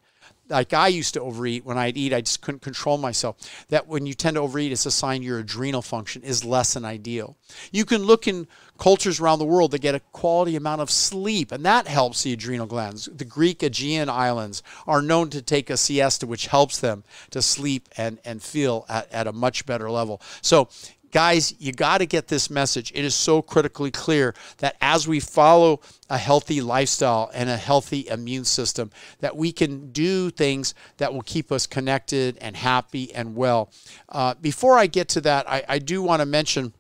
like 0.50 0.74
I 0.74 0.88
used 0.88 1.14
to 1.16 1.22
overeat 1.22 1.66
when 1.66 1.78
I'd 1.78 1.98
eat, 1.98 2.14
I 2.14 2.22
just 2.22 2.42
couldn't 2.42 2.62
control 2.62 2.98
myself. 2.98 3.38
That 3.70 3.88
when 3.88 4.06
you 4.06 4.14
tend 4.14 4.36
to 4.36 4.42
overeat, 4.42 4.72
it's 4.72 4.86
a 4.86 4.92
sign 4.92 5.24
your 5.24 5.40
adrenal 5.40 5.82
function 5.82 6.24
is 6.24 6.44
less 6.44 6.74
than 6.74 6.86
ideal. 6.86 7.38
You 7.72 7.86
can 7.86 8.04
look 8.04 8.28
in 8.28 8.48
cultures 8.78 9.20
around 9.20 9.40
the 9.40 9.46
world 9.46 9.72
that 9.72 9.80
get 9.80 9.96
a 9.96 10.00
quality 10.12 10.56
amount 10.56 10.82
of 10.82 10.92
sleep, 10.92 11.52
and 11.52 11.66
that 11.66 11.88
helps 11.88 12.24
the 12.24 12.34
adrenal 12.34 12.68
glands. 12.68 13.06
The 13.06 13.26
Greek 13.26 13.64
Aegean 13.64 14.10
islands 14.10 14.64
are 14.86 15.02
known 15.02 15.30
to 15.32 15.42
take 15.42 15.70
a 15.70 15.78
siesta, 15.78 16.28
which 16.28 16.48
helps 16.48 16.80
them 16.80 17.04
to 17.32 17.42
sleep 17.42 17.90
and, 17.98 18.20
and 18.24 18.42
feel 18.42 18.86
at, 18.88 19.12
at 19.12 19.28
a 19.28 19.34
much 19.34 19.66
better 19.66 19.90
level. 19.90 20.22
So 20.42 20.70
Guys, 21.12 21.54
you 21.58 21.72
got 21.72 22.00
to 22.00 22.06
get 22.06 22.28
this 22.28 22.50
message. 22.50 22.92
It 22.94 23.06
is 23.06 23.16
so 23.16 23.42
critically 23.42 23.92
clear 23.92 24.36
that 24.58 24.76
as 24.82 25.08
we 25.08 25.20
follow 25.20 25.80
a 26.10 26.18
healthy 26.18 26.62
lifestyle 26.62 27.32
and 27.34 27.50
a 27.50 27.58
healthy 27.58 28.08
immune 28.08 28.46
system, 28.46 28.92
that 29.20 29.36
we 29.36 29.52
can 29.52 29.92
do 29.92 30.30
things 30.30 30.74
that 30.98 31.14
will 31.14 31.22
keep 31.22 31.52
us 31.52 31.66
connected 31.66 32.38
and 32.42 32.58
happy 32.58 33.14
and 33.14 33.36
well. 33.36 33.72
Uh, 34.10 34.34
before 34.42 34.78
I 34.78 34.88
get 34.88 35.08
to 35.10 35.22
that, 35.22 35.50
I, 35.50 35.64
I 35.68 35.80
do 35.80 36.02
want 36.02 36.22
to 36.22 36.26
mention 36.26 36.74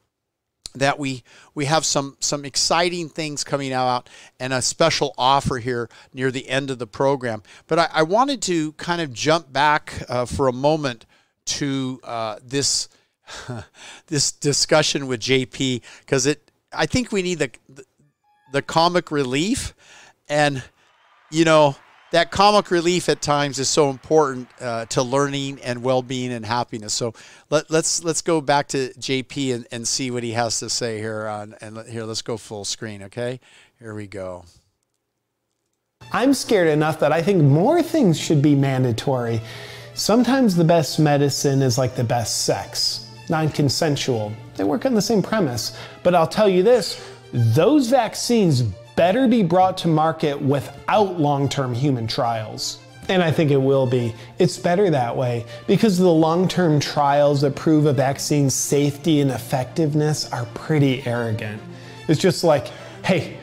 that 0.76 1.00
we 1.00 1.24
we 1.56 1.66
have 1.66 1.86
some 1.86 2.18
some 2.20 2.46
exciting 2.46 3.10
things 3.10 3.44
coming 3.44 3.74
out 3.74 4.10
and 4.40 4.54
a 4.54 4.62
special 4.62 5.14
offer 5.18 5.58
here 5.58 5.90
near 6.14 6.30
the 6.32 6.50
end 6.50 6.70
of 6.70 6.78
the 6.78 6.86
program. 6.86 7.42
But 7.68 7.80
I, 7.80 7.90
I 7.94 8.04
wanted 8.04 8.42
to 8.44 8.74
kind 8.74 9.02
of 9.02 9.14
jump 9.14 9.52
back 9.52 10.04
uh, 10.10 10.26
for 10.26 10.48
a 10.48 10.54
moment 10.54 11.06
to 11.46 12.00
uh, 12.04 12.38
this 12.44 12.90
this 14.08 14.32
discussion 14.32 15.08
with 15.08 15.22
JP 15.22 15.82
because 16.00 16.26
it 16.26 16.52
I 16.74 16.86
think 16.86 17.12
we 17.12 17.22
need 17.22 17.40
the, 17.40 17.52
the 17.70 17.84
the 18.52 18.62
comic 18.62 19.12
relief 19.12 19.74
and 20.30 20.64
you 21.32 21.46
know 21.46 21.76
that 22.12 22.32
comic 22.32 22.72
relief 22.72 23.10
at 23.10 23.22
times 23.22 23.60
is 23.60 23.68
so 23.68 23.90
important 23.90 24.48
uh, 24.62 24.86
to 24.86 25.04
learning 25.04 25.60
and 25.62 25.84
well-being 25.84 26.32
and 26.32 26.46
happiness. 26.46 26.94
So 26.94 27.14
let, 27.50 27.70
let's 27.70 28.04
let's 28.04 28.22
go 28.22 28.40
back 28.40 28.70
to 28.70 28.94
JP 28.94 29.56
and, 29.56 29.68
and 29.72 29.88
see 29.88 30.10
what 30.10 30.24
he 30.24 30.32
has 30.32 30.60
to 30.60 30.70
say 30.70 31.00
here. 31.00 31.28
On, 31.28 31.56
and 31.60 31.76
let, 31.76 31.88
here, 31.88 32.06
let's 32.06 32.22
go 32.22 32.38
full 32.38 32.64
screen. 32.64 33.04
Okay, 33.04 33.40
here 33.80 33.94
we 33.94 34.08
go. 34.08 34.46
I'm 36.14 36.34
scared 36.34 36.70
enough 36.70 37.00
that 37.02 37.12
I 37.12 37.22
think 37.22 37.44
more 37.44 37.84
things 37.84 38.18
should 38.18 38.42
be 38.42 38.56
mandatory. 38.56 39.42
Sometimes 39.94 40.56
the 40.56 40.64
best 40.64 41.00
medicine 41.00 41.62
is 41.62 41.78
like 41.78 41.96
the 41.96 42.04
best 42.04 42.46
sex 42.46 43.07
non 43.30 43.50
consensual. 43.50 44.32
They 44.56 44.64
work 44.64 44.86
on 44.86 44.94
the 44.94 45.02
same 45.02 45.22
premise. 45.22 45.78
But 46.04 46.16
I'll 46.16 46.28
tell 46.28 46.50
you 46.50 46.64
this 46.64 47.02
those 47.34 47.90
vaccines 47.90 48.62
better 48.96 49.28
be 49.28 49.44
brought 49.44 49.78
to 49.80 49.88
market 49.88 50.42
without 50.42 51.20
long 51.20 51.48
term 51.48 51.74
human 51.74 52.08
trials. 52.08 52.80
And 53.10 53.24
I 53.24 53.32
think 53.32 53.52
it 53.52 53.58
will 53.58 53.88
be. 53.88 54.14
It's 54.38 54.58
better 54.58 54.90
that 54.90 55.16
way 55.16 55.46
because 55.66 55.98
the 55.98 56.12
long 56.12 56.48
term 56.48 56.80
trials 56.80 57.42
that 57.42 57.56
prove 57.56 57.86
a 57.86 57.94
vaccine's 57.94 58.54
safety 58.54 59.22
and 59.22 59.32
effectiveness 59.32 60.32
are 60.34 60.46
pretty 60.54 61.06
arrogant. 61.08 61.62
It's 62.10 62.20
just 62.20 62.44
like, 62.44 62.68
hey, 63.06 63.38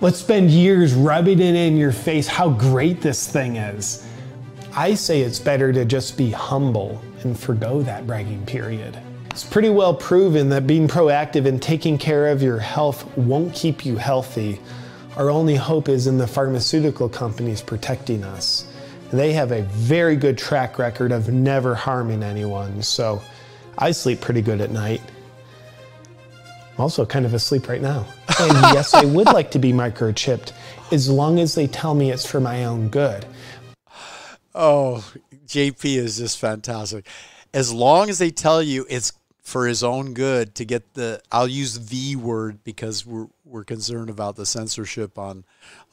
let's 0.00 0.18
spend 0.18 0.50
years 0.50 0.94
rubbing 0.94 1.40
it 1.40 1.54
in 1.54 1.76
your 1.76 1.92
face 1.92 2.28
how 2.28 2.50
great 2.50 3.00
this 3.00 3.26
thing 3.26 3.56
is. 3.56 4.04
I 4.76 4.94
say 4.94 5.22
it's 5.22 5.40
better 5.40 5.72
to 5.72 5.84
just 5.84 6.16
be 6.16 6.30
humble 6.30 7.02
and 7.24 7.38
forgo 7.38 7.82
that 7.82 8.06
bragging 8.06 8.46
period. 8.46 8.96
It's 9.38 9.46
pretty 9.46 9.70
well 9.70 9.94
proven 9.94 10.48
that 10.48 10.66
being 10.66 10.88
proactive 10.88 11.46
and 11.46 11.62
taking 11.62 11.96
care 11.96 12.26
of 12.26 12.42
your 12.42 12.58
health 12.58 13.06
won't 13.16 13.54
keep 13.54 13.86
you 13.86 13.96
healthy. 13.96 14.58
Our 15.16 15.30
only 15.30 15.54
hope 15.54 15.88
is 15.88 16.08
in 16.08 16.18
the 16.18 16.26
pharmaceutical 16.26 17.08
companies 17.08 17.62
protecting 17.62 18.24
us. 18.24 18.68
They 19.12 19.32
have 19.34 19.52
a 19.52 19.62
very 19.62 20.16
good 20.16 20.38
track 20.38 20.76
record 20.76 21.12
of 21.12 21.28
never 21.28 21.76
harming 21.76 22.24
anyone, 22.24 22.82
so 22.82 23.22
I 23.78 23.92
sleep 23.92 24.20
pretty 24.20 24.42
good 24.42 24.60
at 24.60 24.72
night. 24.72 25.02
I'm 26.74 26.80
also 26.80 27.06
kind 27.06 27.24
of 27.24 27.32
asleep 27.32 27.68
right 27.68 27.80
now. 27.80 28.08
And 28.40 28.50
yes, 28.74 28.92
I 28.92 29.04
would 29.04 29.26
like 29.26 29.52
to 29.52 29.60
be 29.60 29.72
microchipped 29.72 30.50
as 30.90 31.08
long 31.08 31.38
as 31.38 31.54
they 31.54 31.68
tell 31.68 31.94
me 31.94 32.10
it's 32.10 32.26
for 32.28 32.40
my 32.40 32.64
own 32.64 32.88
good. 32.88 33.24
Oh, 34.52 35.08
JP 35.46 35.96
is 35.96 36.18
just 36.18 36.40
fantastic. 36.40 37.06
As 37.54 37.72
long 37.72 38.10
as 38.10 38.18
they 38.18 38.30
tell 38.30 38.60
you 38.60 38.84
it's 38.90 39.12
for 39.48 39.66
his 39.66 39.82
own 39.82 40.12
good 40.12 40.54
to 40.54 40.62
get 40.62 40.92
the 40.92 41.22
I'll 41.32 41.48
use 41.48 41.88
the 41.88 42.16
word 42.16 42.62
because 42.64 43.06
we're 43.06 43.28
we're 43.46 43.64
concerned 43.64 44.10
about 44.10 44.36
the 44.36 44.44
censorship 44.44 45.18
on 45.18 45.44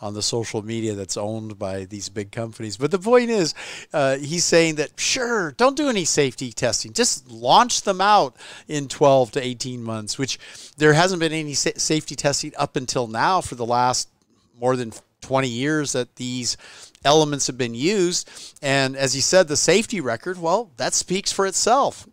on 0.01 0.13
the 0.13 0.21
social 0.21 0.61
media 0.61 0.93
that's 0.93 1.15
owned 1.15 1.57
by 1.57 1.85
these 1.85 2.09
big 2.09 2.33
companies. 2.33 2.75
But 2.75 2.91
the 2.91 2.99
point 2.99 3.29
is, 3.29 3.55
uh, 3.93 4.17
he's 4.17 4.43
saying 4.43 4.75
that 4.75 4.99
sure, 4.99 5.53
don't 5.53 5.77
do 5.77 5.87
any 5.87 6.03
safety 6.03 6.51
testing, 6.51 6.91
just 6.91 7.31
launch 7.31 7.83
them 7.83 8.01
out 8.01 8.35
in 8.67 8.89
12 8.89 9.31
to 9.31 9.41
18 9.41 9.81
months, 9.81 10.17
which 10.17 10.37
there 10.75 10.91
hasn't 10.91 11.21
been 11.21 11.31
any 11.31 11.53
sa- 11.53 11.69
safety 11.77 12.15
testing 12.17 12.51
up 12.57 12.75
until 12.75 13.07
now 13.07 13.39
for 13.39 13.55
the 13.55 13.65
last 13.65 14.09
more 14.59 14.75
than 14.75 14.91
20 15.21 15.47
years 15.47 15.93
that 15.93 16.17
these 16.17 16.57
elements 17.05 17.47
have 17.47 17.57
been 17.57 17.73
used. 17.73 18.29
And 18.61 18.97
as 18.97 19.13
he 19.13 19.21
said, 19.21 19.47
the 19.47 19.55
safety 19.55 20.01
record, 20.01 20.41
well, 20.41 20.71
that 20.75 20.93
speaks 20.93 21.31
for 21.31 21.47
itself 21.47 22.05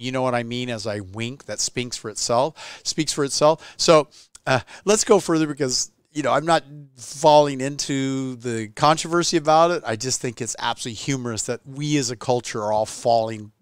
you 0.00 0.12
know 0.12 0.22
what 0.22 0.34
I 0.34 0.42
mean 0.42 0.70
as 0.70 0.86
I 0.86 1.00
wink. 1.00 1.44
That 1.44 1.60
speaks 1.60 1.96
for 1.96 2.10
itself. 2.10 2.80
Speaks 2.84 3.12
for 3.12 3.24
itself. 3.24 3.74
So 3.76 4.08
uh, 4.46 4.60
let's 4.84 5.04
go 5.04 5.20
further 5.20 5.46
because 5.46 5.92
you 6.12 6.22
know 6.22 6.32
I'm 6.32 6.46
not 6.46 6.64
falling 6.96 7.60
into 7.60 8.36
the 8.36 8.68
controversy 8.68 9.36
about 9.36 9.70
it. 9.70 9.82
I 9.86 9.96
just 9.96 10.20
think 10.20 10.40
it's 10.40 10.56
absolutely 10.58 10.96
humorous 10.96 11.42
that 11.42 11.60
we 11.66 11.96
as 11.98 12.10
a 12.10 12.16
culture 12.16 12.62
are 12.62 12.72
all 12.72 12.86
falling 12.86 13.52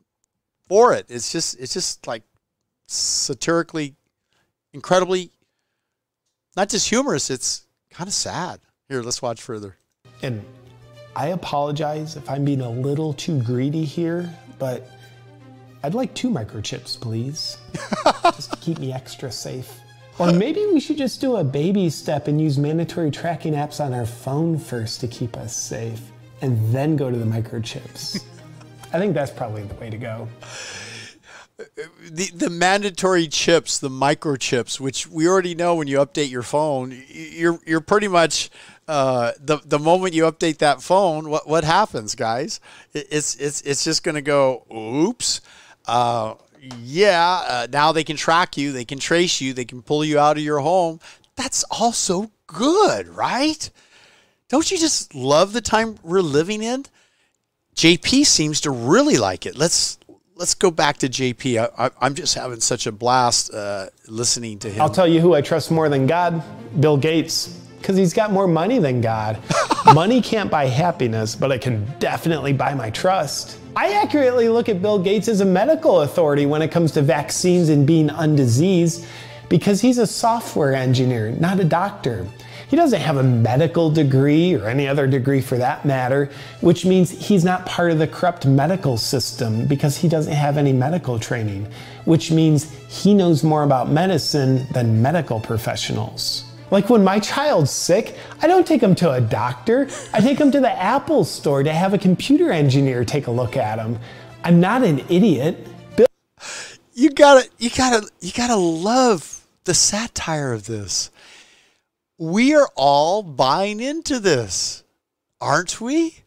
for 0.69 0.95
it. 0.95 1.07
It's 1.09 1.33
just 1.33 1.59
it's 1.59 1.75
just 1.75 2.07
like 2.07 2.23
satirically, 2.87 3.97
incredibly, 4.73 5.33
not 6.57 6.69
just 6.69 6.89
humorous. 6.89 7.31
It's 7.31 7.67
kind 7.91 8.09
of 8.09 8.15
sad. 8.15 8.61
Here, 8.89 9.03
let's 9.03 9.21
watch 9.21 9.43
further. 9.43 9.77
And 10.23 10.43
I 11.15 11.29
apologize 11.29 12.17
if 12.17 12.29
I'm 12.31 12.45
being 12.45 12.61
a 12.61 12.71
little 12.71 13.13
too 13.13 13.43
greedy 13.43 13.85
here, 13.85 14.33
but 14.59 14.89
I'd 15.83 15.95
like 15.95 16.13
two 16.15 16.29
microchips, 16.29 17.01
please, 17.01 17.59
just 18.35 18.53
to 18.53 18.57
keep 18.59 18.79
me 18.79 18.93
extra 18.93 19.31
safe. 19.31 19.81
Or 20.19 20.33
maybe 20.33 20.67
we 20.67 20.81
should 20.81 20.99
just 20.99 21.21
do 21.21 21.37
a 21.37 21.45
baby 21.45 21.89
step 21.91 22.27
and 22.27 22.41
use 22.41 22.59
mandatory 22.59 23.13
tracking 23.13 23.55
apps 23.55 23.85
on 23.85 23.95
our 23.95 24.07
phone 24.07 24.59
first 24.59 25.01
to 25.03 25.09
keep 25.09 25.37
us 25.37 25.55
safe, 25.55 26.01
and 26.43 26.75
then 26.75 26.97
go 26.97 27.11
to 27.11 27.17
the 27.17 27.25
microchips. 27.25 28.25
I 28.93 28.99
think 28.99 29.15
that's 29.15 29.31
probably 29.31 29.63
the 29.63 29.75
way 29.75 29.91
to 29.91 29.99
go. 29.99 30.29
The, 31.57 32.31
the 32.35 32.51
mandatory 32.51 33.29
chips, 33.29 33.79
the 33.79 33.91
microchips, 33.91 34.81
which 34.81 35.07
we 35.07 35.29
already 35.29 35.55
know 35.55 35.75
when 35.77 35.87
you 35.87 35.99
update 35.99 36.31
your 36.31 36.43
phone, 36.43 37.01
you're 37.09 37.59
you're 37.67 37.81
pretty 37.81 38.09
much 38.09 38.51
uh, 38.89 39.33
the 39.39 39.59
the 39.65 39.79
moment 39.79 40.15
you 40.15 40.23
update 40.25 40.59
that 40.59 40.83
phone, 40.83 41.29
what 41.29 41.47
what 41.47 41.65
happens, 41.65 42.15
guys? 42.15 42.59
It's 42.95 43.37
it's 43.37 43.61
it's 43.63 43.85
just 43.85 44.03
going 44.03 44.15
to 44.15 44.23
go, 44.23 44.65
oops. 44.75 45.41
Uh, 45.89 46.35
yeah, 46.81 47.43
uh, 47.49 47.67
now 47.73 47.93
they 47.93 48.05
can 48.05 48.17
track 48.17 48.57
you, 48.57 48.73
they 48.73 48.85
can 48.85 48.99
trace 48.99 49.41
you, 49.41 49.53
they 49.53 49.65
can 49.65 49.83
pull 49.83 50.05
you 50.05 50.19
out 50.19 50.37
of 50.37 50.43
your 50.43 50.59
home. 50.59 51.01
That's 51.37 51.65
also 51.65 52.31
good, 52.47 53.09
right? 53.09 53.71
Don't 54.49 54.71
you 54.71 54.79
just 54.79 55.15
love 55.15 55.53
the 55.53 55.61
time 55.61 55.99
we're 56.03 56.21
living 56.21 56.63
in? 56.63 56.85
JP 57.77 58.27
seems 58.27 58.63
to 58.63 58.71
really 58.71 59.19
like 59.19 59.47
it. 59.47 59.57
Let's 59.57 59.99
let's 60.35 60.55
go 60.55 60.71
back 60.71 60.99
to 60.99 61.09
JP. 61.09 61.71
I, 61.79 62.07
am 62.07 62.15
just 62.15 62.35
having 62.35 62.61
such 62.61 62.87
a 62.87 62.93
blast 62.93 63.53
uh, 63.53 63.87
listening 64.09 64.59
to 64.61 64.71
him. 64.71 64.81
I'll 64.83 64.91
tell 64.91 65.07
you 65.07 65.21
who 65.21 65.35
I 65.35 65.43
trust 65.43 65.71
more 65.71 65.89
than 65.89 66.07
God: 66.07 66.43
Bill 66.81 66.97
Gates, 66.97 67.49
because 67.79 67.97
he's 67.97 68.13
got 68.13 68.33
more 68.33 68.49
money 68.49 68.79
than 68.79 69.01
God. 69.01 69.39
money 69.95 70.21
can't 70.21 70.51
buy 70.51 70.67
happiness, 70.67 71.37
but 71.37 71.53
it 71.53 71.61
can 71.61 71.87
definitely 71.99 72.53
buy 72.53 72.75
my 72.75 72.91
trust. 72.91 73.59
I 73.81 73.93
accurately 73.93 74.49
look 74.49 74.69
at 74.69 74.83
Bill 74.83 74.99
Gates 74.99 75.29
as 75.29 75.41
a 75.41 75.45
medical 75.45 76.01
authority 76.01 76.47
when 76.47 76.63
it 76.63 76.73
comes 76.73 76.91
to 76.93 77.01
vaccines 77.01 77.69
and 77.69 77.87
being 77.87 78.09
undiseased 78.09 79.07
because 79.49 79.81
he's 79.81 79.99
a 79.99 80.07
software 80.07 80.75
engineer, 80.75 81.31
not 81.31 81.61
a 81.61 81.65
doctor. 81.65 82.27
He 82.69 82.75
doesn't 82.75 83.01
have 83.01 83.19
a 83.19 83.23
medical 83.23 83.89
degree 83.89 84.53
or 84.55 84.67
any 84.67 84.89
other 84.89 85.07
degree 85.07 85.41
for 85.41 85.59
that 85.59 85.85
matter, 85.85 86.29
which 86.61 86.85
means 86.85 87.11
he's 87.11 87.45
not 87.45 87.67
part 87.67 87.93
of 87.93 88.01
the 88.01 88.09
corrupt 88.09 88.47
medical 88.47 88.97
system 88.97 89.65
because 89.67 89.97
he 89.97 90.09
doesn't 90.09 90.33
have 90.33 90.57
any 90.57 90.73
medical 90.73 91.17
training, 91.21 91.69
which 92.05 92.33
means 92.33 92.77
he 92.89 93.15
knows 93.15 93.45
more 93.45 93.63
about 93.63 93.89
medicine 93.89 94.67
than 94.73 95.01
medical 95.01 95.39
professionals. 95.39 96.48
Like 96.71 96.91
when 96.91 97.03
my 97.03 97.19
child's 97.19 97.71
sick, 97.71 98.17
I 98.43 98.47
don't 98.47 98.67
take 98.67 98.83
him 98.83 98.95
to 98.97 99.13
a 99.13 99.21
doctor. 99.21 99.89
I 100.13 100.21
take 100.21 100.39
him 100.39 100.51
to 100.51 100.61
the 100.61 100.71
Apple 100.71 101.25
store 101.25 101.63
to 101.63 101.73
have 101.73 101.95
a 101.95 101.99
computer 101.99 102.51
engineer 102.53 103.05
take 103.05 103.27
a 103.27 103.31
look 103.31 103.57
at 103.57 103.79
him. 103.79 103.99
I'm 104.45 104.61
not 104.61 104.85
an 104.85 105.01
idiot. 105.09 105.67
Bill- 105.97 106.07
you 106.93 107.11
gotta, 107.11 107.49
you 107.59 107.71
gotta, 107.71 108.09
you 108.21 108.33
gotta 108.33 108.57
love 108.57 109.47
the 109.65 109.75
satire 109.75 110.53
of 110.53 110.67
this. 110.67 111.11
We 112.19 112.55
are 112.55 112.69
all 112.77 113.23
buying 113.23 113.81
into 113.81 114.19
this, 114.19 114.83
aren't 115.41 115.81
we? 115.81 116.25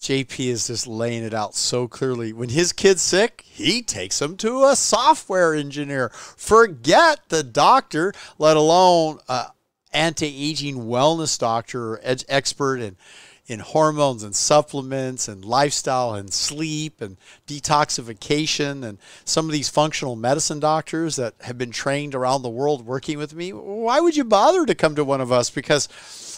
JP 0.00 0.48
is 0.48 0.66
just 0.66 0.86
laying 0.86 1.22
it 1.22 1.34
out 1.34 1.54
so 1.54 1.86
clearly. 1.86 2.32
When 2.32 2.48
his 2.48 2.72
kid's 2.72 3.02
sick, 3.02 3.44
he 3.46 3.82
takes 3.82 4.20
him 4.22 4.38
to 4.38 4.64
a 4.64 4.74
software 4.74 5.54
engineer. 5.54 6.08
Forget 6.08 7.20
the 7.28 7.42
doctor, 7.42 8.14
let 8.38 8.56
alone 8.56 9.18
anti-aging 9.92 10.76
wellness 10.76 11.38
doctor 11.38 11.94
or 11.94 12.00
ed- 12.02 12.24
expert 12.28 12.80
in 12.80 12.96
in 13.46 13.58
hormones 13.58 14.22
and 14.22 14.36
supplements 14.36 15.26
and 15.26 15.44
lifestyle 15.44 16.14
and 16.14 16.32
sleep 16.32 17.00
and 17.00 17.16
detoxification 17.48 18.84
and 18.84 18.96
some 19.24 19.46
of 19.46 19.50
these 19.50 19.68
functional 19.68 20.14
medicine 20.14 20.60
doctors 20.60 21.16
that 21.16 21.34
have 21.40 21.58
been 21.58 21.72
trained 21.72 22.14
around 22.14 22.42
the 22.42 22.48
world 22.48 22.86
working 22.86 23.18
with 23.18 23.34
me 23.34 23.52
why 23.52 23.98
would 23.98 24.16
you 24.16 24.22
bother 24.22 24.64
to 24.64 24.74
come 24.76 24.94
to 24.94 25.04
one 25.04 25.20
of 25.20 25.32
us? 25.32 25.50
Because 25.50 25.88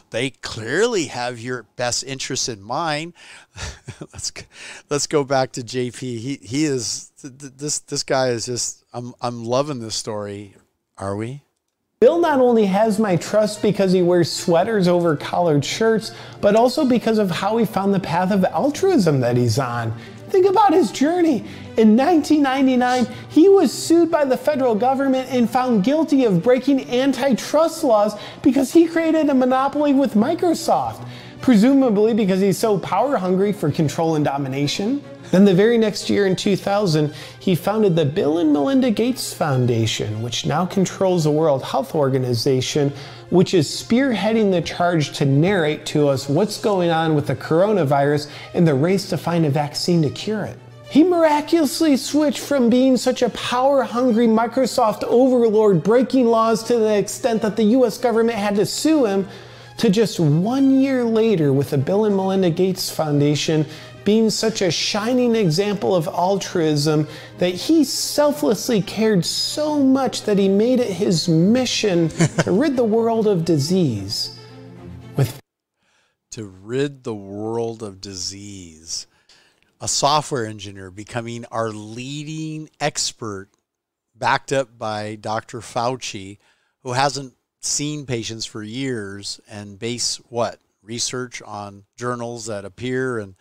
they 0.09 0.31
clearly 0.31 1.07
have 1.07 1.39
your 1.39 1.65
best 1.77 2.03
interests 2.05 2.49
in 2.49 2.63
mind. 2.63 3.13
Let's 4.01 4.33
let's 4.89 5.07
go 5.07 5.25
back 5.25 5.53
to 5.53 5.63
JP 5.63 5.99
he 6.01 6.39
he 6.43 6.65
is 6.65 7.11
this 7.23 7.81
this 7.81 8.03
guy 8.03 8.29
is 8.29 8.47
just 8.47 8.85
I'm 8.93 9.15
I'm 9.21 9.45
loving 9.45 9.81
this 9.81 9.95
story. 9.95 10.55
Are 10.99 11.17
we 11.17 11.43
Bill 12.03 12.19
not 12.19 12.41
only 12.41 12.67
has 12.67 12.99
my 12.99 13.15
trust 13.15 13.63
because 13.63 13.93
he 13.93 14.03
wears 14.03 14.29
sweaters 14.29 14.89
over 14.89 15.15
collared 15.15 15.65
shirts, 15.65 16.11
but 16.41 16.57
also 16.57 16.85
because 16.85 17.17
of 17.17 17.31
how 17.31 17.57
he 17.59 17.65
found 17.65 17.95
the 17.95 18.01
path 18.01 18.33
of 18.33 18.45
altruism 18.45 19.21
that 19.21 19.37
he's 19.37 19.57
on. 19.57 19.95
Think 20.29 20.47
about 20.47 20.73
his 20.73 20.91
journey. 20.91 21.45
In 21.77 21.97
1999, 21.97 23.07
he 23.29 23.49
was 23.49 23.73
sued 23.73 24.11
by 24.11 24.25
the 24.25 24.37
federal 24.37 24.75
government 24.75 25.29
and 25.31 25.49
found 25.49 25.85
guilty 25.85 26.25
of 26.25 26.43
breaking 26.43 26.91
antitrust 26.91 27.85
laws 27.85 28.21
because 28.43 28.73
he 28.73 28.89
created 28.89 29.29
a 29.29 29.35
monopoly 29.35 29.95
with 29.95 30.15
Microsoft, 30.15 31.07
presumably 31.41 32.15
because 32.15 32.41
he's 32.41 32.59
so 32.59 32.81
power 32.81 33.17
hungry 33.17 33.53
for 33.53 33.71
control 33.71 34.17
and 34.17 34.25
domination. 34.25 35.05
Then 35.33 35.47
the 35.47 35.55
very 35.55 35.79
next 35.79 36.11
year 36.11 36.27
in 36.27 36.37
2000, 36.37 37.15
he 37.39 37.55
founded 37.55 37.97
the 37.97 38.05
Bill 38.05 38.37
and 38.37 38.53
Melinda 38.53 38.91
Gates 38.91 39.33
Foundation, 39.33 40.21
which 40.21 40.45
now 40.45 40.67
controls 40.67 41.25
the 41.25 41.31
World 41.31 41.63
Health 41.63 41.95
Organization, 41.95 42.93
which 43.31 43.55
is 43.55 43.67
spearheading 43.67 44.51
the 44.51 44.61
charge 44.61 45.17
to 45.17 45.25
narrate 45.25 45.87
to 45.87 46.07
us 46.07 46.29
what's 46.29 46.61
going 46.61 46.91
on 46.91 47.15
with 47.15 47.29
the 47.29 47.35
coronavirus 47.35 48.29
and 48.53 48.69
the 48.69 48.75
race 48.75 49.09
to 49.09 49.17
find 49.17 49.47
a 49.47 49.51
vaccine 49.51 50.03
to 50.03 50.11
cure 50.11 50.45
it. 50.45 50.59
He 50.91 51.03
miraculously 51.03 51.97
switched 51.97 52.41
from 52.41 52.69
being 52.69 52.99
such 52.99 53.23
a 53.23 53.31
power 53.31 53.85
hungry 53.85 54.27
Microsoft 54.27 55.03
overlord 55.05 55.83
breaking 55.83 56.27
laws 56.27 56.63
to 56.65 56.77
the 56.77 56.99
extent 56.99 57.41
that 57.41 57.57
the 57.57 57.65
US 57.79 57.97
government 57.97 58.37
had 58.37 58.57
to 58.57 58.67
sue 58.67 59.07
him 59.07 59.27
to 59.79 59.89
just 59.89 60.21
one 60.21 60.79
year 60.79 61.03
later 61.03 61.55
with 61.55 61.71
the 61.71 61.79
Bill 61.79 62.05
and 62.05 62.15
Melinda 62.15 62.51
Gates 62.51 62.91
Foundation 62.91 63.65
being 64.05 64.31
such 64.31 64.63
a 64.63 64.71
shining 64.71 65.35
example 65.35 65.95
of 65.95 66.09
altruism 66.09 67.07
that 67.39 67.55
he 67.55 67.85
selflessly 67.85 68.83
cared 68.83 69.25
so 69.25 69.79
much 69.79 70.23
that 70.23 70.39
he 70.39 70.49
made 70.49 70.81
it 70.81 70.91
his 70.91 71.29
mission 71.29 72.09
to 72.39 72.53
rid 72.53 72.77
the 72.77 72.85
world 72.85 73.27
of 73.27 73.45
disease. 73.45 74.39
With 75.17 75.41
to 76.33 76.45
rid 76.45 77.05
the 77.05 77.15
world 77.15 77.83
of 77.83 78.01
disease. 78.01 79.07
A 79.81 79.89
software 79.89 80.47
engineer 80.47 80.91
becoming 80.91 81.45
our 81.47 81.71
leading 81.71 82.71
expert, 82.81 83.49
backed 84.15 84.53
up 84.53 84.79
by 84.79 85.17
Dr. 85.17 85.61
Fauci, 85.61 86.39
who 86.83 86.93
hasn't 86.93 87.35
seen 87.61 88.07
patients 88.07 88.47
for 88.47 88.63
years 88.63 89.41
and 89.49 89.79
base 89.79 90.17
what? 90.29 90.61
Research 90.83 91.41
on 91.43 91.85
journals 91.97 92.47
that 92.47 92.65
appear 92.65 93.19
and 93.19 93.35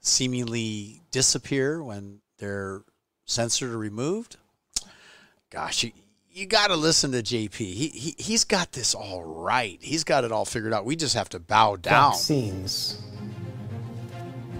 seemingly 0.00 1.02
disappear 1.10 1.82
when 1.82 2.20
they're 2.38 2.82
censored 3.24 3.70
or 3.70 3.78
removed. 3.78 4.36
Gosh, 5.50 5.84
you, 5.84 5.92
you 6.30 6.46
got 6.46 6.68
to 6.68 6.76
listen 6.76 7.12
to 7.12 7.22
JP. 7.22 7.56
He, 7.56 7.88
he, 7.88 8.14
he's 8.18 8.44
got 8.44 8.72
this 8.72 8.94
all 8.94 9.24
right. 9.24 9.78
He's 9.80 10.04
got 10.04 10.24
it 10.24 10.32
all 10.32 10.44
figured 10.44 10.72
out. 10.72 10.84
We 10.84 10.96
just 10.96 11.14
have 11.14 11.28
to 11.30 11.40
bow 11.40 11.76
down. 11.76 12.12
Vaccines. 12.12 13.02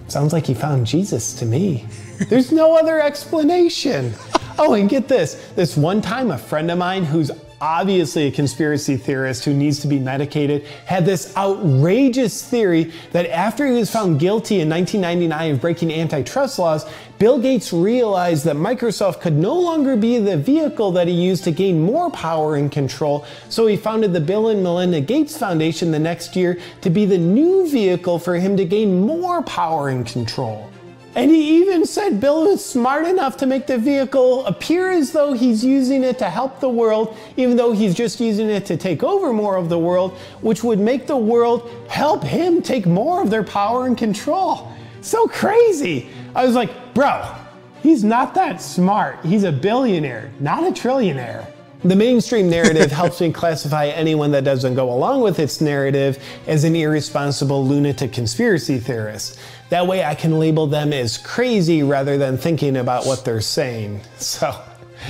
Sounds 0.09 0.33
like 0.33 0.47
he 0.47 0.55
found 0.55 0.87
Jesus 0.87 1.35
to 1.35 1.45
me. 1.45 1.87
There's 2.29 2.51
no 2.51 2.77
other 2.77 3.01
explanation. 3.01 4.15
Oh, 4.59 4.75
and 4.75 4.89
get 4.89 5.07
this. 5.07 5.35
This 5.55 5.77
one 5.77 6.01
time, 6.01 6.31
a 6.31 6.39
friend 6.39 6.71
of 6.71 6.79
mine 6.79 7.05
who's 7.05 7.31
obviously 7.61 8.27
a 8.27 8.31
conspiracy 8.31 8.97
theorist 8.97 9.45
who 9.45 9.53
needs 9.53 9.81
to 9.81 9.89
be 9.89 9.99
medicated, 9.99 10.65
had 10.87 11.05
this 11.05 11.37
outrageous 11.37 12.43
theory 12.43 12.93
that 13.13 13.27
after 13.27 13.67
he 13.67 13.73
was 13.73 13.91
found 13.91 14.21
guilty 14.21 14.61
in 14.61 14.69
1999 14.69 15.55
of 15.55 15.61
breaking 15.61 15.93
antitrust 15.93 16.59
laws, 16.59 16.89
Bill 17.19 17.39
Gates 17.41 17.73
realized 17.73 18.45
that 18.45 18.57
Microsoft 18.57 19.21
could 19.21 19.33
no 19.33 19.55
longer 19.59 19.97
be 19.97 20.19
the 20.19 20.37
vehicle 20.37 20.93
that 20.93 21.09
he 21.09 21.15
used 21.15 21.45
to 21.45 21.51
gain 21.51 21.81
more 21.81 22.11
power 22.11 22.55
and 22.55 22.71
control, 22.71 23.25
so 23.49 23.67
he 23.67 23.77
founded 23.77 24.13
the 24.13 24.21
Bill 24.21 24.49
and 24.49 24.63
Melinda 24.63 25.01
Gates 25.01 25.37
Foundation 25.37 25.91
the 25.91 25.99
next 25.99 26.37
year 26.37 26.59
to 26.83 26.91
be 26.91 27.07
the 27.07 27.19
new 27.19 27.69
vehicle 27.69 28.19
for 28.19 28.37
him 28.37 28.57
to 28.57 28.65
gain 28.65 29.01
more 29.01 29.43
power 29.43 29.89
and 29.89 30.07
control. 30.07 30.71
And 31.19 31.33
he 31.33 31.59
even 31.59 31.85
said 31.85 32.21
Bill 32.21 32.47
is 32.47 32.65
smart 32.65 33.05
enough 33.05 33.37
to 33.39 33.47
make 33.47 33.67
the 33.67 33.77
vehicle 33.77 34.47
appear 34.47 34.91
as 34.91 35.11
though 35.11 35.33
he's 35.33 35.65
using 35.65 36.05
it 36.05 36.17
to 36.21 36.31
help 36.31 36.61
the 36.61 36.69
world, 36.69 37.17
even 37.37 37.57
though 37.57 37.73
he's 37.73 37.95
just 37.95 38.21
using 38.21 38.49
it 38.49 38.65
to 38.67 38.77
take 38.77 39.03
over 39.03 39.33
more 39.33 39.57
of 39.57 39.69
the 39.69 39.79
world, 39.79 40.13
which 40.43 40.63
would 40.63 40.79
make 40.79 41.09
the 41.09 41.17
world 41.17 41.69
help 41.89 42.23
him 42.23 42.63
take 42.63 42.87
more 42.87 43.21
of 43.21 43.31
their 43.31 43.43
power 43.43 43.87
and 43.87 43.99
control. 43.99 44.73
So 45.01 45.27
crazy. 45.27 46.09
I 46.37 46.47
was 46.47 46.55
like, 46.55 46.95
bro, 46.95 47.35
He's 47.83 48.03
not 48.03 48.35
that 48.35 48.61
smart. 48.61 49.25
He's 49.25 49.45
a 49.45 49.53
billionaire, 49.53 50.31
not 50.41 50.65
a 50.65 50.73
trillionaire. 50.73 51.47
The 51.85 51.95
mainstream 51.95 52.51
narrative 52.51 52.91
helps 52.91 53.21
me 53.21 53.33
classify 53.33 53.87
anyone 53.87 54.33
that 54.33 54.43
doesn't 54.43 54.75
go 54.75 54.93
along 54.93 55.21
with 55.21 55.39
its 55.39 55.61
narrative 55.61 56.19
as 56.49 56.65
an 56.65 56.75
irresponsible 56.75 57.65
lunatic 57.65 58.13
conspiracy 58.13 58.81
theorist. 58.81 59.39
That 59.71 59.87
way 59.87 60.05
I 60.05 60.15
can 60.15 60.39
label 60.39 60.67
them 60.67 60.93
as 60.93 61.19
crazy 61.19 61.83
rather 61.83 62.17
than 62.17 62.39
thinking 62.39 62.77
about 62.77 63.05
what 63.05 63.25
they're 63.25 63.41
saying. 63.41 64.01
So, 64.17 64.59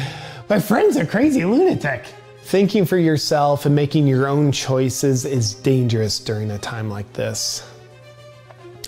my 0.48 0.58
friend's 0.58 0.96
a 0.96 1.06
crazy 1.06 1.44
lunatic. 1.44 2.04
Thinking 2.42 2.84
for 2.84 2.98
yourself 2.98 3.66
and 3.66 3.74
making 3.74 4.06
your 4.06 4.26
own 4.26 4.50
choices 4.52 5.24
is 5.24 5.54
dangerous 5.54 6.18
during 6.18 6.50
a 6.50 6.58
time 6.58 6.90
like 6.90 7.12
this. 7.12 7.68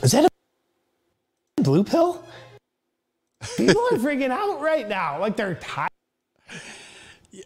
Is 0.02 0.12
that 0.12 0.24
a 0.24 1.62
blue 1.62 1.84
pill? 1.84 2.24
People 3.56 3.82
are 3.92 3.98
freaking 3.98 4.30
out 4.30 4.60
right 4.60 4.88
now. 4.88 5.20
Like 5.20 5.36
they're 5.36 5.54
tired. 5.56 5.90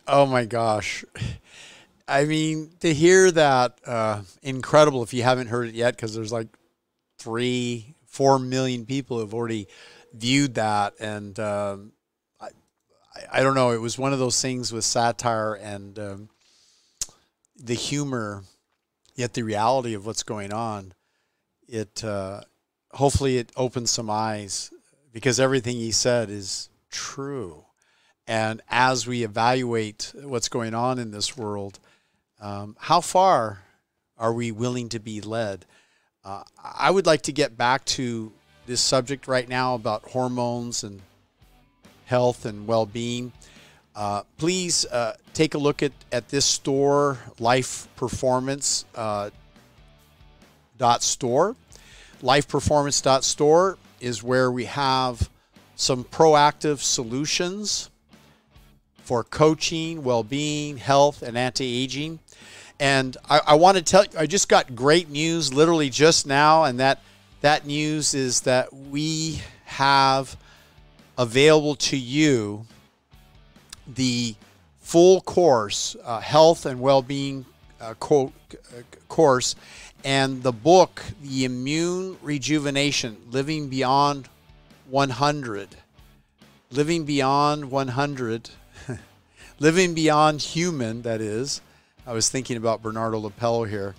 Oh 0.08 0.26
my 0.26 0.44
gosh. 0.44 1.04
I 2.06 2.24
mean, 2.24 2.70
to 2.80 2.92
hear 2.92 3.30
that, 3.32 3.78
uh, 3.86 4.22
incredible 4.42 5.02
if 5.02 5.14
you 5.14 5.22
haven't 5.22 5.48
heard 5.48 5.68
it 5.68 5.74
yet, 5.74 5.96
because 5.96 6.14
there's 6.14 6.32
like 6.32 6.48
three, 7.18 7.93
four 8.14 8.38
million 8.38 8.86
people 8.86 9.18
have 9.18 9.34
already 9.34 9.66
viewed 10.12 10.54
that. 10.54 10.94
And 11.00 11.36
um, 11.40 11.92
I, 12.40 12.48
I 13.32 13.42
don't 13.42 13.56
know, 13.56 13.72
it 13.72 13.80
was 13.80 13.98
one 13.98 14.12
of 14.12 14.20
those 14.20 14.40
things 14.40 14.72
with 14.72 14.84
satire 14.84 15.54
and 15.54 15.98
um, 15.98 16.28
the 17.56 17.74
humor, 17.74 18.44
yet 19.16 19.34
the 19.34 19.42
reality 19.42 19.94
of 19.94 20.06
what's 20.06 20.22
going 20.22 20.52
on. 20.52 20.94
It 21.66 22.04
uh, 22.04 22.42
hopefully 22.92 23.38
it 23.38 23.50
opens 23.56 23.90
some 23.90 24.08
eyes 24.10 24.72
because 25.12 25.40
everything 25.40 25.76
he 25.76 25.90
said 25.90 26.30
is 26.30 26.68
true. 26.92 27.64
And 28.28 28.62
as 28.70 29.08
we 29.08 29.24
evaluate 29.24 30.12
what's 30.22 30.48
going 30.48 30.74
on 30.74 31.00
in 31.00 31.10
this 31.10 31.36
world, 31.36 31.80
um, 32.40 32.76
how 32.78 33.00
far 33.00 33.64
are 34.16 34.32
we 34.32 34.52
willing 34.52 34.88
to 34.90 35.00
be 35.00 35.20
led? 35.20 35.66
Uh, 36.24 36.42
I 36.62 36.90
would 36.90 37.06
like 37.06 37.22
to 37.22 37.32
get 37.32 37.56
back 37.56 37.84
to 37.86 38.32
this 38.66 38.80
subject 38.80 39.28
right 39.28 39.48
now 39.48 39.74
about 39.74 40.04
hormones 40.04 40.82
and 40.82 41.02
health 42.06 42.46
and 42.46 42.66
well 42.66 42.86
being. 42.86 43.32
Uh, 43.94 44.22
please 44.38 44.86
uh, 44.86 45.14
take 45.34 45.54
a 45.54 45.58
look 45.58 45.82
at, 45.82 45.92
at 46.10 46.28
this 46.28 46.44
store, 46.44 47.18
Life 47.38 47.88
Performance 47.96 48.84
uh, 48.94 49.30
dot 50.78 51.02
store. 51.02 51.56
Lifeperformance.store 52.22 53.76
is 54.00 54.22
where 54.22 54.50
we 54.50 54.64
have 54.64 55.28
some 55.76 56.04
proactive 56.04 56.78
solutions 56.78 57.90
for 58.96 59.22
coaching, 59.22 60.02
well 60.02 60.24
being, 60.24 60.78
health, 60.78 61.22
and 61.22 61.36
anti 61.36 61.82
aging. 61.82 62.18
And 62.84 63.16
I, 63.30 63.40
I 63.46 63.54
want 63.54 63.78
to 63.78 63.82
tell 63.82 64.04
you, 64.04 64.10
I 64.18 64.26
just 64.26 64.46
got 64.46 64.76
great 64.76 65.08
news 65.08 65.54
literally 65.54 65.88
just 65.88 66.26
now, 66.26 66.64
and 66.64 66.78
that 66.80 67.00
that 67.40 67.64
news 67.64 68.12
is 68.12 68.42
that 68.42 68.74
we 68.74 69.40
have 69.64 70.36
available 71.16 71.76
to 71.76 71.96
you 71.96 72.66
the 73.86 74.34
full 74.82 75.22
course, 75.22 75.96
uh, 76.04 76.20
health 76.20 76.66
and 76.66 76.78
well 76.78 77.00
being 77.00 77.46
uh, 77.80 77.94
co- 78.00 78.34
course 79.08 79.56
and 80.04 80.42
the 80.42 80.52
book, 80.52 81.02
The 81.22 81.46
Immune 81.46 82.18
Rejuvenation 82.20 83.16
Living 83.30 83.70
Beyond 83.70 84.28
100. 84.90 85.68
Living 86.70 87.06
Beyond 87.06 87.70
100. 87.70 88.50
Living 89.58 89.94
Beyond 89.94 90.42
Human, 90.42 91.00
that 91.00 91.22
is. 91.22 91.62
I 92.06 92.12
was 92.12 92.28
thinking 92.28 92.56
about 92.56 92.82
Bernardo 92.82 93.20
LaPallo 93.20 93.68
here. 93.68 93.94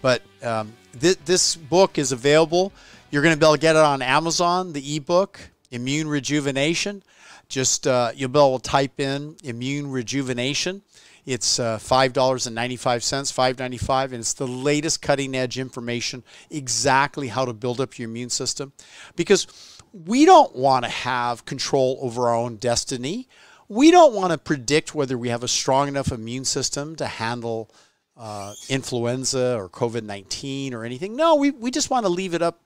But 0.00 0.22
um, 0.42 0.72
th- 0.98 1.18
this 1.24 1.56
book 1.56 1.98
is 1.98 2.12
available. 2.12 2.72
You're 3.10 3.22
going 3.22 3.34
to 3.34 3.38
be 3.38 3.46
able 3.46 3.54
to 3.54 3.60
get 3.60 3.76
it 3.76 3.82
on 3.82 4.02
Amazon, 4.02 4.72
the 4.72 4.96
ebook, 4.96 5.40
Immune 5.70 6.08
Rejuvenation. 6.08 7.02
Just 7.48 7.86
uh, 7.86 8.12
you'll 8.14 8.28
be 8.28 8.38
able 8.38 8.58
to 8.58 8.70
type 8.70 9.00
in 9.00 9.36
Immune 9.42 9.90
Rejuvenation 9.90 10.82
it's 11.28 11.60
uh, 11.60 11.76
$5.95, 11.76 12.78
$5.95, 12.78 14.04
and 14.04 14.14
it's 14.14 14.32
the 14.32 14.48
latest 14.48 15.02
cutting 15.02 15.34
edge 15.34 15.58
information 15.58 16.24
exactly 16.50 17.28
how 17.28 17.44
to 17.44 17.52
build 17.52 17.82
up 17.82 17.98
your 17.98 18.08
immune 18.08 18.30
system. 18.30 18.72
Because 19.14 19.46
we 19.92 20.24
don't 20.24 20.56
want 20.56 20.86
to 20.86 20.90
have 20.90 21.44
control 21.44 21.98
over 22.00 22.28
our 22.28 22.34
own 22.34 22.56
destiny. 22.56 23.28
We 23.68 23.90
don't 23.90 24.14
want 24.14 24.32
to 24.32 24.38
predict 24.38 24.94
whether 24.94 25.18
we 25.18 25.28
have 25.28 25.42
a 25.42 25.48
strong 25.48 25.88
enough 25.88 26.10
immune 26.10 26.44
system 26.44 26.96
to 26.96 27.06
handle 27.06 27.70
uh, 28.16 28.54
influenza 28.68 29.56
or 29.56 29.68
COVID 29.68 30.02
19 30.02 30.74
or 30.74 30.84
anything. 30.84 31.16
No, 31.16 31.36
we, 31.36 31.50
we 31.50 31.70
just 31.70 31.90
want 31.90 32.04
to 32.04 32.10
leave 32.10 32.34
it 32.34 32.42
up 32.42 32.62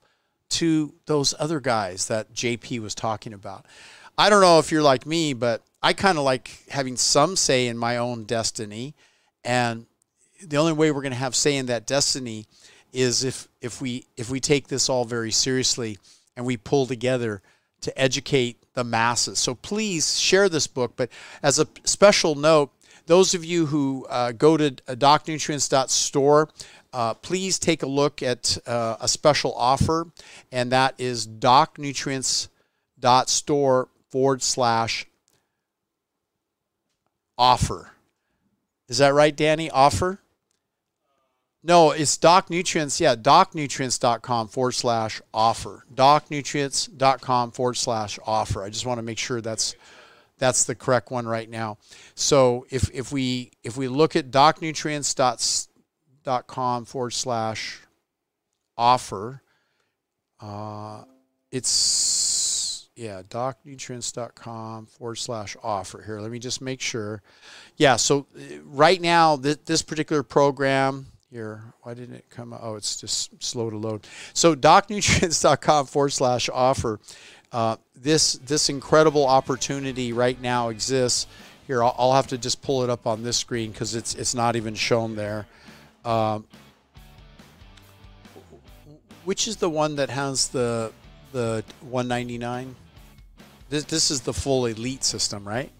to 0.49 0.93
those 1.05 1.33
other 1.39 1.59
guys 1.59 2.07
that 2.07 2.33
JP 2.33 2.79
was 2.79 2.95
talking 2.95 3.33
about. 3.33 3.65
I 4.17 4.29
don't 4.29 4.41
know 4.41 4.59
if 4.59 4.71
you're 4.71 4.83
like 4.83 5.05
me, 5.05 5.33
but 5.33 5.61
I 5.81 5.93
kind 5.93 6.17
of 6.17 6.23
like 6.23 6.63
having 6.69 6.95
some 6.95 7.35
say 7.35 7.67
in 7.67 7.77
my 7.77 7.97
own 7.97 8.25
destiny, 8.25 8.93
and 9.43 9.85
the 10.43 10.57
only 10.57 10.73
way 10.73 10.91
we're 10.91 11.01
going 11.01 11.11
to 11.11 11.17
have 11.17 11.35
say 11.35 11.55
in 11.55 11.65
that 11.67 11.87
destiny 11.87 12.45
is 12.91 13.23
if 13.23 13.47
if 13.61 13.81
we 13.81 14.05
if 14.15 14.29
we 14.29 14.39
take 14.39 14.67
this 14.67 14.87
all 14.87 15.03
very 15.03 15.31
seriously 15.31 15.97
and 16.37 16.45
we 16.45 16.57
pull 16.57 16.85
together 16.85 17.41
to 17.83 17.99
educate 17.99 18.57
the 18.73 18.83
masses. 18.83 19.39
So 19.39 19.55
please 19.55 20.19
share 20.19 20.49
this 20.49 20.67
book. 20.67 20.93
But 20.95 21.09
as 21.41 21.57
a 21.59 21.67
special 21.83 22.35
note, 22.35 22.71
those 23.05 23.33
of 23.33 23.45
you 23.45 23.67
who 23.67 24.05
uh, 24.09 24.31
go 24.31 24.57
to 24.57 24.71
docnutrients.store, 24.71 26.49
uh, 26.93 27.13
please 27.15 27.59
take 27.59 27.83
a 27.83 27.87
look 27.87 28.23
at 28.23 28.57
uh, 28.65 28.95
a 29.01 29.07
special 29.07 29.53
offer, 29.55 30.07
and 30.51 30.71
that 30.71 30.95
is 30.97 31.27
docnutrients.store 31.27 33.89
forward 34.09 34.41
slash 34.41 35.05
offer. 37.37 37.91
Is 38.87 38.97
that 38.99 39.13
right, 39.13 39.35
Danny? 39.35 39.69
Offer? 39.69 40.21
No, 41.63 41.91
it's 41.91 42.17
Doc 42.17 42.49
Nutrients. 42.49 42.99
Yeah, 42.99 43.15
docnutrients.com 43.15 44.49
forward 44.49 44.73
slash 44.73 45.21
offer. 45.33 45.85
Docnutrients.com 45.95 47.51
forward 47.51 47.75
slash 47.75 48.19
offer. 48.25 48.63
I 48.63 48.69
just 48.69 48.85
want 48.85 48.97
to 48.97 49.03
make 49.03 49.17
sure 49.17 49.39
that's 49.39 49.75
that's 50.37 50.65
the 50.65 50.75
correct 50.75 51.09
one 51.09 51.25
right 51.25 51.49
now. 51.49 51.77
So 52.15 52.65
if 52.69 52.89
if 52.93 53.13
we 53.13 53.51
if 53.63 53.77
we 53.77 53.87
look 53.87 54.17
at 54.17 54.29
docnutrients.com 54.29 56.85
forward 56.85 57.11
slash 57.11 57.79
offer, 58.77 59.41
uh, 60.41 61.03
it's 61.49 62.89
yeah, 62.95 63.21
docnutrients.com 63.27 64.85
forward 64.87 65.15
slash 65.15 65.55
offer. 65.63 66.03
Here, 66.03 66.19
let 66.19 66.29
me 66.29 66.39
just 66.39 66.61
make 66.61 66.81
sure. 66.81 67.23
Yeah, 67.77 67.95
so 67.95 68.27
uh, 68.37 68.41
right 68.65 68.99
now, 69.01 69.37
th- 69.37 69.59
this 69.65 69.81
particular 69.81 70.23
program, 70.23 71.07
here, 71.33 71.63
why 71.81 71.95
didn't 71.95 72.15
it 72.15 72.25
come? 72.29 72.55
Oh, 72.61 72.75
it's 72.75 72.95
just 72.95 73.43
slow 73.43 73.71
to 73.71 73.77
load. 73.77 74.05
So, 74.33 74.55
docnutrients.com 74.55 75.87
forward 75.87 76.11
slash 76.11 76.47
offer. 76.53 76.99
Uh, 77.51 77.77
this 77.95 78.33
this 78.33 78.69
incredible 78.69 79.25
opportunity 79.25 80.13
right 80.13 80.39
now 80.39 80.69
exists. 80.69 81.25
Here, 81.65 81.83
I'll, 81.83 81.95
I'll 81.97 82.13
have 82.13 82.27
to 82.27 82.37
just 82.37 82.61
pull 82.61 82.83
it 82.83 82.89
up 82.89 83.07
on 83.07 83.23
this 83.23 83.37
screen 83.37 83.71
because 83.71 83.95
it's 83.95 84.13
it's 84.13 84.35
not 84.35 84.55
even 84.55 84.75
shown 84.75 85.15
there. 85.15 85.47
Um, 86.05 86.45
which 89.25 89.47
is 89.47 89.57
the 89.57 89.69
one 89.69 89.95
that 89.95 90.09
has 90.11 90.49
the 90.49 90.91
the 91.31 91.63
199? 91.81 92.75
This, 93.69 93.85
this 93.85 94.11
is 94.11 94.21
the 94.21 94.33
full 94.33 94.67
elite 94.67 95.03
system, 95.03 95.47
right? 95.47 95.71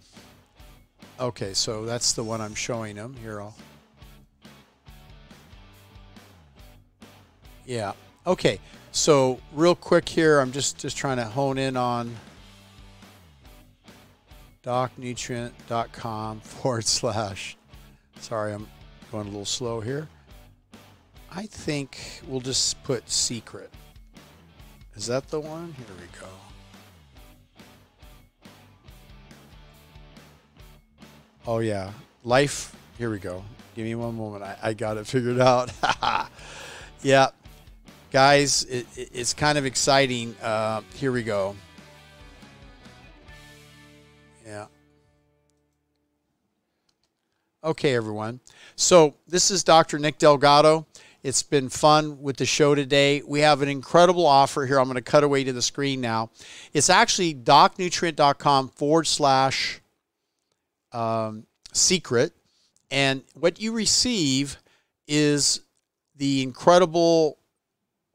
Okay, 1.19 1.53
so 1.53 1.85
that's 1.85 2.13
the 2.13 2.23
one 2.23 2.41
I'm 2.41 2.55
showing 2.55 2.95
them. 2.95 3.15
Here, 3.21 3.39
I'll. 3.39 3.55
Yeah. 7.65 7.93
Okay. 8.25 8.59
So 8.91 9.39
real 9.53 9.75
quick 9.75 10.07
here, 10.07 10.39
I'm 10.39 10.51
just 10.51 10.77
just 10.77 10.95
trying 10.95 11.17
to 11.17 11.25
hone 11.25 11.57
in 11.57 11.75
on 11.75 12.15
docnutrient.com 14.63 16.39
forward 16.41 16.85
slash. 16.85 17.57
Sorry, 18.19 18.53
I'm 18.53 18.67
going 19.11 19.27
a 19.27 19.29
little 19.29 19.45
slow 19.45 19.81
here. 19.81 20.07
I 21.31 21.47
think 21.47 22.21
we'll 22.27 22.39
just 22.39 22.81
put 22.83 23.09
secret. 23.09 23.71
Is 24.95 25.07
that 25.07 25.27
the 25.29 25.39
one? 25.39 25.73
Here 25.73 25.87
we 25.99 26.19
go. 26.19 26.27
Oh 31.47 31.59
yeah, 31.59 31.91
life. 32.23 32.75
Here 32.97 33.09
we 33.09 33.17
go. 33.17 33.43
Give 33.75 33.85
me 33.85 33.95
one 33.95 34.15
moment. 34.15 34.43
I, 34.43 34.57
I 34.61 34.73
got 34.73 34.97
it 34.97 35.07
figured 35.07 35.39
out. 35.39 35.71
yeah, 37.01 37.29
guys, 38.13 38.63
it, 38.65 38.85
it, 38.95 39.09
it's 39.11 39.33
kind 39.33 39.57
of 39.57 39.65
exciting. 39.65 40.35
Uh, 40.41 40.81
here 40.93 41.11
we 41.11 41.23
go. 41.23 41.55
Yeah. 44.45 44.67
Okay, 47.63 47.95
everyone. 47.95 48.39
So 48.75 49.15
this 49.27 49.49
is 49.49 49.63
Dr. 49.63 49.97
Nick 49.97 50.19
Delgado. 50.19 50.85
It's 51.23 51.41
been 51.41 51.69
fun 51.69 52.21
with 52.21 52.37
the 52.37 52.45
show 52.45 52.75
today. 52.75 53.23
We 53.25 53.39
have 53.39 53.63
an 53.63 53.69
incredible 53.69 54.27
offer 54.27 54.67
here. 54.67 54.79
I'm 54.79 54.85
going 54.85 54.95
to 54.95 55.01
cut 55.01 55.23
away 55.23 55.43
to 55.45 55.53
the 55.53 55.61
screen 55.61 55.99
now. 55.99 56.29
It's 56.71 56.91
actually 56.91 57.33
docnutrient.com 57.33 58.69
forward 58.69 59.07
slash 59.07 59.81
um, 60.91 61.47
secret. 61.71 62.33
And 62.91 63.23
what 63.33 63.59
you 63.59 63.71
receive 63.71 64.57
is 65.07 65.61
the 66.15 66.43
incredible 66.43 67.39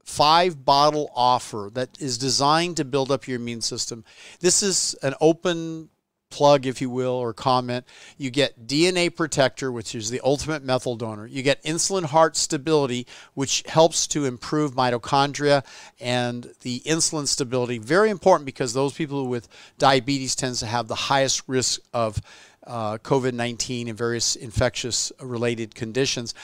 five 0.09 0.65
bottle 0.65 1.11
offer 1.15 1.69
that 1.75 2.01
is 2.01 2.17
designed 2.17 2.79
to 2.79 2.85
build 2.85 3.13
up 3.13 3.29
your 3.29 3.37
immune 3.37 3.61
system. 3.61 4.05
This 4.41 4.63
is 4.63 4.95
an 5.03 5.15
open 5.21 5.91
plug, 6.31 6.67
if 6.67 6.81
you 6.81 6.89
will, 6.89 7.13
or 7.13 7.35
comment. 7.35 7.87
You 8.17 8.31
get 8.31 8.67
DNA 8.67 9.15
Protector, 9.15 9.71
which 9.71 9.95
is 9.95 10.09
the 10.09 10.21
ultimate 10.25 10.65
methyl 10.65 10.97
donor. 10.97 11.27
You 11.27 11.43
get 11.43 11.63
insulin 11.63 12.05
heart 12.05 12.37
stability, 12.37 13.07
which 13.35 13.63
helps 13.67 14.07
to 14.09 14.25
improve 14.25 14.75
mitochondria 14.75 15.63
and 16.01 16.55
the 16.63 16.81
insulin 16.81 17.27
stability. 17.29 17.77
Very 17.77 18.09
important 18.09 18.47
because 18.47 18.73
those 18.73 18.95
people 18.95 19.29
with 19.29 19.47
diabetes 19.77 20.35
tends 20.35 20.61
to 20.61 20.67
have 20.67 20.89
the 20.89 20.95
highest 20.95 21.43
risk 21.47 21.81
of 21.93 22.21
uh, 22.67 22.99
COVID 22.99 23.33
19 23.33 23.89
and 23.89 23.97
various 23.97 24.37
infectious 24.37 25.11
related 25.21 25.75
conditions. 25.75 26.35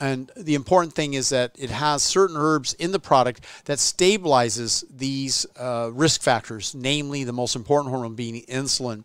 And 0.00 0.30
the 0.36 0.56
important 0.56 0.92
thing 0.94 1.14
is 1.14 1.28
that 1.28 1.52
it 1.56 1.70
has 1.70 2.02
certain 2.02 2.36
herbs 2.36 2.74
in 2.74 2.90
the 2.90 2.98
product 2.98 3.44
that 3.66 3.78
stabilizes 3.78 4.84
these 4.90 5.46
uh, 5.56 5.90
risk 5.92 6.20
factors, 6.20 6.74
namely 6.74 7.22
the 7.22 7.32
most 7.32 7.54
important 7.54 7.90
hormone 7.90 8.14
being 8.14 8.42
insulin 8.46 9.04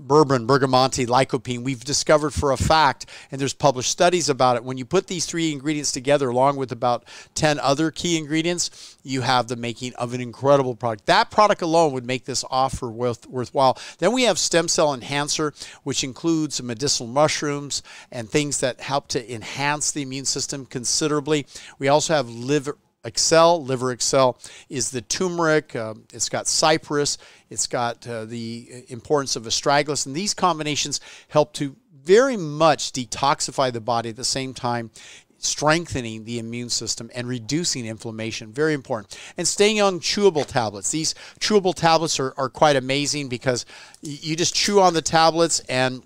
berberine, 0.00 0.46
bergamonte, 0.46 1.06
lycopene. 1.06 1.62
We've 1.62 1.84
discovered 1.84 2.30
for 2.30 2.52
a 2.52 2.56
fact, 2.56 3.06
and 3.30 3.40
there's 3.40 3.54
published 3.54 3.90
studies 3.90 4.28
about 4.28 4.56
it, 4.56 4.64
when 4.64 4.78
you 4.78 4.84
put 4.84 5.06
these 5.06 5.26
three 5.26 5.52
ingredients 5.52 5.92
together 5.92 6.28
along 6.28 6.56
with 6.56 6.72
about 6.72 7.04
10 7.34 7.58
other 7.60 7.90
key 7.90 8.16
ingredients, 8.16 8.96
you 9.02 9.22
have 9.22 9.48
the 9.48 9.56
making 9.56 9.94
of 9.94 10.12
an 10.14 10.20
incredible 10.20 10.74
product. 10.74 11.06
That 11.06 11.30
product 11.30 11.62
alone 11.62 11.92
would 11.92 12.06
make 12.06 12.24
this 12.24 12.44
offer 12.50 12.88
worth, 12.88 13.26
worthwhile. 13.28 13.78
Then 13.98 14.12
we 14.12 14.24
have 14.24 14.38
stem 14.38 14.68
cell 14.68 14.92
enhancer, 14.92 15.52
which 15.82 16.04
includes 16.04 16.62
medicinal 16.62 17.10
mushrooms 17.12 17.82
and 18.10 18.28
things 18.28 18.60
that 18.60 18.80
help 18.80 19.08
to 19.08 19.32
enhance 19.32 19.90
the 19.92 20.02
immune 20.02 20.24
system 20.24 20.66
considerably. 20.66 21.46
We 21.78 21.88
also 21.88 22.14
have 22.14 22.28
liver 22.28 22.78
Excel, 23.06 23.64
Liver 23.64 23.92
Excel, 23.92 24.38
is 24.68 24.90
the 24.90 25.00
turmeric. 25.00 25.74
Uh, 25.74 25.94
it's 26.12 26.28
got 26.28 26.46
cypress. 26.46 27.18
It's 27.48 27.66
got 27.66 28.06
uh, 28.06 28.24
the 28.24 28.84
importance 28.88 29.36
of 29.36 29.44
astragalus. 29.44 30.06
And 30.06 30.14
these 30.14 30.34
combinations 30.34 31.00
help 31.28 31.52
to 31.54 31.76
very 32.04 32.36
much 32.36 32.92
detoxify 32.92 33.72
the 33.72 33.80
body 33.80 34.10
at 34.10 34.16
the 34.16 34.24
same 34.24 34.54
time 34.54 34.90
strengthening 35.38 36.24
the 36.24 36.38
immune 36.38 36.68
system 36.68 37.10
and 37.14 37.28
reducing 37.28 37.86
inflammation. 37.86 38.52
Very 38.52 38.74
important. 38.74 39.18
And 39.36 39.46
staying 39.46 39.80
on 39.80 40.00
chewable 40.00 40.46
tablets. 40.46 40.90
These 40.90 41.14
chewable 41.40 41.74
tablets 41.74 42.18
are, 42.18 42.34
are 42.36 42.48
quite 42.48 42.76
amazing 42.76 43.28
because 43.28 43.66
you 44.02 44.36
just 44.36 44.54
chew 44.54 44.80
on 44.80 44.94
the 44.94 45.02
tablets 45.02 45.60
and 45.68 46.02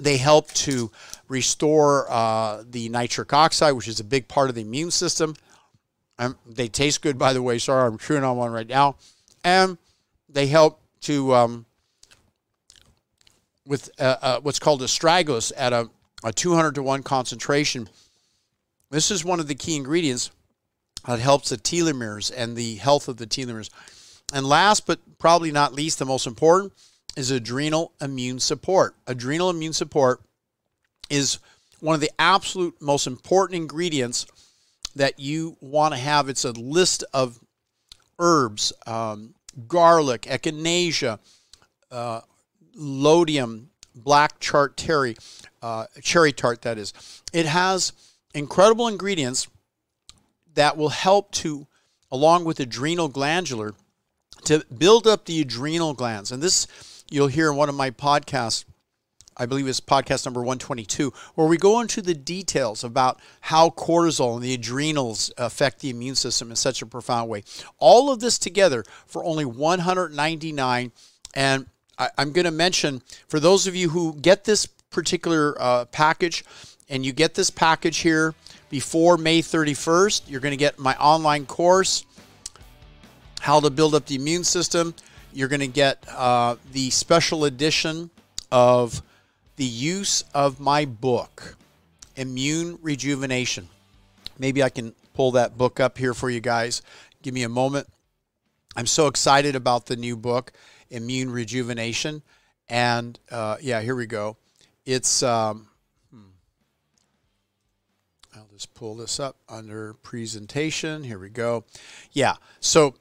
they 0.00 0.16
help 0.16 0.50
to 0.52 0.90
restore 1.28 2.10
uh, 2.10 2.62
the 2.68 2.88
nitric 2.88 3.32
oxide, 3.32 3.74
which 3.74 3.88
is 3.88 4.00
a 4.00 4.04
big 4.04 4.28
part 4.28 4.48
of 4.48 4.54
the 4.54 4.62
immune 4.62 4.90
system. 4.90 5.34
Um, 6.18 6.36
they 6.46 6.68
taste 6.68 7.02
good, 7.02 7.18
by 7.18 7.32
the 7.32 7.42
way. 7.42 7.58
Sorry, 7.58 7.86
I'm 7.86 7.98
chewing 7.98 8.24
on 8.24 8.36
one 8.36 8.52
right 8.52 8.68
now. 8.68 8.96
And 9.44 9.78
they 10.28 10.46
help 10.46 10.80
to, 11.02 11.34
um, 11.34 11.66
with 13.66 13.90
uh, 13.98 14.16
uh, 14.22 14.40
what's 14.40 14.58
called 14.58 14.82
astragalus 14.82 15.52
at 15.56 15.72
a, 15.72 15.88
a 16.22 16.32
200 16.32 16.74
to 16.76 16.82
1 16.82 17.02
concentration. 17.02 17.88
This 18.90 19.10
is 19.10 19.24
one 19.24 19.40
of 19.40 19.48
the 19.48 19.54
key 19.54 19.76
ingredients 19.76 20.30
that 21.06 21.18
helps 21.18 21.48
the 21.48 21.56
telomeres 21.56 22.32
and 22.34 22.56
the 22.56 22.76
health 22.76 23.08
of 23.08 23.16
the 23.16 23.26
telomeres. 23.26 23.70
And 24.32 24.46
last 24.46 24.86
but 24.86 25.00
probably 25.18 25.50
not 25.50 25.74
least, 25.74 25.98
the 25.98 26.04
most 26.04 26.26
important 26.26 26.72
is 27.16 27.30
adrenal 27.30 27.92
immune 28.00 28.38
support. 28.38 28.94
Adrenal 29.06 29.50
immune 29.50 29.72
support 29.72 30.22
is 31.10 31.38
one 31.80 31.94
of 31.94 32.00
the 32.00 32.10
absolute 32.18 32.80
most 32.80 33.06
important 33.06 33.56
ingredients 33.56 34.26
that 34.96 35.18
you 35.18 35.56
want 35.60 35.94
to 35.94 36.00
have. 36.00 36.28
It's 36.28 36.44
a 36.44 36.52
list 36.52 37.04
of 37.12 37.38
herbs, 38.18 38.72
um, 38.86 39.34
garlic, 39.66 40.22
echinacea, 40.22 41.18
uh, 41.90 42.20
lodium, 42.74 43.70
black 43.94 44.38
chart 44.40 44.76
terry, 44.76 45.16
uh, 45.62 45.86
cherry 46.02 46.32
tart, 46.32 46.62
that 46.62 46.78
is. 46.78 46.92
It 47.32 47.46
has 47.46 47.92
incredible 48.34 48.88
ingredients 48.88 49.48
that 50.54 50.76
will 50.76 50.90
help 50.90 51.32
to, 51.32 51.66
along 52.10 52.44
with 52.44 52.60
adrenal 52.60 53.08
glandular, 53.08 53.74
to 54.44 54.64
build 54.76 55.06
up 55.06 55.24
the 55.24 55.40
adrenal 55.40 55.94
glands. 55.94 56.32
And 56.32 56.42
this 56.42 56.66
you'll 57.10 57.28
hear 57.28 57.50
in 57.50 57.56
one 57.56 57.68
of 57.68 57.74
my 57.74 57.90
podcasts 57.90 58.64
I 59.36 59.46
believe 59.46 59.66
it's 59.66 59.80
podcast 59.80 60.24
number 60.26 60.40
122, 60.40 61.12
where 61.34 61.46
we 61.46 61.56
go 61.56 61.80
into 61.80 62.02
the 62.02 62.14
details 62.14 62.84
about 62.84 63.20
how 63.40 63.70
cortisol 63.70 64.34
and 64.34 64.42
the 64.42 64.54
adrenals 64.54 65.32
affect 65.38 65.80
the 65.80 65.90
immune 65.90 66.14
system 66.14 66.50
in 66.50 66.56
such 66.56 66.82
a 66.82 66.86
profound 66.86 67.30
way. 67.30 67.44
All 67.78 68.12
of 68.12 68.20
this 68.20 68.38
together 68.38 68.84
for 69.06 69.24
only 69.24 69.44
199 69.44 70.92
and 71.34 71.66
I, 71.98 72.10
am 72.18 72.32
going 72.32 72.44
to 72.44 72.50
mention 72.50 73.02
for 73.28 73.38
those 73.38 73.66
of 73.66 73.76
you 73.76 73.90
who 73.90 74.14
get 74.14 74.44
this 74.44 74.66
particular 74.66 75.54
uh, 75.60 75.84
package 75.86 76.44
and 76.88 77.04
you 77.04 77.12
get 77.12 77.34
this 77.34 77.50
package 77.50 77.98
here 77.98 78.34
before 78.70 79.16
May 79.16 79.40
31st, 79.40 80.22
you're 80.28 80.40
going 80.40 80.52
to 80.52 80.58
get 80.58 80.78
my 80.78 80.96
online 80.96 81.46
course, 81.46 82.04
How 83.40 83.60
to 83.60 83.70
Build 83.70 83.94
Up 83.94 84.06
the 84.06 84.14
Immune 84.16 84.44
System. 84.44 84.94
You're 85.32 85.48
going 85.48 85.60
to 85.60 85.66
get 85.66 86.04
uh, 86.08 86.56
the 86.72 86.90
special 86.90 87.44
edition 87.44 88.10
of 88.50 89.02
the 89.56 89.64
use 89.64 90.24
of 90.34 90.60
my 90.60 90.84
book, 90.84 91.56
Immune 92.16 92.78
Rejuvenation. 92.82 93.68
Maybe 94.38 94.62
I 94.62 94.70
can 94.70 94.94
pull 95.14 95.32
that 95.32 95.58
book 95.58 95.78
up 95.80 95.98
here 95.98 96.14
for 96.14 96.30
you 96.30 96.40
guys. 96.40 96.82
Give 97.22 97.34
me 97.34 97.42
a 97.42 97.48
moment. 97.48 97.88
I'm 98.74 98.86
so 98.86 99.06
excited 99.06 99.54
about 99.54 99.86
the 99.86 99.96
new 99.96 100.16
book, 100.16 100.52
Immune 100.90 101.30
Rejuvenation. 101.30 102.22
And 102.68 103.18
uh, 103.30 103.56
yeah, 103.60 103.82
here 103.82 103.94
we 103.94 104.06
go. 104.06 104.36
It's, 104.86 105.22
um, 105.22 105.68
hmm. 106.10 106.30
I'll 108.34 108.48
just 108.52 108.72
pull 108.74 108.96
this 108.96 109.20
up 109.20 109.36
under 109.48 109.94
presentation. 109.94 111.04
Here 111.04 111.18
we 111.18 111.28
go. 111.28 111.64
Yeah, 112.12 112.36
so 112.60 112.94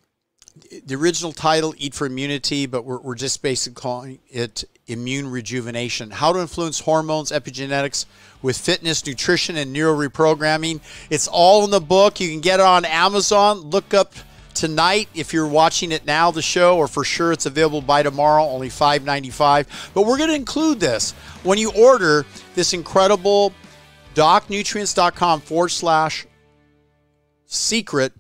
the 0.86 0.96
original 0.96 1.32
title, 1.32 1.74
Eat 1.78 1.94
for 1.94 2.06
Immunity, 2.06 2.66
but 2.66 2.84
we're, 2.86 3.00
we're 3.00 3.16
just 3.16 3.42
basically 3.42 3.80
calling 3.82 4.20
it 4.30 4.64
Immune 4.88 5.30
Rejuvenation. 5.30 6.12
How 6.12 6.34
to 6.34 6.40
influence 6.40 6.80
hormones, 6.80 7.32
epigenetics 7.32 8.06
with 8.42 8.58
fitness, 8.58 9.06
nutrition, 9.06 9.58
and 9.58 9.72
neuro 9.72 9.96
reprogramming. 9.96 10.82
It's 11.10 11.28
all 11.28 11.64
in 11.64 11.72
the 11.72 11.80
book. 11.80 12.20
You 12.20 12.30
can 12.30 12.42
get 12.42 12.60
it 12.60 12.66
on 12.66 12.86
Amazon. 12.86 13.60
Look 13.70 13.94
up 13.94 14.14
tonight 14.54 15.08
if 15.14 15.34
you're 15.34 15.48
watching 15.48 15.92
it 15.92 16.06
now, 16.06 16.32
the 16.32 16.42
show, 16.42 16.78
or 16.78 16.88
for 16.88 17.04
sure 17.04 17.32
it's 17.32 17.46
available 17.46 17.82
by 17.82 18.04
tomorrow, 18.04 18.44
only 18.44 18.70
$5.95. 18.70 19.92
But 19.94 20.06
we're 20.06 20.18
going 20.18 20.30
to 20.30 20.36
include 20.36 20.80
this 20.80 21.12
when 21.44 21.58
you 21.58 21.72
order 21.72 22.26
this 22.56 22.74
incredible 22.74 23.54
docnutrients.com 24.16 25.42
forward 25.42 25.70
slash 25.70 26.28
secret 27.46 28.14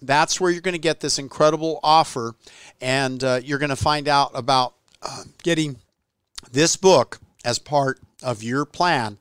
that's 0.00 0.40
where 0.40 0.50
you're 0.50 0.60
going 0.60 0.72
to 0.72 0.78
get 0.78 1.00
this 1.00 1.18
incredible 1.18 1.80
offer, 1.82 2.34
and 2.80 3.22
uh, 3.22 3.40
you're 3.42 3.58
going 3.58 3.68
to 3.70 3.76
find 3.76 4.08
out 4.08 4.30
about 4.34 4.74
uh, 5.02 5.24
getting 5.42 5.76
this 6.50 6.76
book 6.76 7.18
as 7.44 7.58
part 7.58 8.00
of 8.22 8.42
your 8.42 8.64
plan 8.64 9.18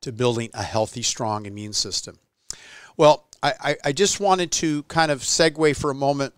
to 0.00 0.12
building 0.12 0.50
a 0.54 0.62
healthy, 0.62 1.02
strong 1.02 1.46
immune 1.46 1.72
system. 1.72 2.18
Well, 2.96 3.26
I, 3.42 3.76
I 3.84 3.92
just 3.92 4.18
wanted 4.18 4.50
to 4.52 4.82
kind 4.84 5.12
of 5.12 5.20
segue 5.20 5.76
for 5.76 5.90
a 5.90 5.94
moment 5.94 6.34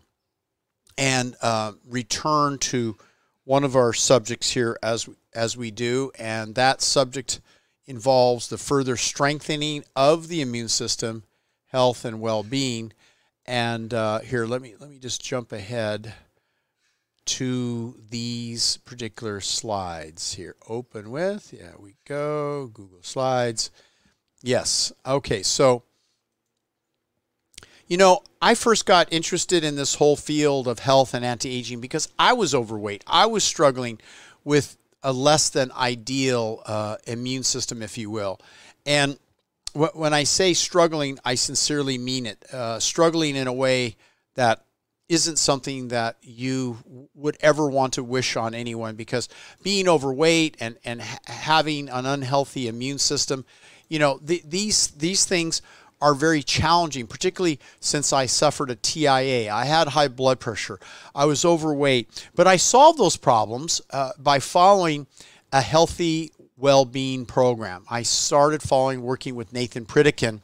and 0.99 1.35
uh, 1.41 1.73
return 1.89 2.59
to 2.59 2.97
one 3.45 3.65
of 3.65 3.75
our 3.75 3.93
subjects 3.93 4.51
here 4.51 4.79
as 4.83 5.09
as 5.33 5.57
we 5.57 5.71
do, 5.71 6.11
and 6.19 6.55
that 6.57 6.83
subject 6.83 7.41
involves 7.87 8.49
the 8.49 8.59
further 8.59 8.97
strengthening 8.97 9.85
of 9.97 10.29
the 10.29 10.43
immune 10.43 10.69
system, 10.69 11.23
health, 11.69 12.05
and 12.05 12.21
well-being 12.21 12.93
and 13.51 13.93
uh, 13.93 14.21
here, 14.21 14.47
let 14.47 14.63
me 14.63 14.75
let 14.79 14.89
me 14.89 15.01
just 15.01 15.25
jump 15.25 15.51
ahead 15.51 16.15
to 17.25 17.97
these 18.09 18.77
particular 18.85 19.41
slides 19.41 20.35
here. 20.35 20.55
Open 20.69 21.11
with, 21.11 21.53
yeah, 21.53 21.73
we 21.77 21.97
go. 22.07 22.71
Google 22.73 23.03
Slides. 23.03 23.73
Yes. 24.41 24.93
Okay. 25.05 25.43
So, 25.43 25.83
you 27.89 27.97
know, 27.97 28.23
I 28.41 28.55
first 28.55 28.87
got 28.87 29.13
interested 29.13 29.65
in 29.65 29.75
this 29.75 29.97
whole 29.97 30.17
field 30.17 30.69
of 30.69 30.79
health 30.79 31.13
and 31.13 31.25
anti-aging 31.25 31.81
because 31.81 32.09
I 32.21 32.35
was 32.35 32.55
overweight. 32.55 33.03
I 33.09 33.27
was 33.27 33.43
struggling 33.43 33.99
with 34.45 34.77
a 35.03 35.13
less 35.13 35.51
than 35.51 35.73
ideal 35.73 36.63
uh, 36.67 36.99
immune 37.05 37.43
system, 37.43 37.83
if 37.83 37.99
you 37.99 38.11
will. 38.11 38.41
And 38.87 39.19
when 39.75 40.13
I 40.13 40.25
say 40.25 40.55
struggling, 40.55 41.19
I 41.25 41.35
sincerely 41.35 41.99
mean 41.99 42.27
it. 42.27 42.45
Uh, 42.53 42.81
struggling 42.81 43.37
in 43.37 43.47
a 43.47 43.53
way 43.53 43.97
that 44.35 44.65
isn't 45.09 45.39
something 45.39 45.89
that 45.89 46.17
you 46.23 46.79
would 47.15 47.37
ever 47.41 47.69
want 47.69 47.95
to 47.95 48.05
wish 48.05 48.37
on 48.37 48.55
anyone 48.55 48.95
because 48.95 49.29
being 49.63 49.89
overweight 49.89 50.57
and, 50.61 50.79
and 50.85 51.03
ha- 51.03 51.19
having 51.27 51.89
an 51.89 52.07
unhealthy 52.07 52.69
immune 52.69 52.99
system, 52.99 53.45
you 53.89 53.99
know, 53.99 54.19
th- 54.19 54.45
these, 54.47 54.89
these 54.89 55.25
things 55.25 55.63
are 56.01 56.15
very 56.15 56.43
challenging, 56.43 57.07
particularly 57.07 57.59
since 57.81 58.13
I 58.13 58.27
suffered 58.27 58.71
a 58.71 58.77
TIA. 58.77 59.53
I 59.53 59.65
had 59.65 59.89
high 59.89 60.09
blood 60.09 60.39
pressure. 60.39 60.79
I 61.15 61.25
was 61.25 61.45
overweight, 61.45 62.29
but 62.35 62.47
I 62.47 62.57
solved 62.57 62.99
those 62.99 63.17
problems 63.17 63.81
uh, 63.91 64.13
by 64.19 64.39
following 64.39 65.09
a 65.53 65.61
healthy 65.61 66.33
well-being 66.61 67.27
program. 67.27 67.85
I 67.91 68.03
started 68.03 68.63
following 68.63 69.03
working 69.03 69.35
with 69.35 69.53
Nathan 69.53 69.87
Pritikin, 69.87 70.41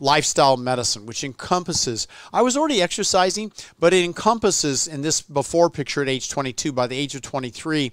lifestyle 0.00 0.56
medicine, 0.56 1.06
which 1.06 1.22
encompasses. 1.22 2.08
I 2.32 2.42
was 2.42 2.56
already 2.56 2.80
exercising, 2.80 3.52
but 3.78 3.92
it 3.92 4.04
encompasses 4.04 4.86
in 4.86 5.02
this 5.02 5.20
before 5.20 5.70
picture 5.70 6.02
at 6.02 6.08
age 6.08 6.28
22. 6.28 6.72
By 6.72 6.86
the 6.86 6.96
age 6.96 7.14
of 7.14 7.22
23, 7.22 7.92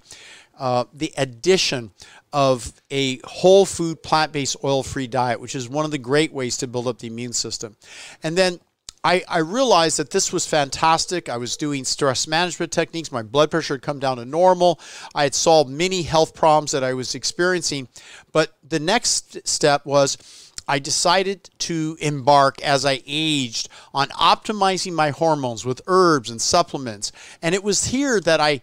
uh, 0.58 0.84
the 0.92 1.12
addition 1.16 1.90
of 2.32 2.72
a 2.90 3.18
whole 3.24 3.66
food, 3.66 4.02
plant-based, 4.02 4.56
oil-free 4.64 5.06
diet, 5.06 5.40
which 5.40 5.54
is 5.54 5.68
one 5.68 5.84
of 5.84 5.90
the 5.90 5.98
great 5.98 6.32
ways 6.32 6.56
to 6.58 6.66
build 6.66 6.86
up 6.86 6.98
the 6.98 7.06
immune 7.06 7.32
system, 7.32 7.76
and 8.22 8.36
then 8.36 8.58
I, 9.06 9.22
I, 9.28 9.38
realized 9.38 10.00
that 10.00 10.10
this 10.10 10.32
was 10.32 10.48
fantastic. 10.48 11.28
I 11.28 11.36
was 11.36 11.56
doing 11.56 11.84
stress 11.84 12.26
management 12.26 12.72
techniques. 12.72 13.12
My 13.12 13.22
blood 13.22 13.52
pressure 13.52 13.74
had 13.74 13.82
come 13.82 14.00
down 14.00 14.16
to 14.16 14.24
normal. 14.24 14.80
I 15.14 15.22
had 15.22 15.34
solved 15.36 15.70
many 15.70 16.02
health 16.02 16.34
problems 16.34 16.72
that 16.72 16.82
I 16.82 16.92
was 16.92 17.14
experiencing. 17.14 17.86
But 18.32 18.56
the 18.68 18.80
next 18.80 19.46
step 19.46 19.86
was 19.86 20.18
I 20.66 20.80
decided 20.80 21.48
to 21.58 21.96
embark 22.00 22.60
as 22.62 22.84
I 22.84 23.00
aged 23.06 23.68
on 23.94 24.08
optimizing 24.08 24.94
my 24.94 25.10
hormones 25.10 25.64
with 25.64 25.82
herbs 25.86 26.28
and 26.28 26.42
supplements. 26.42 27.12
And 27.42 27.54
it 27.54 27.62
was 27.62 27.84
here 27.84 28.20
that 28.22 28.40
I 28.40 28.60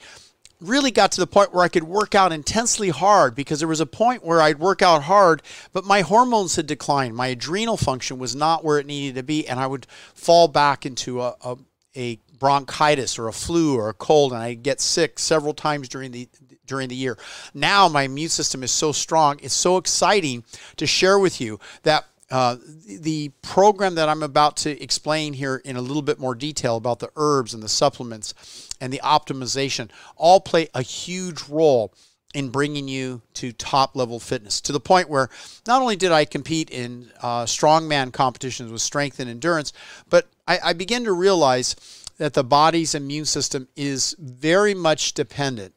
really 0.64 0.92
got 0.92 1.12
to 1.14 1.22
the 1.22 1.28
point 1.28 1.54
where 1.54 1.64
I 1.64 1.68
could 1.68 1.84
work 1.84 2.16
out 2.16 2.32
intensely 2.32 2.90
hard 2.90 3.36
because 3.36 3.60
there 3.60 3.68
was 3.68 3.80
a 3.80 3.86
point 3.86 4.24
where 4.24 4.42
I'd 4.42 4.60
work 4.60 4.82
out 4.82 5.04
hard, 5.04 5.42
but 5.72 5.86
my 5.86 6.02
hormones 6.02 6.56
had 6.56 6.68
declined. 6.68 7.16
My 7.16 7.28
adrenal 7.28 7.78
function 7.78 8.18
was 8.18 8.36
not 8.36 8.64
where 8.64 8.80
it 8.80 8.86
needed 8.86 9.16
to 9.16 9.24
be, 9.24 9.48
and 9.48 9.60
I 9.60 9.68
would 9.68 9.86
fall 10.14 10.48
back 10.48 10.86
into 10.86 11.22
a, 11.22 11.36
a, 11.44 11.58
a 11.96 12.20
bronchitis 12.40 13.20
or 13.20 13.28
a 13.28 13.34
flu 13.34 13.78
or 13.78 13.90
a 13.90 13.94
cold, 13.94 14.34
and 14.34 14.42
I'd 14.42 14.64
get 14.64 14.82
sick 14.82 15.20
several 15.20 15.54
times 15.54 15.88
during 15.88 16.12
the 16.12 16.28
during 16.66 16.88
the 16.88 16.96
year. 16.96 17.18
Now 17.54 17.90
my 17.90 18.04
immune 18.04 18.30
system 18.30 18.64
is 18.64 18.72
so 18.72 18.94
strong. 18.94 19.38
It's 19.42 19.54
so 19.54 19.78
exciting 19.78 20.46
to 20.78 20.88
share 20.88 21.20
with 21.20 21.42
you 21.42 21.60
that 21.84 22.06
uh, 22.34 22.58
the 22.88 23.30
program 23.44 23.94
that 23.94 24.10
I'm 24.10 24.24
about 24.24 24.58
to 24.58 24.82
explain 24.82 25.34
here 25.34 25.58
in 25.64 25.76
a 25.76 25.82
little 25.82 26.02
bit 26.02 26.18
more 26.18 26.34
detail 26.34 26.78
about 26.78 26.98
the 26.98 27.12
herbs 27.16 27.54
and 27.54 27.62
the 27.62 27.70
supplements 27.70 28.68
and 28.82 28.92
the 28.92 29.00
optimization 29.04 29.92
all 30.16 30.40
play 30.40 30.68
a 30.74 30.82
huge 30.82 31.48
role 31.48 31.94
in 32.34 32.50
bringing 32.50 32.88
you 32.88 33.22
to 33.36 33.52
top 33.52 33.96
level 33.96 34.20
fitness 34.20 34.62
to 34.62 34.72
the 34.72 34.80
point 34.80 35.10
where 35.10 35.30
not 35.68 35.80
only 35.80 35.96
did 35.96 36.12
I 36.12 36.26
compete 36.26 36.72
in 36.72 37.12
uh, 37.22 37.44
strongman 37.44 38.12
competitions 38.12 38.72
with 38.72 38.82
strength 38.82 39.20
and 39.20 39.30
endurance, 39.30 39.72
but 40.10 40.28
I, 40.48 40.58
I 40.64 40.74
began 40.74 41.04
to 41.04 41.14
realize 41.14 41.76
that 42.18 42.34
the 42.34 42.44
body's 42.44 42.96
immune 42.96 43.26
system 43.26 43.68
is 43.76 44.16
very 44.18 44.74
much 44.74 45.14
dependent 45.14 45.76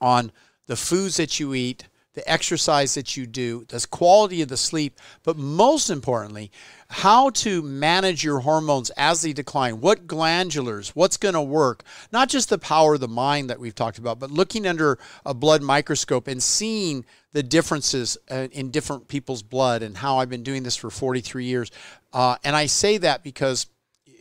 on 0.00 0.32
the 0.66 0.74
foods 0.74 1.16
that 1.18 1.38
you 1.38 1.54
eat, 1.54 1.86
the 2.14 2.28
exercise 2.30 2.94
that 2.94 3.16
you 3.16 3.26
do, 3.26 3.64
the 3.68 3.86
quality 3.90 4.40
of 4.40 4.48
the 4.48 4.56
sleep, 4.56 4.98
but 5.22 5.36
most 5.36 5.90
importantly, 5.90 6.50
how 6.88 7.30
to 7.30 7.60
manage 7.60 8.22
your 8.22 8.40
hormones 8.40 8.90
as 8.90 9.22
they 9.22 9.32
decline, 9.32 9.80
what 9.80 10.06
glandulars, 10.06 10.90
what's 10.90 11.16
going 11.16 11.34
to 11.34 11.42
work, 11.42 11.82
not 12.12 12.28
just 12.28 12.48
the 12.48 12.58
power 12.58 12.94
of 12.94 13.00
the 13.00 13.08
mind 13.08 13.50
that 13.50 13.58
we've 13.58 13.74
talked 13.74 13.98
about, 13.98 14.18
but 14.20 14.30
looking 14.30 14.66
under 14.66 14.98
a 15.26 15.34
blood 15.34 15.62
microscope 15.62 16.28
and 16.28 16.42
seeing 16.42 17.04
the 17.32 17.42
differences 17.42 18.16
uh, 18.30 18.46
in 18.52 18.70
different 18.70 19.08
people's 19.08 19.42
blood 19.42 19.82
and 19.82 19.96
how 19.96 20.18
I've 20.18 20.30
been 20.30 20.44
doing 20.44 20.62
this 20.62 20.76
for 20.76 20.88
43 20.88 21.44
years. 21.44 21.70
Uh, 22.12 22.36
and 22.44 22.54
I 22.54 22.66
say 22.66 22.96
that 22.98 23.24
because 23.24 23.66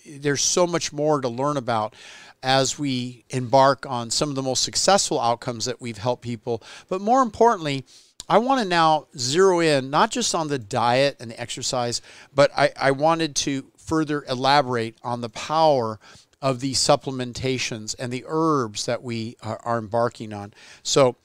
there's 0.06 0.42
so 0.42 0.68
much 0.68 0.94
more 0.94 1.22
to 1.22 1.30
learn 1.30 1.58
about 1.58 1.96
as 2.42 2.78
we 2.78 3.24
embark 3.30 3.86
on 3.86 4.10
some 4.12 4.30
of 4.30 4.36
the 4.36 4.42
most 4.42 4.64
successful 4.64 5.20
outcomes 5.20 5.66
that 5.66 5.80
we've 5.80 5.98
helped 5.98 6.22
people. 6.22 6.62
But 6.90 7.02
more 7.02 7.22
importantly, 7.22 7.86
I 8.28 8.38
want 8.38 8.62
to 8.62 8.68
now 8.68 9.08
zero 9.18 9.60
in 9.60 9.90
not 9.90 10.12
just 10.12 10.36
on 10.36 10.48
the 10.48 10.60
diet 10.60 11.18
and 11.20 11.32
the 11.32 11.40
exercise, 11.40 12.02
but 12.34 12.52
I, 12.56 12.72
I 12.80 12.92
wanted 12.92 13.36
to 13.38 13.66
further 13.78 14.24
elaborate 14.30 14.98
on 15.04 15.22
the 15.22 15.30
power 15.30 16.00
of 16.42 16.60
these 16.60 16.80
supplementations 16.80 17.96
and 17.98 18.12
the 18.12 18.26
herbs 18.28 18.86
that 18.86 19.02
we 19.02 19.38
are, 19.42 19.60
are 19.64 19.78
embarking 19.78 20.34
on. 20.34 20.54
So, 20.84 21.16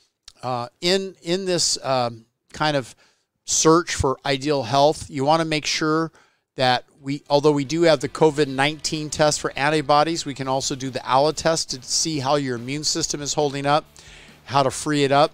uh, 0.43 0.69
in 0.81 1.17
in 1.23 1.45
this 1.45 1.83
um, 1.85 2.27
kind 2.53 2.77
of 2.77 2.95
search 3.45 3.95
for 3.95 4.19
ideal 4.25 4.63
health, 4.63 5.11
you 5.11 5.25
want 5.25 5.41
to 5.41 5.45
make 5.45 5.67
sure 5.67 6.13
that 6.59 6.85
we, 7.01 7.23
although 7.31 7.53
we 7.53 7.65
do 7.65 7.83
have 7.83 8.01
the 8.01 8.09
COVID 8.09 8.49
19 8.49 9.11
test 9.11 9.41
for 9.41 9.57
antibodies, 9.57 10.27
we 10.27 10.35
can 10.35 10.49
also 10.49 10.75
do 10.75 10.91
the 10.91 11.01
ALA 11.09 11.33
test 11.33 11.71
to 11.71 11.83
see 11.85 12.19
how 12.19 12.35
your 12.35 12.57
immune 12.57 12.83
system 12.83 13.23
is 13.23 13.33
holding 13.33 13.65
up, 13.65 13.85
how 14.45 14.65
to 14.65 14.71
free 14.73 15.05
it 15.05 15.13
up. 15.13 15.31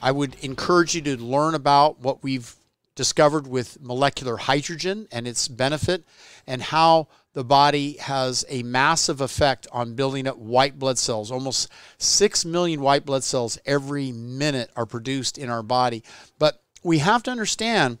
I 0.00 0.12
would 0.12 0.36
encourage 0.36 0.94
you 0.94 1.00
to 1.02 1.16
learn 1.16 1.56
about 1.56 1.98
what 1.98 2.22
we've 2.22 2.54
discovered 2.94 3.48
with 3.48 3.80
molecular 3.82 4.36
hydrogen 4.36 5.08
and 5.10 5.26
its 5.26 5.48
benefit, 5.48 6.04
and 6.46 6.62
how 6.62 7.08
the 7.32 7.42
body 7.42 7.96
has 7.98 8.44
a 8.48 8.62
massive 8.62 9.20
effect 9.20 9.66
on 9.72 9.94
building 9.94 10.28
up 10.28 10.38
white 10.38 10.78
blood 10.78 10.96
cells. 10.96 11.32
Almost 11.32 11.72
6 11.98 12.44
million 12.44 12.80
white 12.80 13.04
blood 13.04 13.24
cells 13.24 13.58
every 13.66 14.12
minute 14.12 14.70
are 14.76 14.86
produced 14.86 15.38
in 15.38 15.50
our 15.50 15.64
body. 15.64 16.04
But 16.38 16.62
we 16.84 16.98
have 16.98 17.24
to 17.24 17.32
understand 17.32 17.98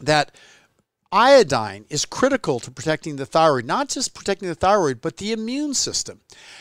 that 0.00 0.34
iodine 1.12 1.84
is 1.88 2.04
critical 2.04 2.60
to 2.60 2.70
protecting 2.70 3.16
the 3.16 3.26
thyroid, 3.26 3.64
not 3.64 3.88
just 3.88 4.14
protecting 4.14 4.48
the 4.48 4.54
thyroid, 4.54 5.00
but 5.00 5.16
the 5.16 5.32
immune 5.32 5.74
system. 5.74 6.20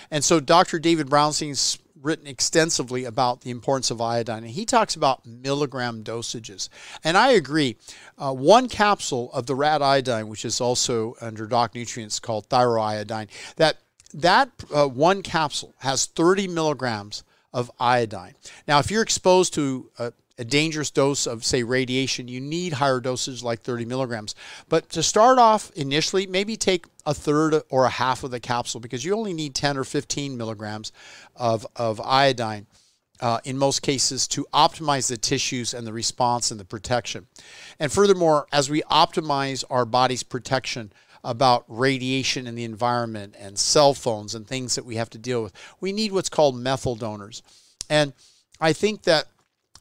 And 0.09 0.23
so 0.23 0.39
Dr. 0.39 0.79
David 0.79 1.09
Brownstein's 1.09 1.77
written 2.01 2.27
extensively 2.27 3.03
about 3.03 3.41
the 3.41 3.51
importance 3.51 3.91
of 3.91 4.01
iodine, 4.01 4.43
and 4.43 4.51
he 4.51 4.65
talks 4.65 4.95
about 4.95 5.25
milligram 5.25 6.03
dosages. 6.03 6.69
And 7.03 7.17
I 7.17 7.31
agree. 7.31 7.77
Uh, 8.17 8.33
one 8.33 8.69
capsule 8.69 9.31
of 9.33 9.45
the 9.45 9.55
rat 9.55 9.81
iodine, 9.81 10.27
which 10.27 10.45
is 10.45 10.61
also 10.61 11.15
under 11.21 11.45
Doc 11.45 11.75
Nutrients 11.75 12.19
called 12.19 12.47
thyroiodine, 12.49 13.27
that 13.57 13.77
that 14.11 14.49
uh, 14.73 14.87
one 14.87 15.21
capsule 15.21 15.75
has 15.79 16.07
30 16.07 16.47
milligrams 16.47 17.23
of 17.53 17.69
iodine. 17.79 18.33
Now, 18.67 18.79
if 18.79 18.89
you're 18.89 19.03
exposed 19.03 19.53
to 19.53 19.91
a 19.99 20.13
a 20.39 20.45
dangerous 20.45 20.89
dose 20.89 21.27
of, 21.27 21.43
say, 21.43 21.63
radiation, 21.63 22.29
you 22.29 22.39
need 22.39 22.73
higher 22.73 23.01
doses 23.01 23.43
like 23.43 23.61
30 23.61 23.83
milligrams. 23.85 24.33
But 24.69 24.89
to 24.91 25.03
start 25.03 25.37
off 25.37 25.69
initially, 25.71 26.25
maybe 26.25 26.55
take 26.55 26.85
a 27.05 27.13
third 27.13 27.61
or 27.69 27.83
a 27.83 27.89
half 27.89 28.23
of 28.23 28.31
the 28.31 28.39
capsule 28.39 28.79
because 28.79 29.03
you 29.03 29.13
only 29.13 29.33
need 29.33 29.53
10 29.53 29.77
or 29.77 29.83
15 29.83 30.37
milligrams 30.37 30.93
of, 31.35 31.67
of 31.75 32.01
iodine. 32.01 32.65
Uh, 33.21 33.37
in 33.43 33.57
most 33.57 33.81
cases, 33.81 34.29
to 34.29 34.47
optimize 34.53 35.09
the 35.09 35.17
tissues 35.17 35.73
and 35.73 35.85
the 35.85 35.91
response 35.91 36.51
and 36.51 36.59
the 36.59 36.63
protection. 36.63 37.27
And 37.77 37.91
furthermore, 37.91 38.47
as 38.53 38.69
we 38.69 38.81
optimize 38.83 39.65
our 39.69 39.83
body's 39.83 40.23
protection 40.23 40.93
about 41.21 41.65
radiation 41.67 42.47
in 42.47 42.55
the 42.55 42.63
environment 42.63 43.35
and 43.37 43.59
cell 43.59 43.93
phones 43.93 44.35
and 44.35 44.47
things 44.47 44.75
that 44.75 44.85
we 44.85 44.95
have 44.95 45.09
to 45.09 45.17
deal 45.17 45.43
with, 45.43 45.51
we 45.81 45.91
need 45.91 46.13
what's 46.13 46.29
called 46.29 46.57
methyl 46.57 46.95
donors. 46.95 47.43
And 47.89 48.13
I 48.61 48.71
think 48.71 49.03
that 49.03 49.27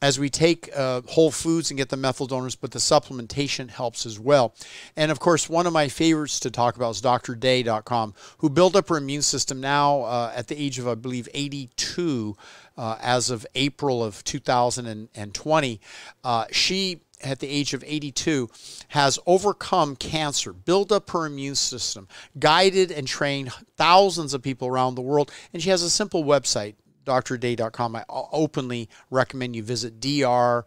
as 0.01 0.19
we 0.19 0.29
take 0.29 0.69
uh, 0.75 1.01
whole 1.07 1.31
foods 1.31 1.71
and 1.71 1.77
get 1.77 1.89
the 1.89 1.97
methyl 1.97 2.27
donors, 2.27 2.55
but 2.55 2.71
the 2.71 2.79
supplementation 2.79 3.69
helps 3.69 4.05
as 4.05 4.19
well. 4.19 4.55
And 4.95 5.11
of 5.11 5.19
course, 5.19 5.49
one 5.49 5.67
of 5.67 5.73
my 5.73 5.87
favorites 5.87 6.39
to 6.41 6.51
talk 6.51 6.75
about 6.75 6.91
is 6.91 7.01
drday.com, 7.01 8.13
who 8.37 8.49
built 8.49 8.75
up 8.75 8.89
her 8.89 8.97
immune 8.97 9.21
system 9.21 9.59
now 9.59 10.01
uh, 10.01 10.31
at 10.35 10.47
the 10.47 10.59
age 10.59 10.79
of, 10.79 10.87
I 10.87 10.95
believe, 10.95 11.27
82 11.33 12.35
uh, 12.77 12.97
as 13.01 13.29
of 13.29 13.45
April 13.55 14.03
of 14.03 14.23
2020. 14.23 15.81
Uh, 16.23 16.45
she 16.51 17.01
at 17.21 17.39
the 17.39 17.49
age 17.49 17.73
of 17.73 17.83
82 17.85 18.49
has 18.89 19.19
overcome 19.25 19.97
cancer, 19.97 20.53
built 20.53 20.91
up 20.91 21.09
her 21.09 21.25
immune 21.25 21.55
system, 21.55 22.07
guided 22.39 22.91
and 22.91 23.07
trained 23.07 23.51
thousands 23.75 24.33
of 24.33 24.41
people 24.41 24.67
around 24.67 24.95
the 24.95 25.01
world, 25.01 25.31
and 25.53 25.61
she 25.61 25.69
has 25.69 25.83
a 25.83 25.89
simple 25.89 26.23
website 26.23 26.75
drday.com. 27.05 27.95
I 27.95 28.03
openly 28.09 28.89
recommend 29.09 29.55
you 29.55 29.63
visit 29.63 29.99
drday.com. 29.99 30.65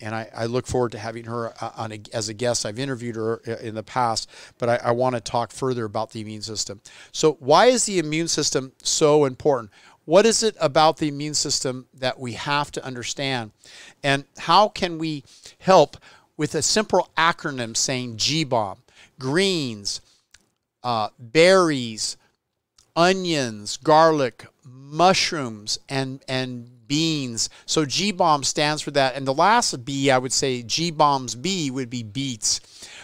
And 0.00 0.14
I, 0.14 0.28
I 0.34 0.46
look 0.46 0.66
forward 0.66 0.92
to 0.92 0.98
having 0.98 1.24
her 1.24 1.52
uh, 1.62 1.70
on 1.76 1.92
a, 1.92 2.00
as 2.12 2.28
a 2.28 2.34
guest. 2.34 2.66
I've 2.66 2.78
interviewed 2.78 3.16
her 3.16 3.40
uh, 3.46 3.56
in 3.56 3.74
the 3.74 3.82
past, 3.82 4.30
but 4.58 4.68
I, 4.68 4.76
I 4.76 4.90
want 4.92 5.14
to 5.14 5.20
talk 5.20 5.52
further 5.52 5.84
about 5.84 6.10
the 6.10 6.20
immune 6.20 6.42
system. 6.42 6.80
So, 7.12 7.34
why 7.40 7.66
is 7.66 7.86
the 7.86 7.98
immune 7.98 8.28
system 8.28 8.72
so 8.82 9.24
important? 9.24 9.70
What 10.04 10.26
is 10.26 10.42
it 10.42 10.56
about 10.60 10.96
the 10.96 11.08
immune 11.08 11.34
system 11.34 11.86
that 11.94 12.18
we 12.18 12.32
have 12.32 12.72
to 12.72 12.84
understand? 12.84 13.52
And 14.02 14.24
how 14.38 14.68
can 14.68 14.98
we 14.98 15.24
help 15.58 15.96
with 16.36 16.54
a 16.54 16.62
simple 16.62 17.10
acronym 17.16 17.76
saying 17.76 18.16
GBOM? 18.16 18.78
Greens, 19.20 20.00
uh, 20.82 21.10
berries, 21.18 22.16
onions, 23.00 23.78
garlic, 23.78 24.46
mushrooms, 24.62 25.78
and, 25.88 26.22
and 26.28 26.68
beans. 26.86 27.48
So 27.64 27.86
G 27.86 28.12
bomb 28.12 28.44
stands 28.44 28.82
for 28.82 28.90
that. 28.90 29.14
And 29.14 29.26
the 29.26 29.32
last 29.32 29.86
B, 29.86 30.10
I 30.10 30.18
would 30.18 30.34
say 30.34 30.62
G 30.62 30.90
bombs 30.90 31.34
B 31.34 31.70
would 31.70 31.88
be 31.88 32.02
beets. 32.02 32.60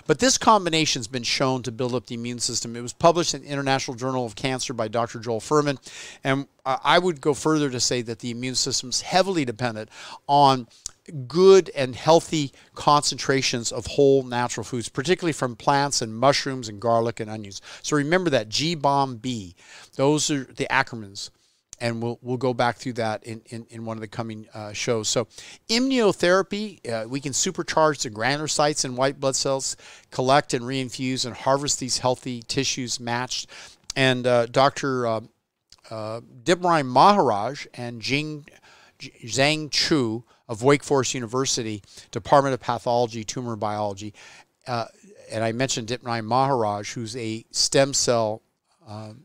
But 0.06 0.18
this 0.18 0.36
combination 0.36 1.00
has 1.00 1.08
been 1.08 1.22
shown 1.22 1.62
to 1.62 1.72
build 1.72 1.94
up 1.94 2.06
the 2.06 2.14
immune 2.14 2.40
system. 2.40 2.76
It 2.76 2.82
was 2.82 2.92
published 2.92 3.32
in 3.32 3.42
International 3.42 3.96
Journal 3.96 4.26
of 4.26 4.36
Cancer 4.36 4.74
by 4.74 4.88
Dr. 4.88 5.18
Joel 5.18 5.40
Fuhrman. 5.40 5.78
And 6.22 6.46
I 6.66 6.98
would 6.98 7.22
go 7.22 7.32
further 7.32 7.70
to 7.70 7.80
say 7.80 8.02
that 8.02 8.18
the 8.18 8.30
immune 8.30 8.54
system 8.54 8.90
is 8.90 9.00
heavily 9.00 9.46
dependent 9.46 9.88
on 10.28 10.68
good 11.26 11.70
and 11.74 11.94
healthy 11.94 12.52
concentrations 12.74 13.72
of 13.72 13.86
whole 13.86 14.22
natural 14.22 14.64
foods, 14.64 14.88
particularly 14.88 15.32
from 15.32 15.56
plants 15.56 16.02
and 16.02 16.14
mushrooms 16.14 16.68
and 16.68 16.80
garlic 16.80 17.20
and 17.20 17.30
onions. 17.30 17.60
So 17.82 17.96
remember 17.96 18.30
that 18.30 18.48
G 18.48 18.74
bomb 18.74 19.16
B. 19.16 19.54
Those 19.96 20.30
are 20.30 20.44
the 20.44 20.66
acronyms 20.70 21.30
and 21.80 22.02
we'll 22.02 22.18
we'll 22.22 22.36
go 22.36 22.54
back 22.54 22.76
through 22.76 22.94
that 22.94 23.24
in, 23.24 23.42
in, 23.46 23.66
in 23.70 23.84
one 23.84 23.96
of 23.96 24.00
the 24.00 24.08
coming 24.08 24.46
uh, 24.54 24.72
shows. 24.72 25.08
So, 25.08 25.26
immunotherapy, 25.68 26.88
uh, 26.90 27.06
we 27.08 27.20
can 27.20 27.32
supercharge 27.32 28.02
the 28.02 28.10
granulocytes 28.10 28.84
and 28.84 28.96
white 28.96 29.20
blood 29.20 29.36
cells, 29.36 29.76
collect 30.10 30.54
and 30.54 30.64
reinfuse 30.64 31.26
and 31.26 31.34
harvest 31.34 31.78
these 31.78 31.98
healthy 31.98 32.42
tissues 32.42 32.98
matched. 32.98 33.50
And 33.94 34.26
uh, 34.26 34.46
Dr. 34.46 35.06
Uh, 35.06 35.20
uh, 35.90 36.20
Maharaj 36.84 37.66
and 37.74 38.00
Jing, 38.00 38.46
Zhang 38.98 39.70
Chu 39.70 40.24
of 40.48 40.62
Wake 40.62 40.84
Forest 40.84 41.14
University, 41.14 41.82
Department 42.10 42.54
of 42.54 42.60
Pathology, 42.60 43.24
Tumor 43.24 43.56
Biology, 43.56 44.14
uh, 44.66 44.86
and 45.30 45.44
I 45.44 45.52
mentioned 45.52 45.88
Dipnarine 45.88 46.24
Maharaj, 46.24 46.94
who's 46.94 47.16
a 47.16 47.44
stem 47.50 47.94
cell 47.94 48.42
um, 48.86 49.24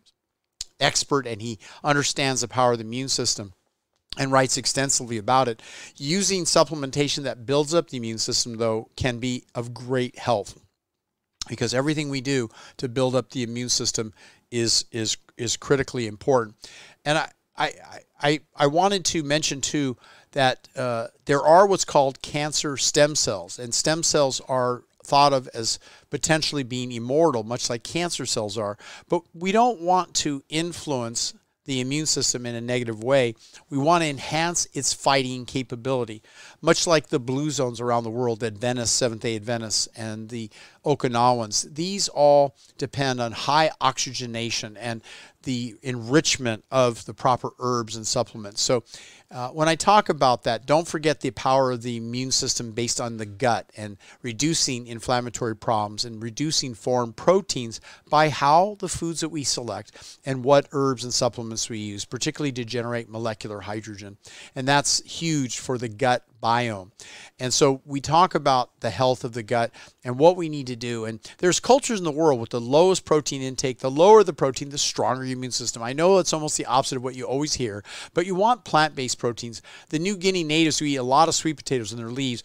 expert 0.80 1.28
and 1.28 1.41
he 1.41 1.59
understands 1.84 2.41
the 2.41 2.47
power 2.47 2.74
of 2.74 2.80
the 2.80 2.84
immune 2.84 3.09
system 3.09 3.53
and 4.17 4.32
writes 4.32 4.57
extensively 4.57 5.17
about 5.17 5.47
it. 5.47 5.61
Using 5.95 6.43
supplementation 6.43 7.24
that 7.24 7.45
builds 7.45 7.74
up 7.74 7.89
the 7.89 7.97
immune 7.97 8.17
system, 8.17 8.57
though, 8.57 8.89
can 8.95 9.19
be 9.19 9.45
of 9.55 9.74
great 9.74 10.17
help 10.17 10.49
because 11.47 11.74
everything 11.74 12.09
we 12.09 12.22
do 12.22 12.49
to 12.78 12.89
build 12.89 13.15
up 13.15 13.32
the 13.32 13.43
immune 13.43 13.69
system 13.69 14.13
is 14.49 14.86
is 14.91 15.17
is 15.38 15.55
critically 15.55 16.07
important. 16.07 16.55
And 17.05 17.17
I 17.17 17.32
I 17.57 17.74
I, 18.22 18.39
I 18.55 18.67
wanted 18.67 19.05
to 19.05 19.24
mention 19.24 19.61
too 19.61 19.97
that 20.32 20.68
uh, 20.76 21.08
there 21.26 21.42
are 21.42 21.68
what's 21.68 21.86
called 21.86 22.22
cancer 22.22 22.78
stem 22.78 23.16
cells, 23.16 23.60
and 23.60 23.74
stem 23.74 24.04
cells 24.04 24.42
are 24.48 24.84
thought 25.04 25.34
of 25.34 25.50
as 25.54 25.80
potentially 26.10 26.64
being 26.64 26.92
immortal, 26.92 27.44
much 27.44 27.70
like 27.70 27.84
cancer 27.84 28.26
cells 28.26 28.58
are. 28.58 28.78
But 29.10 29.24
we 29.34 29.52
don't 29.52 29.82
want 29.82 30.14
to 30.16 30.44
influence 30.50 31.34
the 31.66 31.80
immune 31.80 32.06
system 32.06 32.46
in 32.46 32.56
a 32.56 32.62
negative 32.62 33.04
way. 33.04 33.36
We 33.70 33.78
want 33.78 34.04
to 34.04 34.10
enhance 34.10 34.68
its 34.74 34.94
fighting 34.94 35.46
capability, 35.46 36.24
much 36.62 36.88
like 36.88 37.08
the 37.08 37.20
blue 37.20 37.52
zones 37.52 37.80
around 37.80 38.04
the 38.04 38.10
world, 38.10 38.44
Adventists, 38.44 38.92
Seventh 38.92 39.22
day 39.22 39.36
Adventists, 39.36 39.88
and 39.96 40.30
the 40.30 40.50
Okinawans. 40.86 41.76
These 41.76 42.08
all 42.10 42.56
depend 42.78 43.22
on 43.22 43.32
high 43.32 43.72
oxygenation 43.80 44.76
and 44.76 45.02
the 45.44 45.76
enrichment 45.82 46.64
of 46.72 47.06
the 47.06 47.14
proper 47.14 47.52
herbs 47.60 47.96
and 47.96 48.06
supplements. 48.06 48.62
So 48.62 48.84
uh, 49.32 49.50
when 49.50 49.70
I 49.70 49.76
talk 49.76 50.10
about 50.10 50.44
that, 50.44 50.66
don't 50.66 50.88
forget 50.88 51.22
the 51.22 51.32
power 51.32 51.72
of 51.72 51.82
the 51.82 51.96
immune 51.96 52.32
system 52.32 52.74
based 52.74 53.00
on 53.00 53.16
the 53.16 53.26
gut 53.26 53.70
and 53.78 53.98
reducing 54.22 54.88
inflammatory 54.88 55.56
problems 55.56 56.04
and 56.04 56.22
reducing 56.22 56.74
foreign 56.74 57.14
proteins 57.14 57.80
by 58.10 58.28
how 58.28 58.76
the 58.80 58.89
foods 58.89 59.22
that 59.22 59.30
we 59.30 59.46
select 59.46 60.20
and 60.26 60.44
what 60.44 60.68
herbs 60.74 61.06
and 61.06 61.14
supplements 61.14 61.70
we 61.70 61.78
use, 61.78 62.04
particularly 62.04 62.52
to 62.52 62.66
generate 62.66 63.10
molecular 63.10 63.62
hydrogen. 63.62 64.18
And 64.54 64.68
that's 64.68 65.02
huge 65.10 65.60
for 65.60 65.78
the 65.78 65.89
gut 65.89 66.26
biome. 66.42 66.92
And 67.39 67.54
so 67.54 67.82
we 67.86 68.02
talk 68.02 68.36
about 68.36 68.82
the 68.82 68.89
health 68.89 69.24
of 69.24 69.34
the 69.34 69.44
gut 69.44 69.72
and 70.04 70.20
what 70.20 70.36
we 70.36 70.50
need 70.50 70.68
to 70.68 70.76
do. 70.76 71.06
And 71.06 71.20
there's 71.38 71.60
cultures 71.60 72.00
in 72.00 72.04
the 72.04 72.12
world 72.12 72.39
with 72.42 72.50
the 72.50 72.60
lowest 72.60 73.06
protein 73.06 73.42
intake. 73.42 73.80
The 73.80 73.92
lower 73.92 74.24
the 74.24 74.34
protein, 74.34 74.70
the 74.70 74.78
stronger 74.78 75.24
immune 75.32 75.52
system. 75.52 75.82
I 75.82 75.94
know 75.94 76.18
it's 76.18 76.34
almost 76.34 76.58
the 76.58 76.66
opposite 76.66 76.98
of 76.98 77.04
what 77.04 77.16
you 77.16 77.26
always 77.26 77.54
hear, 77.54 77.84
but 78.14 78.26
you 78.26 78.36
want 78.36 78.66
plant-based 78.66 79.20
proteins. 79.20 79.62
The 79.90 80.00
New 80.00 80.18
Guinea 80.18 80.44
natives 80.44 80.80
who 80.80 80.86
eat 80.86 80.98
a 80.98 81.04
lot 81.04 81.28
of 81.28 81.36
sweet 81.36 81.58
potatoes 81.58 81.92
and 81.92 82.00
their 82.00 82.10
leaves 82.10 82.44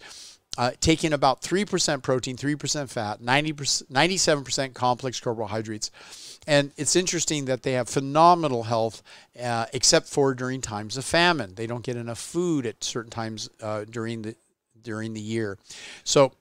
uh, 0.57 0.71
taking 0.81 1.13
about 1.13 1.41
3% 1.41 2.01
protein, 2.01 2.35
3% 2.35 2.89
fat, 2.89 3.21
90%, 3.21 3.83
97% 3.91 4.73
complex 4.73 5.19
carbohydrates. 5.19 5.91
And 6.47 6.71
it's 6.77 6.95
interesting 6.95 7.45
that 7.45 7.63
they 7.63 7.73
have 7.73 7.89
phenomenal 7.89 8.63
health, 8.63 9.03
uh, 9.41 9.65
except 9.73 10.07
for 10.07 10.33
during 10.33 10.61
times 10.61 10.97
of 10.97 11.05
famine. 11.05 11.53
They 11.55 11.67
don't 11.67 11.83
get 11.83 11.97
enough 11.97 12.19
food 12.19 12.65
at 12.65 12.83
certain 12.83 13.11
times 13.11 13.49
uh, 13.61 13.83
during 13.89 14.21
the 14.23 14.35
during 14.81 15.13
the 15.13 15.21
year. 15.21 15.57
So 16.05 16.31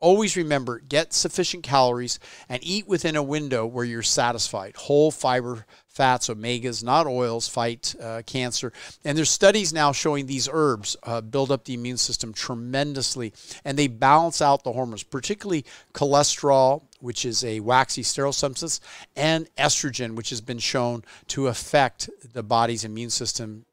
always 0.00 0.36
remember 0.36 0.78
get 0.80 1.12
sufficient 1.12 1.62
calories 1.62 2.18
and 2.48 2.62
eat 2.62 2.86
within 2.86 3.16
a 3.16 3.22
window 3.22 3.66
where 3.66 3.84
you're 3.84 4.02
satisfied. 4.02 4.76
Whole 4.76 5.10
fiber 5.10 5.64
fats, 5.88 6.28
omegas, 6.28 6.82
not 6.82 7.06
oils, 7.06 7.48
fight 7.48 7.94
uh, 8.02 8.22
cancer. 8.26 8.72
And 9.04 9.16
there's 9.16 9.30
studies 9.30 9.72
now 9.72 9.92
showing 9.92 10.26
these 10.26 10.48
herbs 10.52 10.96
uh, 11.04 11.20
build 11.20 11.52
up 11.52 11.64
the 11.64 11.74
immune 11.74 11.96
system 11.96 12.32
tremendously 12.32 13.32
and 13.64 13.78
they 13.78 13.86
balance 13.86 14.42
out 14.42 14.64
the 14.64 14.72
hormones, 14.72 15.04
particularly 15.04 15.64
cholesterol, 15.92 16.82
which 17.00 17.24
is 17.24 17.44
a 17.44 17.60
waxy 17.60 18.02
sterile 18.02 18.32
substance, 18.32 18.80
and 19.14 19.48
estrogen, 19.56 20.16
which 20.16 20.30
has 20.30 20.40
been 20.40 20.58
shown 20.58 21.04
to 21.28 21.46
affect 21.46 22.10
the 22.32 22.42
body's 22.42 22.84
immune 22.84 23.10
system 23.10 23.64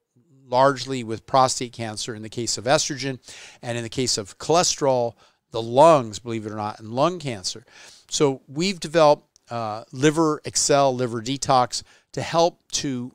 largely 0.52 1.04
with 1.04 1.26
prostate 1.26 1.74
cancer 1.74 2.14
in 2.14 2.22
the 2.22 2.30
case 2.30 2.58
of 2.58 2.66
estrogen, 2.66 3.18
and 3.62 3.78
in 3.78 3.84
the 3.84 3.90
case 3.90 4.18
of 4.18 4.38
cholesterol, 4.38 5.14
the 5.52 5.62
lungs, 5.62 6.20
believe 6.20 6.46
it 6.46 6.52
or 6.52 6.56
not, 6.56 6.80
and 6.80 6.94
lung 6.94 7.20
cancer. 7.20 7.66
So 8.10 8.42
we've 8.48 8.80
developed 8.80 9.28
uh, 9.50 9.84
Liver 9.92 10.42
Excel, 10.46 10.96
Liver 10.96 11.22
Detox 11.22 11.84
to 12.14 12.22
help 12.22 12.60
to 12.74 13.12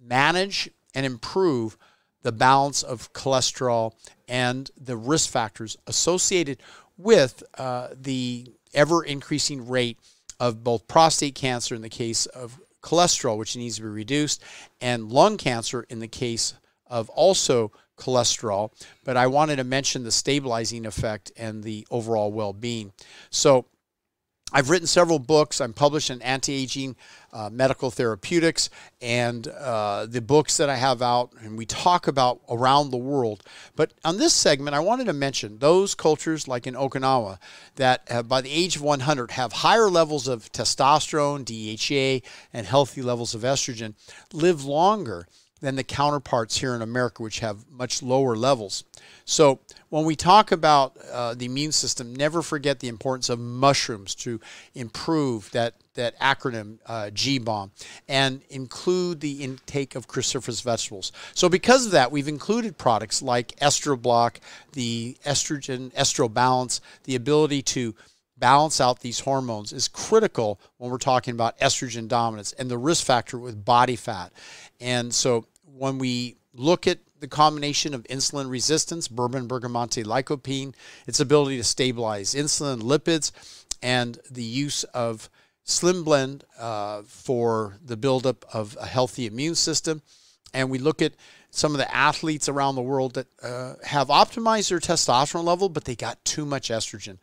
manage 0.00 0.68
and 0.94 1.06
improve 1.06 1.76
the 2.22 2.32
balance 2.32 2.82
of 2.82 3.12
cholesterol 3.12 3.92
and 4.28 4.70
the 4.78 4.96
risk 4.96 5.30
factors 5.30 5.76
associated 5.86 6.62
with 6.96 7.42
uh, 7.58 7.88
the 7.98 8.52
ever 8.74 9.02
increasing 9.02 9.68
rate 9.68 9.98
of 10.38 10.62
both 10.62 10.86
prostate 10.86 11.34
cancer 11.34 11.74
in 11.74 11.82
the 11.82 11.88
case 11.88 12.26
of 12.26 12.60
cholesterol, 12.82 13.38
which 13.38 13.56
needs 13.56 13.76
to 13.76 13.82
be 13.82 13.88
reduced, 13.88 14.42
and 14.80 15.10
lung 15.10 15.36
cancer 15.36 15.86
in 15.88 16.00
the 16.00 16.08
case 16.08 16.54
of 16.86 17.08
also 17.10 17.72
cholesterol. 18.02 18.72
But 19.04 19.16
I 19.16 19.26
wanted 19.26 19.56
to 19.56 19.64
mention 19.64 20.04
the 20.04 20.12
stabilizing 20.12 20.86
effect 20.86 21.32
and 21.36 21.62
the 21.62 21.86
overall 21.90 22.32
well 22.32 22.52
being. 22.52 22.92
So, 23.30 23.66
I've 24.52 24.68
written 24.68 24.86
several 24.86 25.18
books. 25.18 25.60
I'm 25.60 25.72
published 25.72 26.10
in 26.10 26.20
anti-aging 26.20 26.96
uh, 27.32 27.48
medical 27.50 27.90
therapeutics, 27.90 28.68
and 29.00 29.48
uh, 29.48 30.06
the 30.06 30.20
books 30.20 30.58
that 30.58 30.68
I 30.68 30.76
have 30.76 31.00
out, 31.00 31.32
and 31.40 31.56
we 31.56 31.64
talk 31.64 32.06
about 32.06 32.40
around 32.50 32.90
the 32.90 32.98
world. 32.98 33.42
But 33.74 33.94
on 34.04 34.18
this 34.18 34.34
segment, 34.34 34.76
I 34.76 34.80
wanted 34.80 35.06
to 35.06 35.14
mention 35.14 35.58
those 35.58 35.94
cultures, 35.94 36.46
like 36.46 36.66
in 36.66 36.74
Okinawa, 36.74 37.38
that 37.76 38.02
have, 38.08 38.28
by 38.28 38.42
the 38.42 38.52
age 38.52 38.76
of 38.76 38.82
100 38.82 39.30
have 39.32 39.52
higher 39.52 39.88
levels 39.88 40.28
of 40.28 40.52
testosterone, 40.52 41.46
DHA, 41.46 42.26
and 42.52 42.66
healthy 42.66 43.00
levels 43.00 43.34
of 43.34 43.42
estrogen, 43.42 43.94
live 44.34 44.66
longer 44.66 45.26
than 45.62 45.76
the 45.76 45.84
counterparts 45.84 46.58
here 46.58 46.74
in 46.74 46.82
America, 46.82 47.22
which 47.22 47.38
have 47.38 47.64
much 47.70 48.02
lower 48.02 48.36
levels. 48.36 48.84
So, 49.24 49.60
when 49.88 50.04
we 50.04 50.16
talk 50.16 50.50
about 50.50 50.96
uh, 51.12 51.34
the 51.34 51.46
immune 51.46 51.70
system, 51.70 52.14
never 52.14 52.42
forget 52.42 52.80
the 52.80 52.88
importance 52.88 53.28
of 53.28 53.38
mushrooms 53.38 54.14
to 54.16 54.40
improve 54.74 55.50
that, 55.52 55.74
that 55.94 56.18
acronym 56.18 56.78
uh, 56.86 57.10
GBOM 57.12 57.70
and 58.08 58.42
include 58.50 59.20
the 59.20 59.44
intake 59.44 59.94
of 59.94 60.08
cruciferous 60.08 60.62
vegetables. 60.62 61.12
So, 61.34 61.48
because 61.48 61.86
of 61.86 61.92
that, 61.92 62.10
we've 62.10 62.28
included 62.28 62.76
products 62.76 63.22
like 63.22 63.56
Estroblock, 63.60 64.38
the 64.72 65.16
estrogen, 65.24 65.92
estrol 65.92 66.32
balance, 66.32 66.80
the 67.04 67.14
ability 67.14 67.62
to 67.62 67.94
balance 68.42 68.80
out 68.80 68.98
these 68.98 69.20
hormones 69.20 69.72
is 69.72 69.86
critical 69.86 70.58
when 70.78 70.90
we're 70.90 70.98
talking 70.98 71.32
about 71.32 71.56
estrogen 71.60 72.08
dominance 72.08 72.52
and 72.54 72.68
the 72.68 72.76
risk 72.76 73.06
factor 73.06 73.38
with 73.38 73.64
body 73.64 73.94
fat. 73.94 74.32
And 74.80 75.14
so 75.14 75.46
when 75.76 75.98
we 75.98 76.36
look 76.54 76.86
at 76.86 76.98
the 77.20 77.28
combination 77.28 77.94
of 77.94 78.02
insulin 78.04 78.50
resistance, 78.50 79.08
berberine 79.08 79.46
bergamonte 79.46 80.04
lycopene, 80.04 80.74
its 81.06 81.20
ability 81.20 81.56
to 81.56 81.64
stabilize 81.64 82.34
insulin, 82.34 82.82
lipids, 82.82 83.30
and 83.82 84.18
the 84.30 84.42
use 84.42 84.84
of 84.84 85.30
Slim 85.64 86.02
Blend 86.02 86.44
uh, 86.58 87.02
for 87.06 87.78
the 87.84 87.96
buildup 87.96 88.44
of 88.52 88.76
a 88.80 88.86
healthy 88.86 89.26
immune 89.26 89.54
system, 89.54 90.02
and 90.52 90.70
we 90.70 90.78
look 90.78 91.00
at 91.00 91.14
some 91.50 91.72
of 91.72 91.78
the 91.78 91.94
athletes 91.94 92.48
around 92.48 92.74
the 92.74 92.82
world 92.82 93.14
that 93.14 93.26
uh, 93.42 93.74
have 93.84 94.08
optimized 94.08 94.70
their 94.70 94.80
testosterone 94.80 95.44
level, 95.44 95.68
but 95.68 95.84
they 95.84 95.94
got 95.94 96.24
too 96.24 96.44
much 96.44 96.70
estrogen. 96.70 97.18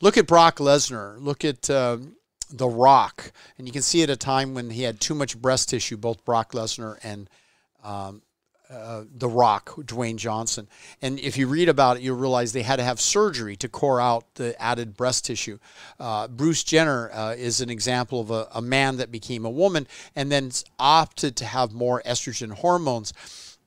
Look 0.00 0.16
at 0.16 0.26
Brock 0.26 0.56
Lesnar. 0.56 1.20
Look 1.20 1.44
at 1.44 1.68
um, 1.68 2.16
The 2.50 2.68
Rock, 2.68 3.32
and 3.58 3.66
you 3.66 3.72
can 3.72 3.82
see 3.82 4.02
at 4.02 4.10
a 4.10 4.16
time 4.16 4.54
when 4.54 4.70
he 4.70 4.82
had 4.82 5.00
too 5.00 5.14
much 5.14 5.40
breast 5.40 5.68
tissue, 5.68 5.96
both 5.96 6.24
Brock 6.24 6.52
Lesnar 6.52 6.98
and 7.02 7.28
um, 7.82 8.22
uh, 8.70 9.04
The 9.14 9.28
Rock, 9.28 9.74
Dwayne 9.76 10.16
Johnson. 10.16 10.66
And 11.02 11.18
if 11.20 11.36
you 11.36 11.46
read 11.46 11.68
about 11.68 11.98
it, 11.98 12.02
you'll 12.02 12.16
realize 12.16 12.52
they 12.52 12.62
had 12.62 12.76
to 12.76 12.84
have 12.84 13.00
surgery 13.00 13.54
to 13.56 13.68
core 13.68 14.00
out 14.00 14.34
the 14.36 14.60
added 14.60 14.96
breast 14.96 15.26
tissue. 15.26 15.58
Uh, 16.00 16.28
Bruce 16.28 16.64
Jenner 16.64 17.10
uh, 17.12 17.34
is 17.36 17.60
an 17.60 17.68
example 17.68 18.20
of 18.20 18.30
a, 18.30 18.48
a 18.54 18.62
man 18.62 18.96
that 18.96 19.12
became 19.12 19.44
a 19.44 19.50
woman 19.50 19.86
and 20.16 20.32
then 20.32 20.50
opted 20.78 21.36
to 21.36 21.44
have 21.44 21.72
more 21.72 22.02
estrogen 22.06 22.52
hormones 22.52 23.12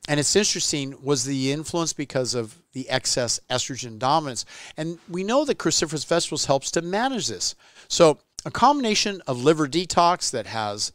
and 0.07 0.19
it's 0.19 0.35
interesting 0.35 0.95
was 1.01 1.25
the 1.25 1.51
influence 1.51 1.93
because 1.93 2.35
of 2.35 2.61
the 2.73 2.89
excess 2.89 3.39
estrogen 3.49 3.97
dominance 3.97 4.45
and 4.77 4.99
we 5.09 5.23
know 5.23 5.45
that 5.45 5.57
cruciferous 5.57 6.05
vegetables 6.05 6.45
helps 6.45 6.71
to 6.71 6.81
manage 6.81 7.27
this 7.27 7.55
so 7.87 8.19
a 8.45 8.51
combination 8.51 9.21
of 9.27 9.43
liver 9.43 9.67
detox 9.67 10.29
that 10.31 10.45
has 10.45 10.91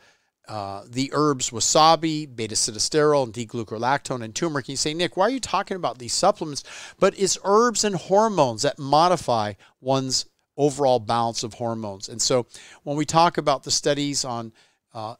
uh, 0.50 0.82
the 0.90 1.10
herbs 1.12 1.50
wasabi, 1.50 2.26
beta 2.34 2.56
sitosterol, 2.56 3.22
and 3.22 3.32
D-glucarolactone 3.32 4.24
and 4.24 4.34
turmeric. 4.34 4.68
You 4.68 4.74
say, 4.74 4.92
Nick, 4.92 5.16
why 5.16 5.26
are 5.26 5.30
you 5.30 5.38
talking 5.38 5.76
about 5.76 5.98
these 5.98 6.12
supplements? 6.12 6.64
But 6.98 7.16
it's 7.16 7.38
herbs 7.44 7.84
and 7.84 7.94
hormones 7.94 8.62
that 8.62 8.76
modify 8.76 9.52
one's 9.80 10.26
overall 10.56 10.98
balance 10.98 11.44
of 11.44 11.54
hormones. 11.54 12.08
And 12.08 12.20
so 12.20 12.46
when 12.82 12.96
we 12.96 13.04
talk 13.04 13.38
about 13.38 13.62
the 13.62 13.70
studies 13.70 14.24
on 14.24 14.52
uh, 14.92 15.14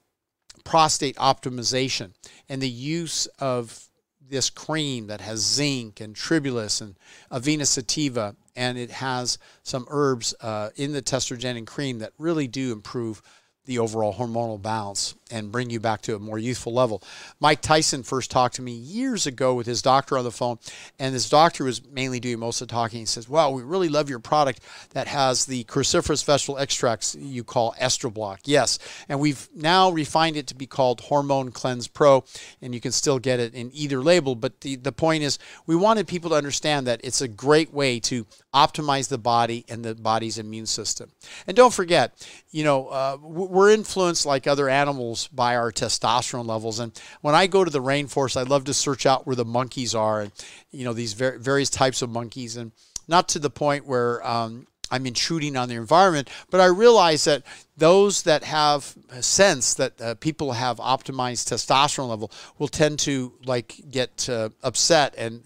prostate 0.65 1.15
optimization 1.15 2.13
and 2.49 2.61
the 2.61 2.69
use 2.69 3.27
of 3.39 3.89
this 4.29 4.51
cream 4.51 5.07
that 5.07 5.21
has 5.21 5.39
zinc 5.39 6.01
and 6.01 6.17
tribulus 6.17 6.81
and 6.81 6.97
avena 7.31 7.67
sativa, 7.67 8.35
and 8.57 8.77
it 8.77 8.91
has 8.91 9.39
some 9.63 9.87
herbs 9.91 10.35
uh, 10.41 10.71
in 10.75 10.91
the 10.91 11.03
testosterone 11.03 11.69
cream 11.69 12.01
that 12.01 12.15
really 12.19 12.49
do 12.49 12.73
improve 12.73 13.23
the 13.67 13.79
overall 13.79 14.15
hormonal 14.15 14.61
balance 14.61 15.15
and 15.31 15.53
bring 15.53 15.71
you 15.71 15.81
back 15.81 16.03
to 16.03 16.15
a 16.15 16.19
more 16.19 16.39
youthful 16.39 16.73
level. 16.73 17.03
Mike 17.41 17.61
Tyson 17.61 18.03
first 18.03 18.31
talked 18.31 18.57
to 18.57 18.63
me 18.63 18.73
years 18.73 19.27
ago 19.27 19.55
with 19.55 19.67
his 19.67 19.83
doctor 19.83 20.19
on 20.19 20.25
the 20.25 20.31
phone, 20.31 20.59
and 20.99 21.13
his 21.13 21.29
doctor 21.29 21.65
was 21.65 21.85
mainly 21.87 22.21
doing 22.21 22.39
most 22.39 22.61
of 22.61 22.69
the 22.69 22.73
talking. 22.73 23.01
He 23.01 23.07
says, 23.07 23.29
Wow, 23.29 23.51
we 23.51 23.63
really 23.63 23.89
love 23.89 24.09
your 24.09 24.19
product 24.19 24.61
that 24.91 25.07
has 25.07 25.47
the 25.47 25.65
cruciferous 25.65 26.25
vegetable 26.25 26.59
extracts 26.59 27.15
you 27.15 27.45
call 27.45 27.75
Estroblock. 27.81 28.41
Yes, 28.45 28.79
and 29.09 29.21
we've 29.21 29.49
now 29.55 29.91
refined 29.91 30.37
it 30.37 30.47
to 30.49 30.55
be 30.55 30.67
called 30.67 31.01
Hormone 31.01 31.51
Cleanse 31.51 31.89
Pro, 31.89 32.25
and 32.63 32.75
you 32.75 32.81
can 32.81 32.93
still 32.93 33.19
get 33.19 33.41
it 33.41 33.55
in 33.55 33.71
either 33.73 34.03
label. 34.03 34.35
But 34.35 34.61
the, 34.61 34.77
the 34.77 34.93
point 34.93 35.23
is, 35.23 35.39
we 35.67 35.77
wanted 35.77 36.07
people 36.07 36.31
to 36.31 36.37
understand 36.37 36.87
that 36.87 37.01
it's 37.05 37.21
a 37.21 37.29
great 37.29 37.73
way 37.73 38.01
to 38.01 38.27
optimize 38.55 39.09
the 39.09 39.19
body 39.19 39.65
and 39.69 39.85
the 39.85 39.95
body's 39.95 40.39
immune 40.39 40.67
system. 40.67 41.11
And 41.47 41.57
don't 41.57 41.73
forget, 41.73 42.15
you 42.51 42.65
know, 42.65 42.89
uh, 42.89 43.17
we're 43.21 43.71
influenced 43.71 44.27
like 44.27 44.47
other 44.47 44.69
animals 44.69 45.20
by 45.29 45.57
our 45.57 45.73
testosterone 45.73 46.47
levels. 46.47 46.79
And 46.79 46.93
when 47.21 47.35
I 47.35 47.47
go 47.47 47.65
to 47.65 47.71
the 47.71 47.83
rainforest, 47.83 48.37
I 48.37 48.43
love 48.43 48.65
to 48.65 48.75
search 48.75 49.07
out 49.07 49.27
where 49.27 49.37
the 49.37 49.45
monkeys 49.45 49.95
are 49.95 50.21
and, 50.23 50.33
you 50.71 50.85
know, 50.85 50.93
these 50.93 51.13
ver- 51.13 51.39
various 51.39 51.71
types 51.71 52.03
of 52.03 52.11
monkeys. 52.11 52.57
And 52.57 52.73
not 53.09 53.29
to 53.31 53.39
the 53.39 53.51
point 53.51 53.87
where 53.87 54.27
um, 54.27 54.67
I'm 54.91 55.07
intruding 55.07 55.57
on 55.57 55.69
the 55.69 55.77
environment, 55.77 56.29
but 56.51 56.61
I 56.61 56.67
realize 56.67 57.25
that 57.25 57.45
those 57.77 58.23
that 58.23 58.45
have 58.45 58.95
a 59.11 59.23
sense 59.23 59.75
that 59.75 60.01
uh, 60.01 60.15
people 60.17 60.53
have 60.53 60.79
optimized 60.79 61.49
testosterone 61.49 62.09
level 62.09 62.31
will 62.59 62.69
tend 62.69 62.99
to 63.01 63.33
like 63.45 63.81
get 63.91 64.29
uh, 64.29 64.51
upset 64.63 65.15
and 65.17 65.45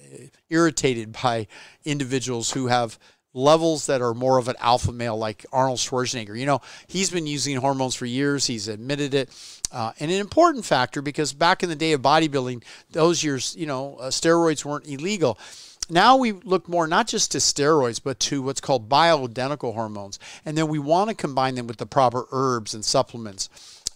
irritated 0.48 1.16
by 1.22 1.46
individuals 1.84 2.52
who 2.52 2.68
have 2.68 2.98
levels 3.34 3.86
that 3.86 4.00
are 4.00 4.14
more 4.14 4.38
of 4.38 4.48
an 4.48 4.56
alpha 4.60 4.92
male 4.92 5.18
like 5.18 5.44
Arnold 5.52 5.78
Schwarzenegger. 5.78 6.38
You 6.38 6.46
know, 6.46 6.60
he's 6.86 7.10
been 7.10 7.26
using 7.26 7.56
hormones 7.56 7.94
for 7.94 8.06
years, 8.06 8.46
he's 8.46 8.68
admitted 8.68 9.12
it. 9.12 9.28
Uh, 9.72 9.92
and 9.98 10.10
an 10.10 10.20
important 10.20 10.64
factor 10.64 11.02
because 11.02 11.32
back 11.32 11.64
in 11.64 11.68
the 11.68 11.76
day 11.76 11.92
of 11.92 12.00
bodybuilding, 12.00 12.62
those 12.92 13.24
years, 13.24 13.56
you 13.58 13.66
know, 13.66 13.96
uh, 13.96 14.08
steroids 14.08 14.64
weren't 14.64 14.86
illegal. 14.86 15.36
Now 15.90 16.16
we 16.16 16.32
look 16.32 16.68
more 16.68 16.86
not 16.86 17.08
just 17.08 17.32
to 17.32 17.38
steroids, 17.38 18.00
but 18.02 18.18
to 18.20 18.40
what's 18.40 18.60
called 18.60 18.88
bioidentical 18.88 19.74
hormones. 19.74 20.18
And 20.44 20.56
then 20.56 20.68
we 20.68 20.78
want 20.78 21.10
to 21.10 21.16
combine 21.16 21.56
them 21.56 21.66
with 21.66 21.76
the 21.76 21.86
proper 21.86 22.26
herbs 22.30 22.72
and 22.72 22.84
supplements. 22.84 23.50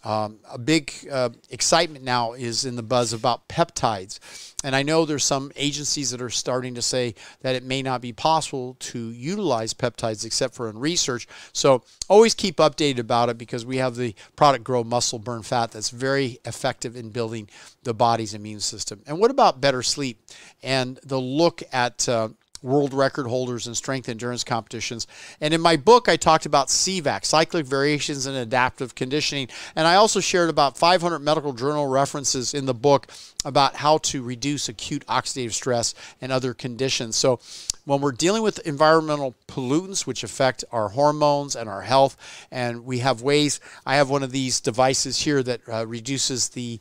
Um, 0.05 0.39
a 0.51 0.59
big 0.59 0.93
uh, 1.11 1.31
excitement 1.51 2.05
now 2.05 2.33
is 2.33 2.65
in 2.65 2.77
the 2.77 2.83
buzz 2.83 3.13
about 3.13 3.49
peptides. 3.49 4.21
And 4.65 4.75
I 4.75 4.83
know 4.83 5.05
there's 5.05 5.25
some 5.25 5.53
agencies 5.57 6.11
that 6.11 6.23
are 6.23 6.31
starting 6.31 6.75
to 6.75 6.83
say 6.83 7.15
that 7.43 7.55
it 7.55 7.65
may 7.65 7.83
not 7.83 8.01
be 8.01 8.13
possible 8.13 8.77
to 8.81 9.11
utilize 9.11 9.75
peptides 9.75 10.25
except 10.25 10.55
for 10.55 10.69
in 10.69 10.79
research. 10.79 11.27
So 11.53 11.83
always 12.09 12.35
keep 12.35 12.57
updated 12.57 12.99
about 12.99 13.29
it 13.29 13.39
because 13.39 13.67
we 13.67 13.77
have 13.79 13.97
the 13.97 14.15
product 14.37 14.65
Grow 14.65 14.85
Muscle 14.85 15.19
Burn 15.19 15.43
Fat 15.43 15.73
that's 15.73 15.91
very 15.91 16.39
effective 16.45 16.97
in 16.97 17.11
building 17.11 17.49
the 17.83 17.95
body's 17.95 18.35
immune 18.35 18.61
system. 18.61 19.03
And 19.07 19.19
what 19.19 19.31
about 19.31 19.61
better 19.61 19.83
sleep 19.83 20.21
and 20.63 20.99
the 21.05 21.21
look 21.21 21.63
at 21.73 22.09
uh, 22.09 22.31
world 22.63 22.93
record 22.93 23.27
holders 23.27 23.67
in 23.67 23.75
strength 23.75 24.09
endurance 24.09 24.45
competitions. 24.45 25.07
And 25.41 25.55
in 25.55 25.61
my 25.61 25.77
book, 25.77 26.09
I 26.09 26.17
talked 26.17 26.47
about 26.47 26.69
CVAC, 26.69 27.25
cyclic 27.25 27.67
variations 27.67 28.27
in 28.27 28.35
adaptive 28.35 28.95
conditioning. 28.95 29.49
And 29.77 29.87
I 29.87 29.95
also 29.95 30.21
shared 30.21 30.51
about 30.51 30.77
500 30.77 31.19
medical 31.21 31.53
journal 31.53 31.87
references 31.87 32.55
in 32.55 32.67
the 32.67 32.75
book 32.75 33.09
about 33.45 33.77
how 33.77 33.99
to 33.99 34.23
reduce 34.23 34.69
acute 34.69 35.07
oxidative 35.07 35.53
stress 35.53 35.95
and 36.21 36.33
other 36.33 36.55
conditions. 36.55 37.17
So 37.17 37.41
when 37.85 38.01
we're 38.01 38.13
dealing 38.13 38.43
with 38.43 38.59
environmental 38.67 39.35
pollutants, 39.47 40.07
which 40.07 40.25
affect 40.25 40.65
our 40.73 40.91
hormones 40.91 41.57
and 41.57 41.69
our 41.69 41.83
health, 41.83 42.17
and 42.51 42.85
we 42.85 42.99
have 42.99 43.23
ways, 43.23 43.61
I 43.87 43.97
have 43.97 44.11
one 44.11 44.23
of 44.23 44.33
these 44.33 44.61
devices 44.61 45.23
here 45.23 45.43
that 45.43 45.61
uh, 45.69 45.87
reduces 45.87 46.51
the 46.51 46.81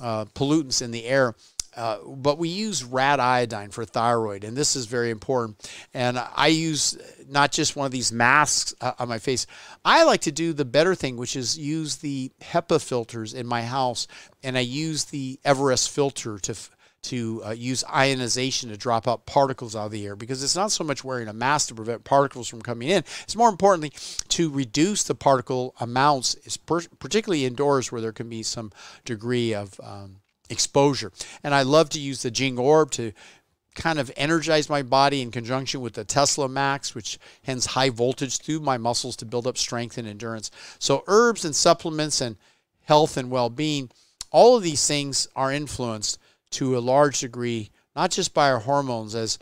uh, 0.00 0.24
pollutants 0.26 0.82
in 0.82 0.90
the 0.90 1.06
air 1.06 1.34
uh, 1.76 1.98
but 2.06 2.38
we 2.38 2.48
use 2.48 2.84
rad 2.84 3.20
iodine 3.20 3.70
for 3.70 3.84
thyroid, 3.84 4.44
and 4.44 4.56
this 4.56 4.76
is 4.76 4.86
very 4.86 5.10
important. 5.10 5.70
And 5.92 6.18
I 6.18 6.48
use 6.48 6.96
not 7.28 7.52
just 7.52 7.76
one 7.76 7.86
of 7.86 7.92
these 7.92 8.12
masks 8.12 8.74
uh, 8.80 8.92
on 8.98 9.08
my 9.08 9.18
face. 9.18 9.46
I 9.84 10.04
like 10.04 10.22
to 10.22 10.32
do 10.32 10.52
the 10.52 10.64
better 10.64 10.94
thing, 10.94 11.16
which 11.16 11.36
is 11.36 11.58
use 11.58 11.96
the 11.96 12.32
HEPA 12.40 12.82
filters 12.82 13.34
in 13.34 13.46
my 13.46 13.62
house, 13.62 14.06
and 14.42 14.56
I 14.56 14.60
use 14.60 15.04
the 15.04 15.38
Everest 15.44 15.90
filter 15.90 16.38
to 16.40 16.54
to 17.04 17.42
uh, 17.44 17.50
use 17.50 17.84
ionization 17.92 18.70
to 18.70 18.76
drop 18.76 19.06
out 19.06 19.26
particles 19.26 19.76
out 19.76 19.86
of 19.86 19.92
the 19.92 20.06
air 20.06 20.16
because 20.16 20.42
it's 20.42 20.56
not 20.56 20.72
so 20.72 20.82
much 20.82 21.04
wearing 21.04 21.28
a 21.28 21.32
mask 21.32 21.68
to 21.68 21.74
prevent 21.74 22.02
particles 22.02 22.48
from 22.48 22.62
coming 22.62 22.88
in. 22.88 23.04
It's 23.24 23.36
more 23.36 23.50
importantly 23.50 23.92
to 24.28 24.50
reduce 24.50 25.02
the 25.02 25.14
particle 25.14 25.74
amounts, 25.80 26.34
particularly 26.98 27.44
indoors 27.44 27.92
where 27.92 28.00
there 28.00 28.12
can 28.12 28.28
be 28.28 28.42
some 28.42 28.72
degree 29.04 29.54
of 29.54 29.78
um, 29.82 30.16
exposure. 30.54 31.12
And 31.42 31.54
I 31.54 31.62
love 31.62 31.90
to 31.90 32.00
use 32.00 32.22
the 32.22 32.30
Jing 32.30 32.58
Orb 32.58 32.90
to 32.92 33.12
kind 33.74 33.98
of 33.98 34.10
energize 34.16 34.70
my 34.70 34.82
body 34.82 35.20
in 35.20 35.30
conjunction 35.30 35.80
with 35.80 35.94
the 35.94 36.04
Tesla 36.04 36.48
Max, 36.48 36.94
which 36.94 37.18
hence 37.42 37.66
high 37.66 37.90
voltage 37.90 38.38
through 38.38 38.60
my 38.60 38.78
muscles 38.78 39.16
to 39.16 39.26
build 39.26 39.46
up 39.46 39.58
strength 39.58 39.98
and 39.98 40.08
endurance. 40.08 40.50
So 40.78 41.04
herbs 41.06 41.44
and 41.44 41.54
supplements 41.54 42.20
and 42.20 42.36
health 42.84 43.16
and 43.16 43.30
well-being, 43.30 43.90
all 44.30 44.56
of 44.56 44.62
these 44.62 44.86
things 44.86 45.28
are 45.34 45.52
influenced 45.52 46.18
to 46.50 46.78
a 46.78 46.80
large 46.80 47.20
degree, 47.20 47.70
not 47.96 48.10
just 48.10 48.32
by 48.32 48.50
our 48.50 48.60
hormones, 48.60 49.14
as 49.14 49.38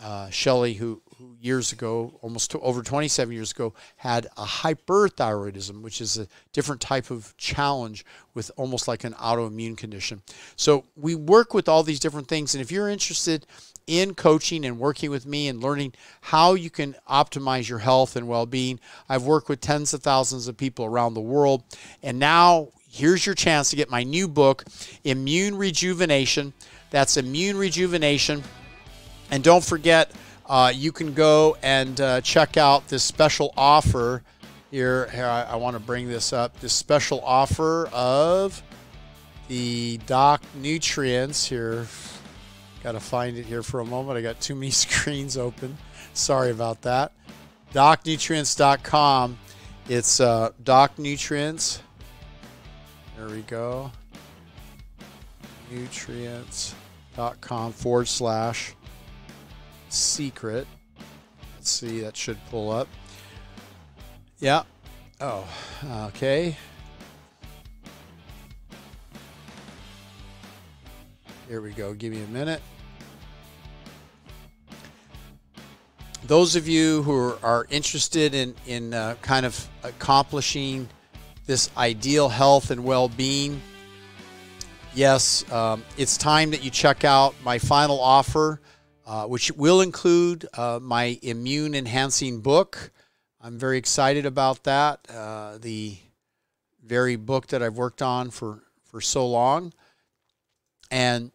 uh, 0.00 0.30
Shelley, 0.30 0.74
who 0.74 1.02
who 1.22 1.36
years 1.40 1.72
ago, 1.72 2.18
almost 2.20 2.54
over 2.56 2.82
27 2.82 3.32
years 3.32 3.52
ago, 3.52 3.72
had 3.96 4.26
a 4.36 4.44
hyperthyroidism, 4.44 5.80
which 5.82 6.00
is 6.00 6.18
a 6.18 6.26
different 6.52 6.80
type 6.80 7.10
of 7.10 7.36
challenge 7.36 8.04
with 8.34 8.50
almost 8.56 8.88
like 8.88 9.04
an 9.04 9.12
autoimmune 9.14 9.76
condition. 9.76 10.22
So 10.56 10.84
we 10.96 11.14
work 11.14 11.54
with 11.54 11.68
all 11.68 11.82
these 11.82 12.00
different 12.00 12.28
things. 12.28 12.54
And 12.54 12.62
if 12.62 12.72
you're 12.72 12.88
interested 12.88 13.46
in 13.86 14.14
coaching 14.14 14.64
and 14.64 14.78
working 14.78 15.10
with 15.10 15.26
me 15.26 15.48
and 15.48 15.62
learning 15.62 15.92
how 16.20 16.54
you 16.54 16.70
can 16.70 16.94
optimize 17.08 17.68
your 17.68 17.78
health 17.78 18.16
and 18.16 18.28
well 18.28 18.46
being, 18.46 18.80
I've 19.08 19.24
worked 19.24 19.48
with 19.48 19.60
tens 19.60 19.94
of 19.94 20.02
thousands 20.02 20.48
of 20.48 20.56
people 20.56 20.84
around 20.84 21.14
the 21.14 21.20
world. 21.20 21.62
And 22.02 22.18
now 22.18 22.68
here's 22.90 23.24
your 23.24 23.34
chance 23.34 23.70
to 23.70 23.76
get 23.76 23.90
my 23.90 24.02
new 24.02 24.28
book, 24.28 24.64
Immune 25.04 25.56
Rejuvenation. 25.56 26.52
That's 26.90 27.16
Immune 27.16 27.56
Rejuvenation. 27.56 28.42
And 29.30 29.42
don't 29.42 29.64
forget, 29.64 30.12
uh, 30.46 30.72
you 30.74 30.92
can 30.92 31.14
go 31.14 31.56
and 31.62 32.00
uh, 32.00 32.20
check 32.20 32.56
out 32.56 32.88
this 32.88 33.04
special 33.04 33.52
offer 33.56 34.22
here. 34.70 35.08
here 35.10 35.26
I, 35.26 35.42
I 35.42 35.56
want 35.56 35.74
to 35.74 35.80
bring 35.80 36.08
this 36.08 36.32
up. 36.32 36.58
This 36.60 36.72
special 36.72 37.20
offer 37.24 37.88
of 37.92 38.62
the 39.48 39.98
Doc 40.06 40.42
Nutrients 40.60 41.46
here. 41.46 41.86
Got 42.82 42.92
to 42.92 43.00
find 43.00 43.36
it 43.36 43.46
here 43.46 43.62
for 43.62 43.80
a 43.80 43.84
moment. 43.84 44.18
I 44.18 44.22
got 44.22 44.40
too 44.40 44.54
many 44.54 44.70
screens 44.70 45.36
open. 45.36 45.76
Sorry 46.14 46.50
about 46.50 46.82
that. 46.82 47.12
DocNutrients.com. 47.72 49.38
It's 49.88 50.20
uh, 50.20 50.50
Doc 50.62 50.98
Nutrients. 50.98 51.82
There 53.16 53.28
we 53.28 53.42
go. 53.42 53.90
nutrients.com 55.70 57.72
forward 57.72 58.08
slash 58.08 58.74
secret. 59.92 60.66
Let's 61.54 61.70
see, 61.70 62.00
that 62.00 62.16
should 62.16 62.38
pull 62.50 62.70
up. 62.70 62.88
Yeah. 64.40 64.62
Oh, 65.20 65.46
okay. 66.08 66.56
Here 71.52 71.60
we 71.60 71.72
go. 71.72 71.92
Give 71.92 72.12
me 72.12 72.22
a 72.22 72.26
minute. 72.28 72.62
Those 76.24 76.56
of 76.56 76.66
you 76.66 77.02
who 77.02 77.34
are, 77.42 77.66
interested 77.68 78.34
in, 78.34 78.54
in 78.66 78.94
uh, 78.94 79.16
kind 79.20 79.44
of 79.44 79.68
accomplishing 79.82 80.88
this 81.44 81.68
ideal 81.76 82.30
health 82.30 82.70
and 82.70 82.84
well 82.84 83.10
being, 83.10 83.60
yes, 84.94 85.44
um, 85.52 85.84
it's 85.98 86.16
time 86.16 86.50
that 86.52 86.64
you 86.64 86.70
check 86.70 87.04
out 87.04 87.34
my 87.44 87.58
final 87.58 88.00
offer, 88.00 88.61
uh, 89.06 89.26
which 89.26 89.50
will 89.52 89.80
include 89.80 90.46
uh, 90.54 90.78
my 90.80 91.18
immune 91.22 91.74
enhancing 91.74 92.40
book. 92.40 92.90
I'm 93.40 93.58
very 93.58 93.78
excited 93.78 94.26
about 94.26 94.64
that. 94.64 95.00
Uh, 95.12 95.58
the 95.58 95.96
very 96.84 97.16
book 97.16 97.48
that 97.48 97.62
I've 97.62 97.76
worked 97.76 98.02
on 98.02 98.30
for, 98.30 98.62
for 98.84 99.00
so 99.00 99.26
long. 99.26 99.72
And 100.90 101.32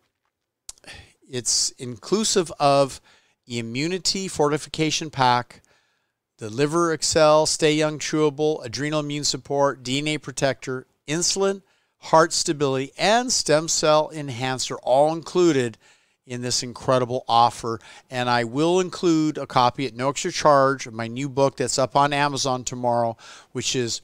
it's 1.30 1.72
inclusive 1.72 2.51
of 2.59 3.01
immunity 3.47 4.28
fortification 4.28 5.09
pack, 5.09 5.61
the 6.38 6.49
liver 6.49 6.93
excel, 6.93 7.45
stay 7.45 7.74
young 7.74 7.97
chewable, 7.97 8.63
adrenal 8.63 8.99
immune 8.99 9.24
support, 9.24 9.84
DNA 9.84 10.22
protector, 10.22 10.86
insulin, 11.07 11.61
heart 11.97 12.32
stability, 12.32 12.91
and 12.97 13.32
stem 13.32 13.68
cell 13.68 14.11
enhancer 14.13 14.76
all 14.84 15.13
included 15.13 15.78
in 16.28 16.41
this 16.41 16.61
incredible 16.61 17.23
offer. 17.28 17.80
And 18.11 18.30
I 18.30 18.43
will 18.43 18.80
include 18.80 19.38
a 19.38 19.47
copy 19.47 19.88
at 19.88 19.95
no 19.95 20.09
extra 20.09 20.32
charge 20.32 20.86
of 20.86 20.93
my 20.93 21.07
new 21.07 21.30
book 21.30 21.57
that's 21.57 21.80
up 21.80 21.95
on 21.95 22.13
Amazon 22.13 22.63
tomorrow, 22.63 23.17
which 23.53 23.75
is 23.75 24.01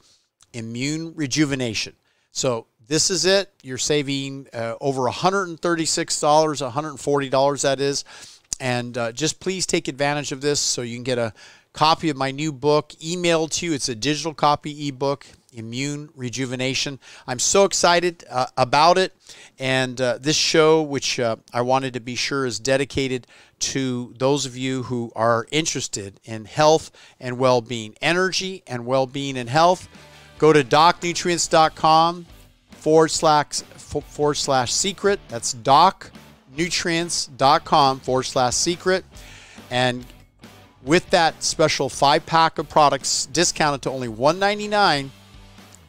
Immune 0.52 1.14
Rejuvenation. 1.14 1.94
So 2.32 2.66
this 2.86 3.10
is 3.10 3.24
it. 3.24 3.52
You're 3.62 3.78
saving 3.78 4.48
uh, 4.52 4.74
over 4.80 5.02
$136, 5.02 5.58
$140 5.58 7.62
that 7.62 7.80
is. 7.80 8.04
And 8.60 8.96
uh, 8.96 9.12
just 9.12 9.40
please 9.40 9.66
take 9.66 9.88
advantage 9.88 10.32
of 10.32 10.40
this 10.40 10.60
so 10.60 10.82
you 10.82 10.96
can 10.96 11.04
get 11.04 11.18
a 11.18 11.32
copy 11.72 12.08
of 12.08 12.16
my 12.16 12.30
new 12.30 12.52
book 12.52 12.90
emailed 13.00 13.50
to 13.50 13.66
you. 13.66 13.72
It's 13.72 13.88
a 13.88 13.94
digital 13.94 14.32
copy 14.32 14.88
ebook, 14.88 15.26
Immune 15.54 16.10
Rejuvenation. 16.14 16.98
I'm 17.26 17.38
so 17.38 17.64
excited 17.64 18.24
uh, 18.30 18.46
about 18.56 18.98
it. 18.98 19.14
And 19.58 20.00
uh, 20.00 20.18
this 20.18 20.36
show, 20.36 20.82
which 20.82 21.20
uh, 21.20 21.36
I 21.52 21.60
wanted 21.62 21.94
to 21.94 22.00
be 22.00 22.16
sure 22.16 22.44
is 22.44 22.58
dedicated 22.58 23.26
to 23.60 24.12
those 24.18 24.46
of 24.46 24.56
you 24.56 24.82
who 24.84 25.12
are 25.14 25.46
interested 25.50 26.20
in 26.24 26.44
health 26.44 26.90
and 27.20 27.38
well 27.38 27.60
being, 27.60 27.94
energy 28.02 28.62
and 28.66 28.84
well 28.84 29.06
being 29.06 29.36
and 29.36 29.48
health, 29.48 29.88
go 30.38 30.52
to 30.52 30.64
docnutrients.com 30.64 32.26
forward 32.72 33.10
slash 33.10 33.62
forward 33.62 34.34
slash 34.34 34.72
secret. 34.72 35.20
That's 35.28 35.54
docnutrients.com 35.54 38.00
forward 38.00 38.24
slash 38.24 38.54
secret. 38.54 39.04
And 39.70 40.04
with 40.82 41.08
that 41.10 41.42
special 41.42 41.88
five 41.88 42.26
pack 42.26 42.58
of 42.58 42.68
products 42.68 43.26
discounted 43.26 43.82
to 43.82 43.90
only 43.90 44.08
$199, 44.08 45.10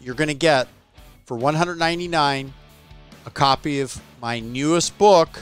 you're 0.02 0.16
going 0.16 0.28
to 0.28 0.34
get 0.34 0.68
for 1.26 1.38
199 1.38 2.54
a 3.26 3.30
copy 3.32 3.80
of 3.82 4.00
my 4.22 4.40
newest 4.40 4.98
book, 4.98 5.40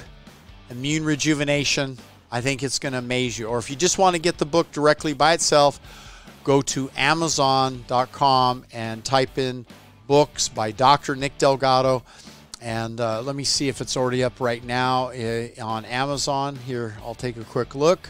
Immune 0.70 1.04
Rejuvenation. 1.04 1.98
I 2.32 2.42
think 2.42 2.64
it's 2.64 2.80
going 2.80 2.94
to 2.94 3.00
amaze 3.00 3.38
you. 3.38 3.48
Or 3.48 3.58
if 3.58 3.70
you 3.70 3.76
just 3.76 3.98
want 3.98 4.16
to 4.16 4.22
get 4.22 4.38
the 4.38 4.46
book 4.46 4.72
directly 4.72 5.14
by 5.14 5.34
itself, 5.34 5.80
go 6.44 6.62
to 6.62 6.90
amazon.com 6.96 8.66
and 8.72 9.04
type 9.04 9.38
in 9.38 9.66
books 10.08 10.48
by 10.48 10.72
Dr. 10.72 11.16
Nick 11.16 11.38
Delgado. 11.38 12.04
And 12.62 13.00
uh, 13.02 13.22
let 13.22 13.36
me 13.36 13.44
see 13.44 13.68
if 13.68 13.82
it's 13.82 13.98
already 13.98 14.24
up 14.24 14.40
right 14.40 14.64
now 14.64 15.10
uh, 15.10 15.48
on 15.62 15.84
Amazon. 15.86 16.56
Here, 16.56 16.96
I'll 17.04 17.16
take 17.16 17.36
a 17.36 17.44
quick 17.44 17.76
look. 17.76 18.10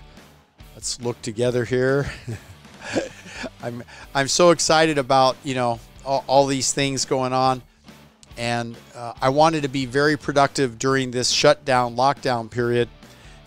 Let's 0.75 1.01
look 1.01 1.19
together 1.23 1.65
here. 1.65 2.11
I'm 3.63 3.83
I'm 4.13 4.27
so 4.27 4.51
excited 4.51 4.97
about 4.97 5.37
you 5.43 5.55
know 5.55 5.79
all, 6.05 6.23
all 6.27 6.45
these 6.45 6.73
things 6.73 7.05
going 7.05 7.33
on, 7.33 7.61
and 8.37 8.75
uh, 8.95 9.13
I 9.21 9.29
wanted 9.29 9.63
to 9.63 9.69
be 9.69 9.85
very 9.85 10.17
productive 10.17 10.79
during 10.79 11.11
this 11.11 11.29
shutdown 11.29 11.95
lockdown 11.95 12.49
period, 12.49 12.89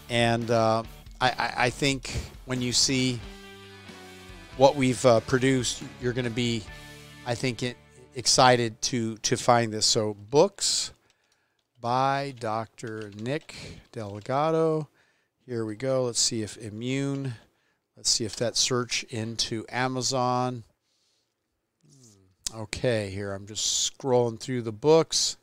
and 0.08 0.50
uh, 0.50 0.82
I, 1.20 1.52
I, 1.56 1.70
think 1.70 2.12
when 2.44 2.62
you 2.62 2.72
see 2.72 3.20
what 4.56 4.76
we've 4.76 5.04
uh, 5.04 5.20
produced, 5.20 5.82
you're 6.00 6.12
going 6.12 6.26
to 6.26 6.30
be, 6.30 6.62
I 7.26 7.34
think, 7.34 7.62
it, 7.62 7.76
excited 8.14 8.80
to 8.82 9.16
to 9.18 9.36
find 9.36 9.72
this. 9.72 9.86
So 9.86 10.14
books 10.14 10.92
by 11.80 12.34
Dr. 12.38 13.10
Nick 13.16 13.54
Delgado. 13.92 14.88
Here 15.46 15.64
we 15.64 15.76
go. 15.76 16.04
Let's 16.04 16.20
see 16.20 16.42
if 16.42 16.56
immune. 16.56 17.34
Let's 17.96 18.10
see 18.10 18.24
if 18.24 18.36
that 18.36 18.56
search 18.56 19.04
into 19.04 19.64
Amazon. 19.68 20.64
Okay, 22.56 23.10
here 23.10 23.34
I'm 23.34 23.46
just 23.46 23.92
scrolling 23.92 24.40
through 24.40 24.62
the 24.62 24.72
books. 24.72 25.36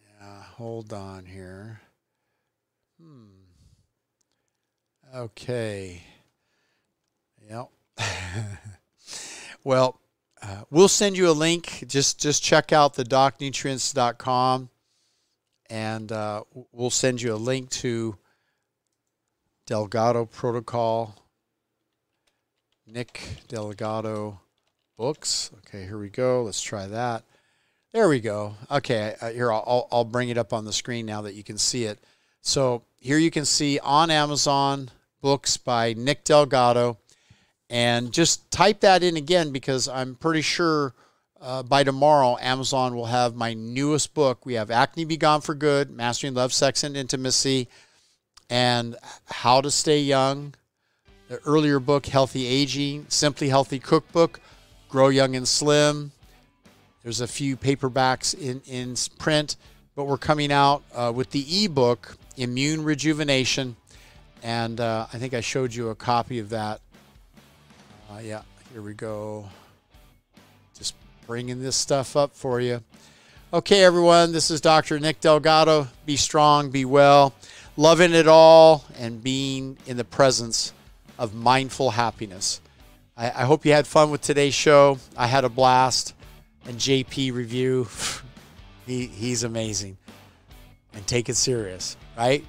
Yeah, 0.00 0.42
hold 0.42 0.92
on 0.92 1.26
here. 1.26 1.80
Hmm. 3.00 3.26
Okay. 5.14 6.02
Yep. 7.48 7.68
well, 9.64 10.00
uh, 10.42 10.62
we'll 10.70 10.88
send 10.88 11.16
you 11.16 11.30
a 11.30 11.30
link. 11.30 11.84
Just 11.86 12.20
just 12.20 12.42
check 12.42 12.72
out 12.72 12.94
the 12.94 13.04
docnutrients.com 13.04 14.70
and 15.70 16.10
uh, 16.10 16.42
we'll 16.72 16.90
send 16.90 17.22
you 17.22 17.32
a 17.32 17.36
link 17.36 17.70
to 17.70 18.16
Delgado 19.66 20.24
Protocol, 20.24 21.14
Nick 22.88 23.20
Delgado 23.46 24.40
books. 24.96 25.50
Okay, 25.58 25.84
here 25.84 25.98
we 25.98 26.08
go. 26.08 26.42
Let's 26.42 26.62
try 26.62 26.86
that. 26.86 27.24
There 27.92 28.08
we 28.08 28.20
go. 28.20 28.54
Okay, 28.70 29.14
here 29.32 29.52
I'll, 29.52 29.88
I'll 29.90 30.04
bring 30.04 30.28
it 30.28 30.38
up 30.38 30.52
on 30.52 30.64
the 30.64 30.72
screen 30.72 31.06
now 31.06 31.22
that 31.22 31.34
you 31.34 31.42
can 31.42 31.58
see 31.58 31.84
it. 31.84 31.98
So 32.42 32.82
here 33.00 33.18
you 33.18 33.30
can 33.30 33.44
see 33.44 33.78
on 33.78 34.10
Amazon 34.10 34.90
books 35.20 35.56
by 35.56 35.94
Nick 35.94 36.24
Delgado 36.24 36.98
and 37.68 38.12
just 38.12 38.50
type 38.50 38.80
that 38.80 39.02
in 39.02 39.16
again 39.16 39.50
because 39.50 39.88
I'm 39.88 40.14
pretty 40.14 40.42
sure 40.42 40.94
uh, 41.40 41.62
by 41.62 41.84
tomorrow 41.84 42.36
Amazon 42.40 42.94
will 42.94 43.06
have 43.06 43.34
my 43.34 43.54
newest 43.54 44.14
book. 44.14 44.46
We 44.46 44.54
have 44.54 44.70
Acne 44.70 45.04
Be 45.04 45.16
Gone 45.16 45.40
for 45.40 45.54
Good, 45.54 45.90
Mastering 45.90 46.34
Love, 46.34 46.52
Sex, 46.52 46.84
and 46.84 46.96
Intimacy, 46.96 47.68
and 48.48 48.96
How 49.26 49.60
to 49.60 49.70
Stay 49.70 50.00
Young. 50.00 50.54
The 51.28 51.38
earlier 51.44 51.80
book, 51.80 52.06
Healthy 52.06 52.46
Aging, 52.46 53.06
Simply 53.08 53.48
Healthy 53.48 53.80
Cookbook, 53.80 54.40
Grow 54.88 55.08
Young 55.08 55.36
and 55.36 55.46
Slim. 55.46 56.12
There's 57.02 57.20
a 57.20 57.26
few 57.26 57.56
paperbacks 57.56 58.34
in, 58.34 58.62
in 58.66 58.94
print, 59.18 59.56
but 59.94 60.04
we're 60.04 60.18
coming 60.18 60.52
out 60.52 60.82
uh, 60.94 61.12
with 61.14 61.30
the 61.30 61.64
ebook, 61.64 62.16
Immune 62.36 62.84
Rejuvenation. 62.84 63.76
And 64.42 64.80
uh, 64.80 65.06
I 65.12 65.18
think 65.18 65.34
I 65.34 65.40
showed 65.40 65.74
you 65.74 65.90
a 65.90 65.94
copy 65.94 66.38
of 66.38 66.50
that 66.50 66.80
uh, 68.10 68.20
yeah, 68.20 68.42
here 68.72 68.82
we 68.82 68.94
go. 68.94 69.48
Just 70.78 70.94
bringing 71.26 71.60
this 71.60 71.76
stuff 71.76 72.16
up 72.16 72.34
for 72.34 72.60
you. 72.60 72.82
Okay, 73.52 73.82
everyone, 73.82 74.32
this 74.32 74.50
is 74.50 74.60
Dr. 74.60 75.00
Nick 75.00 75.20
Delgado. 75.20 75.88
Be 76.04 76.16
strong, 76.16 76.70
be 76.70 76.84
well, 76.84 77.34
loving 77.76 78.12
it 78.12 78.28
all, 78.28 78.84
and 78.98 79.22
being 79.22 79.76
in 79.86 79.96
the 79.96 80.04
presence 80.04 80.72
of 81.18 81.34
mindful 81.34 81.90
happiness. 81.90 82.60
I, 83.16 83.26
I 83.26 83.44
hope 83.44 83.64
you 83.64 83.72
had 83.72 83.86
fun 83.86 84.10
with 84.10 84.20
today's 84.20 84.54
show. 84.54 84.98
I 85.16 85.26
had 85.26 85.44
a 85.44 85.48
blast. 85.48 86.14
And 86.66 86.76
JP 86.78 87.32
review, 87.32 87.86
he, 88.86 89.06
he's 89.06 89.44
amazing. 89.44 89.96
And 90.94 91.06
take 91.06 91.28
it 91.28 91.36
serious, 91.36 91.96
right? 92.16 92.44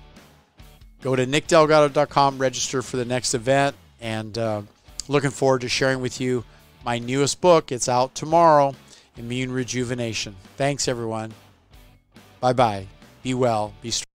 Go 1.02 1.16
to 1.16 1.26
nickdelgado.com, 1.26 2.40
register 2.40 2.82
for 2.82 2.98
the 2.98 3.06
next 3.06 3.34
event, 3.34 3.76
and 4.02 4.36
uh, 4.38 4.62
looking 5.08 5.30
forward 5.30 5.62
to 5.62 5.70
sharing 5.70 6.02
with 6.02 6.20
you 6.20 6.44
my 6.84 6.98
newest 6.98 7.42
book. 7.42 7.72
It's 7.72 7.88
out 7.88 8.16
tomorrow 8.16 8.74
Immune 9.18 9.52
Rejuvenation. 9.52 10.36
Thanks, 10.56 10.88
everyone. 10.88 11.34
Bye 12.40 12.54
bye. 12.54 12.88
Be 13.24 13.34
well. 13.34 13.74
Be 13.82 13.92
strong. 13.92 14.07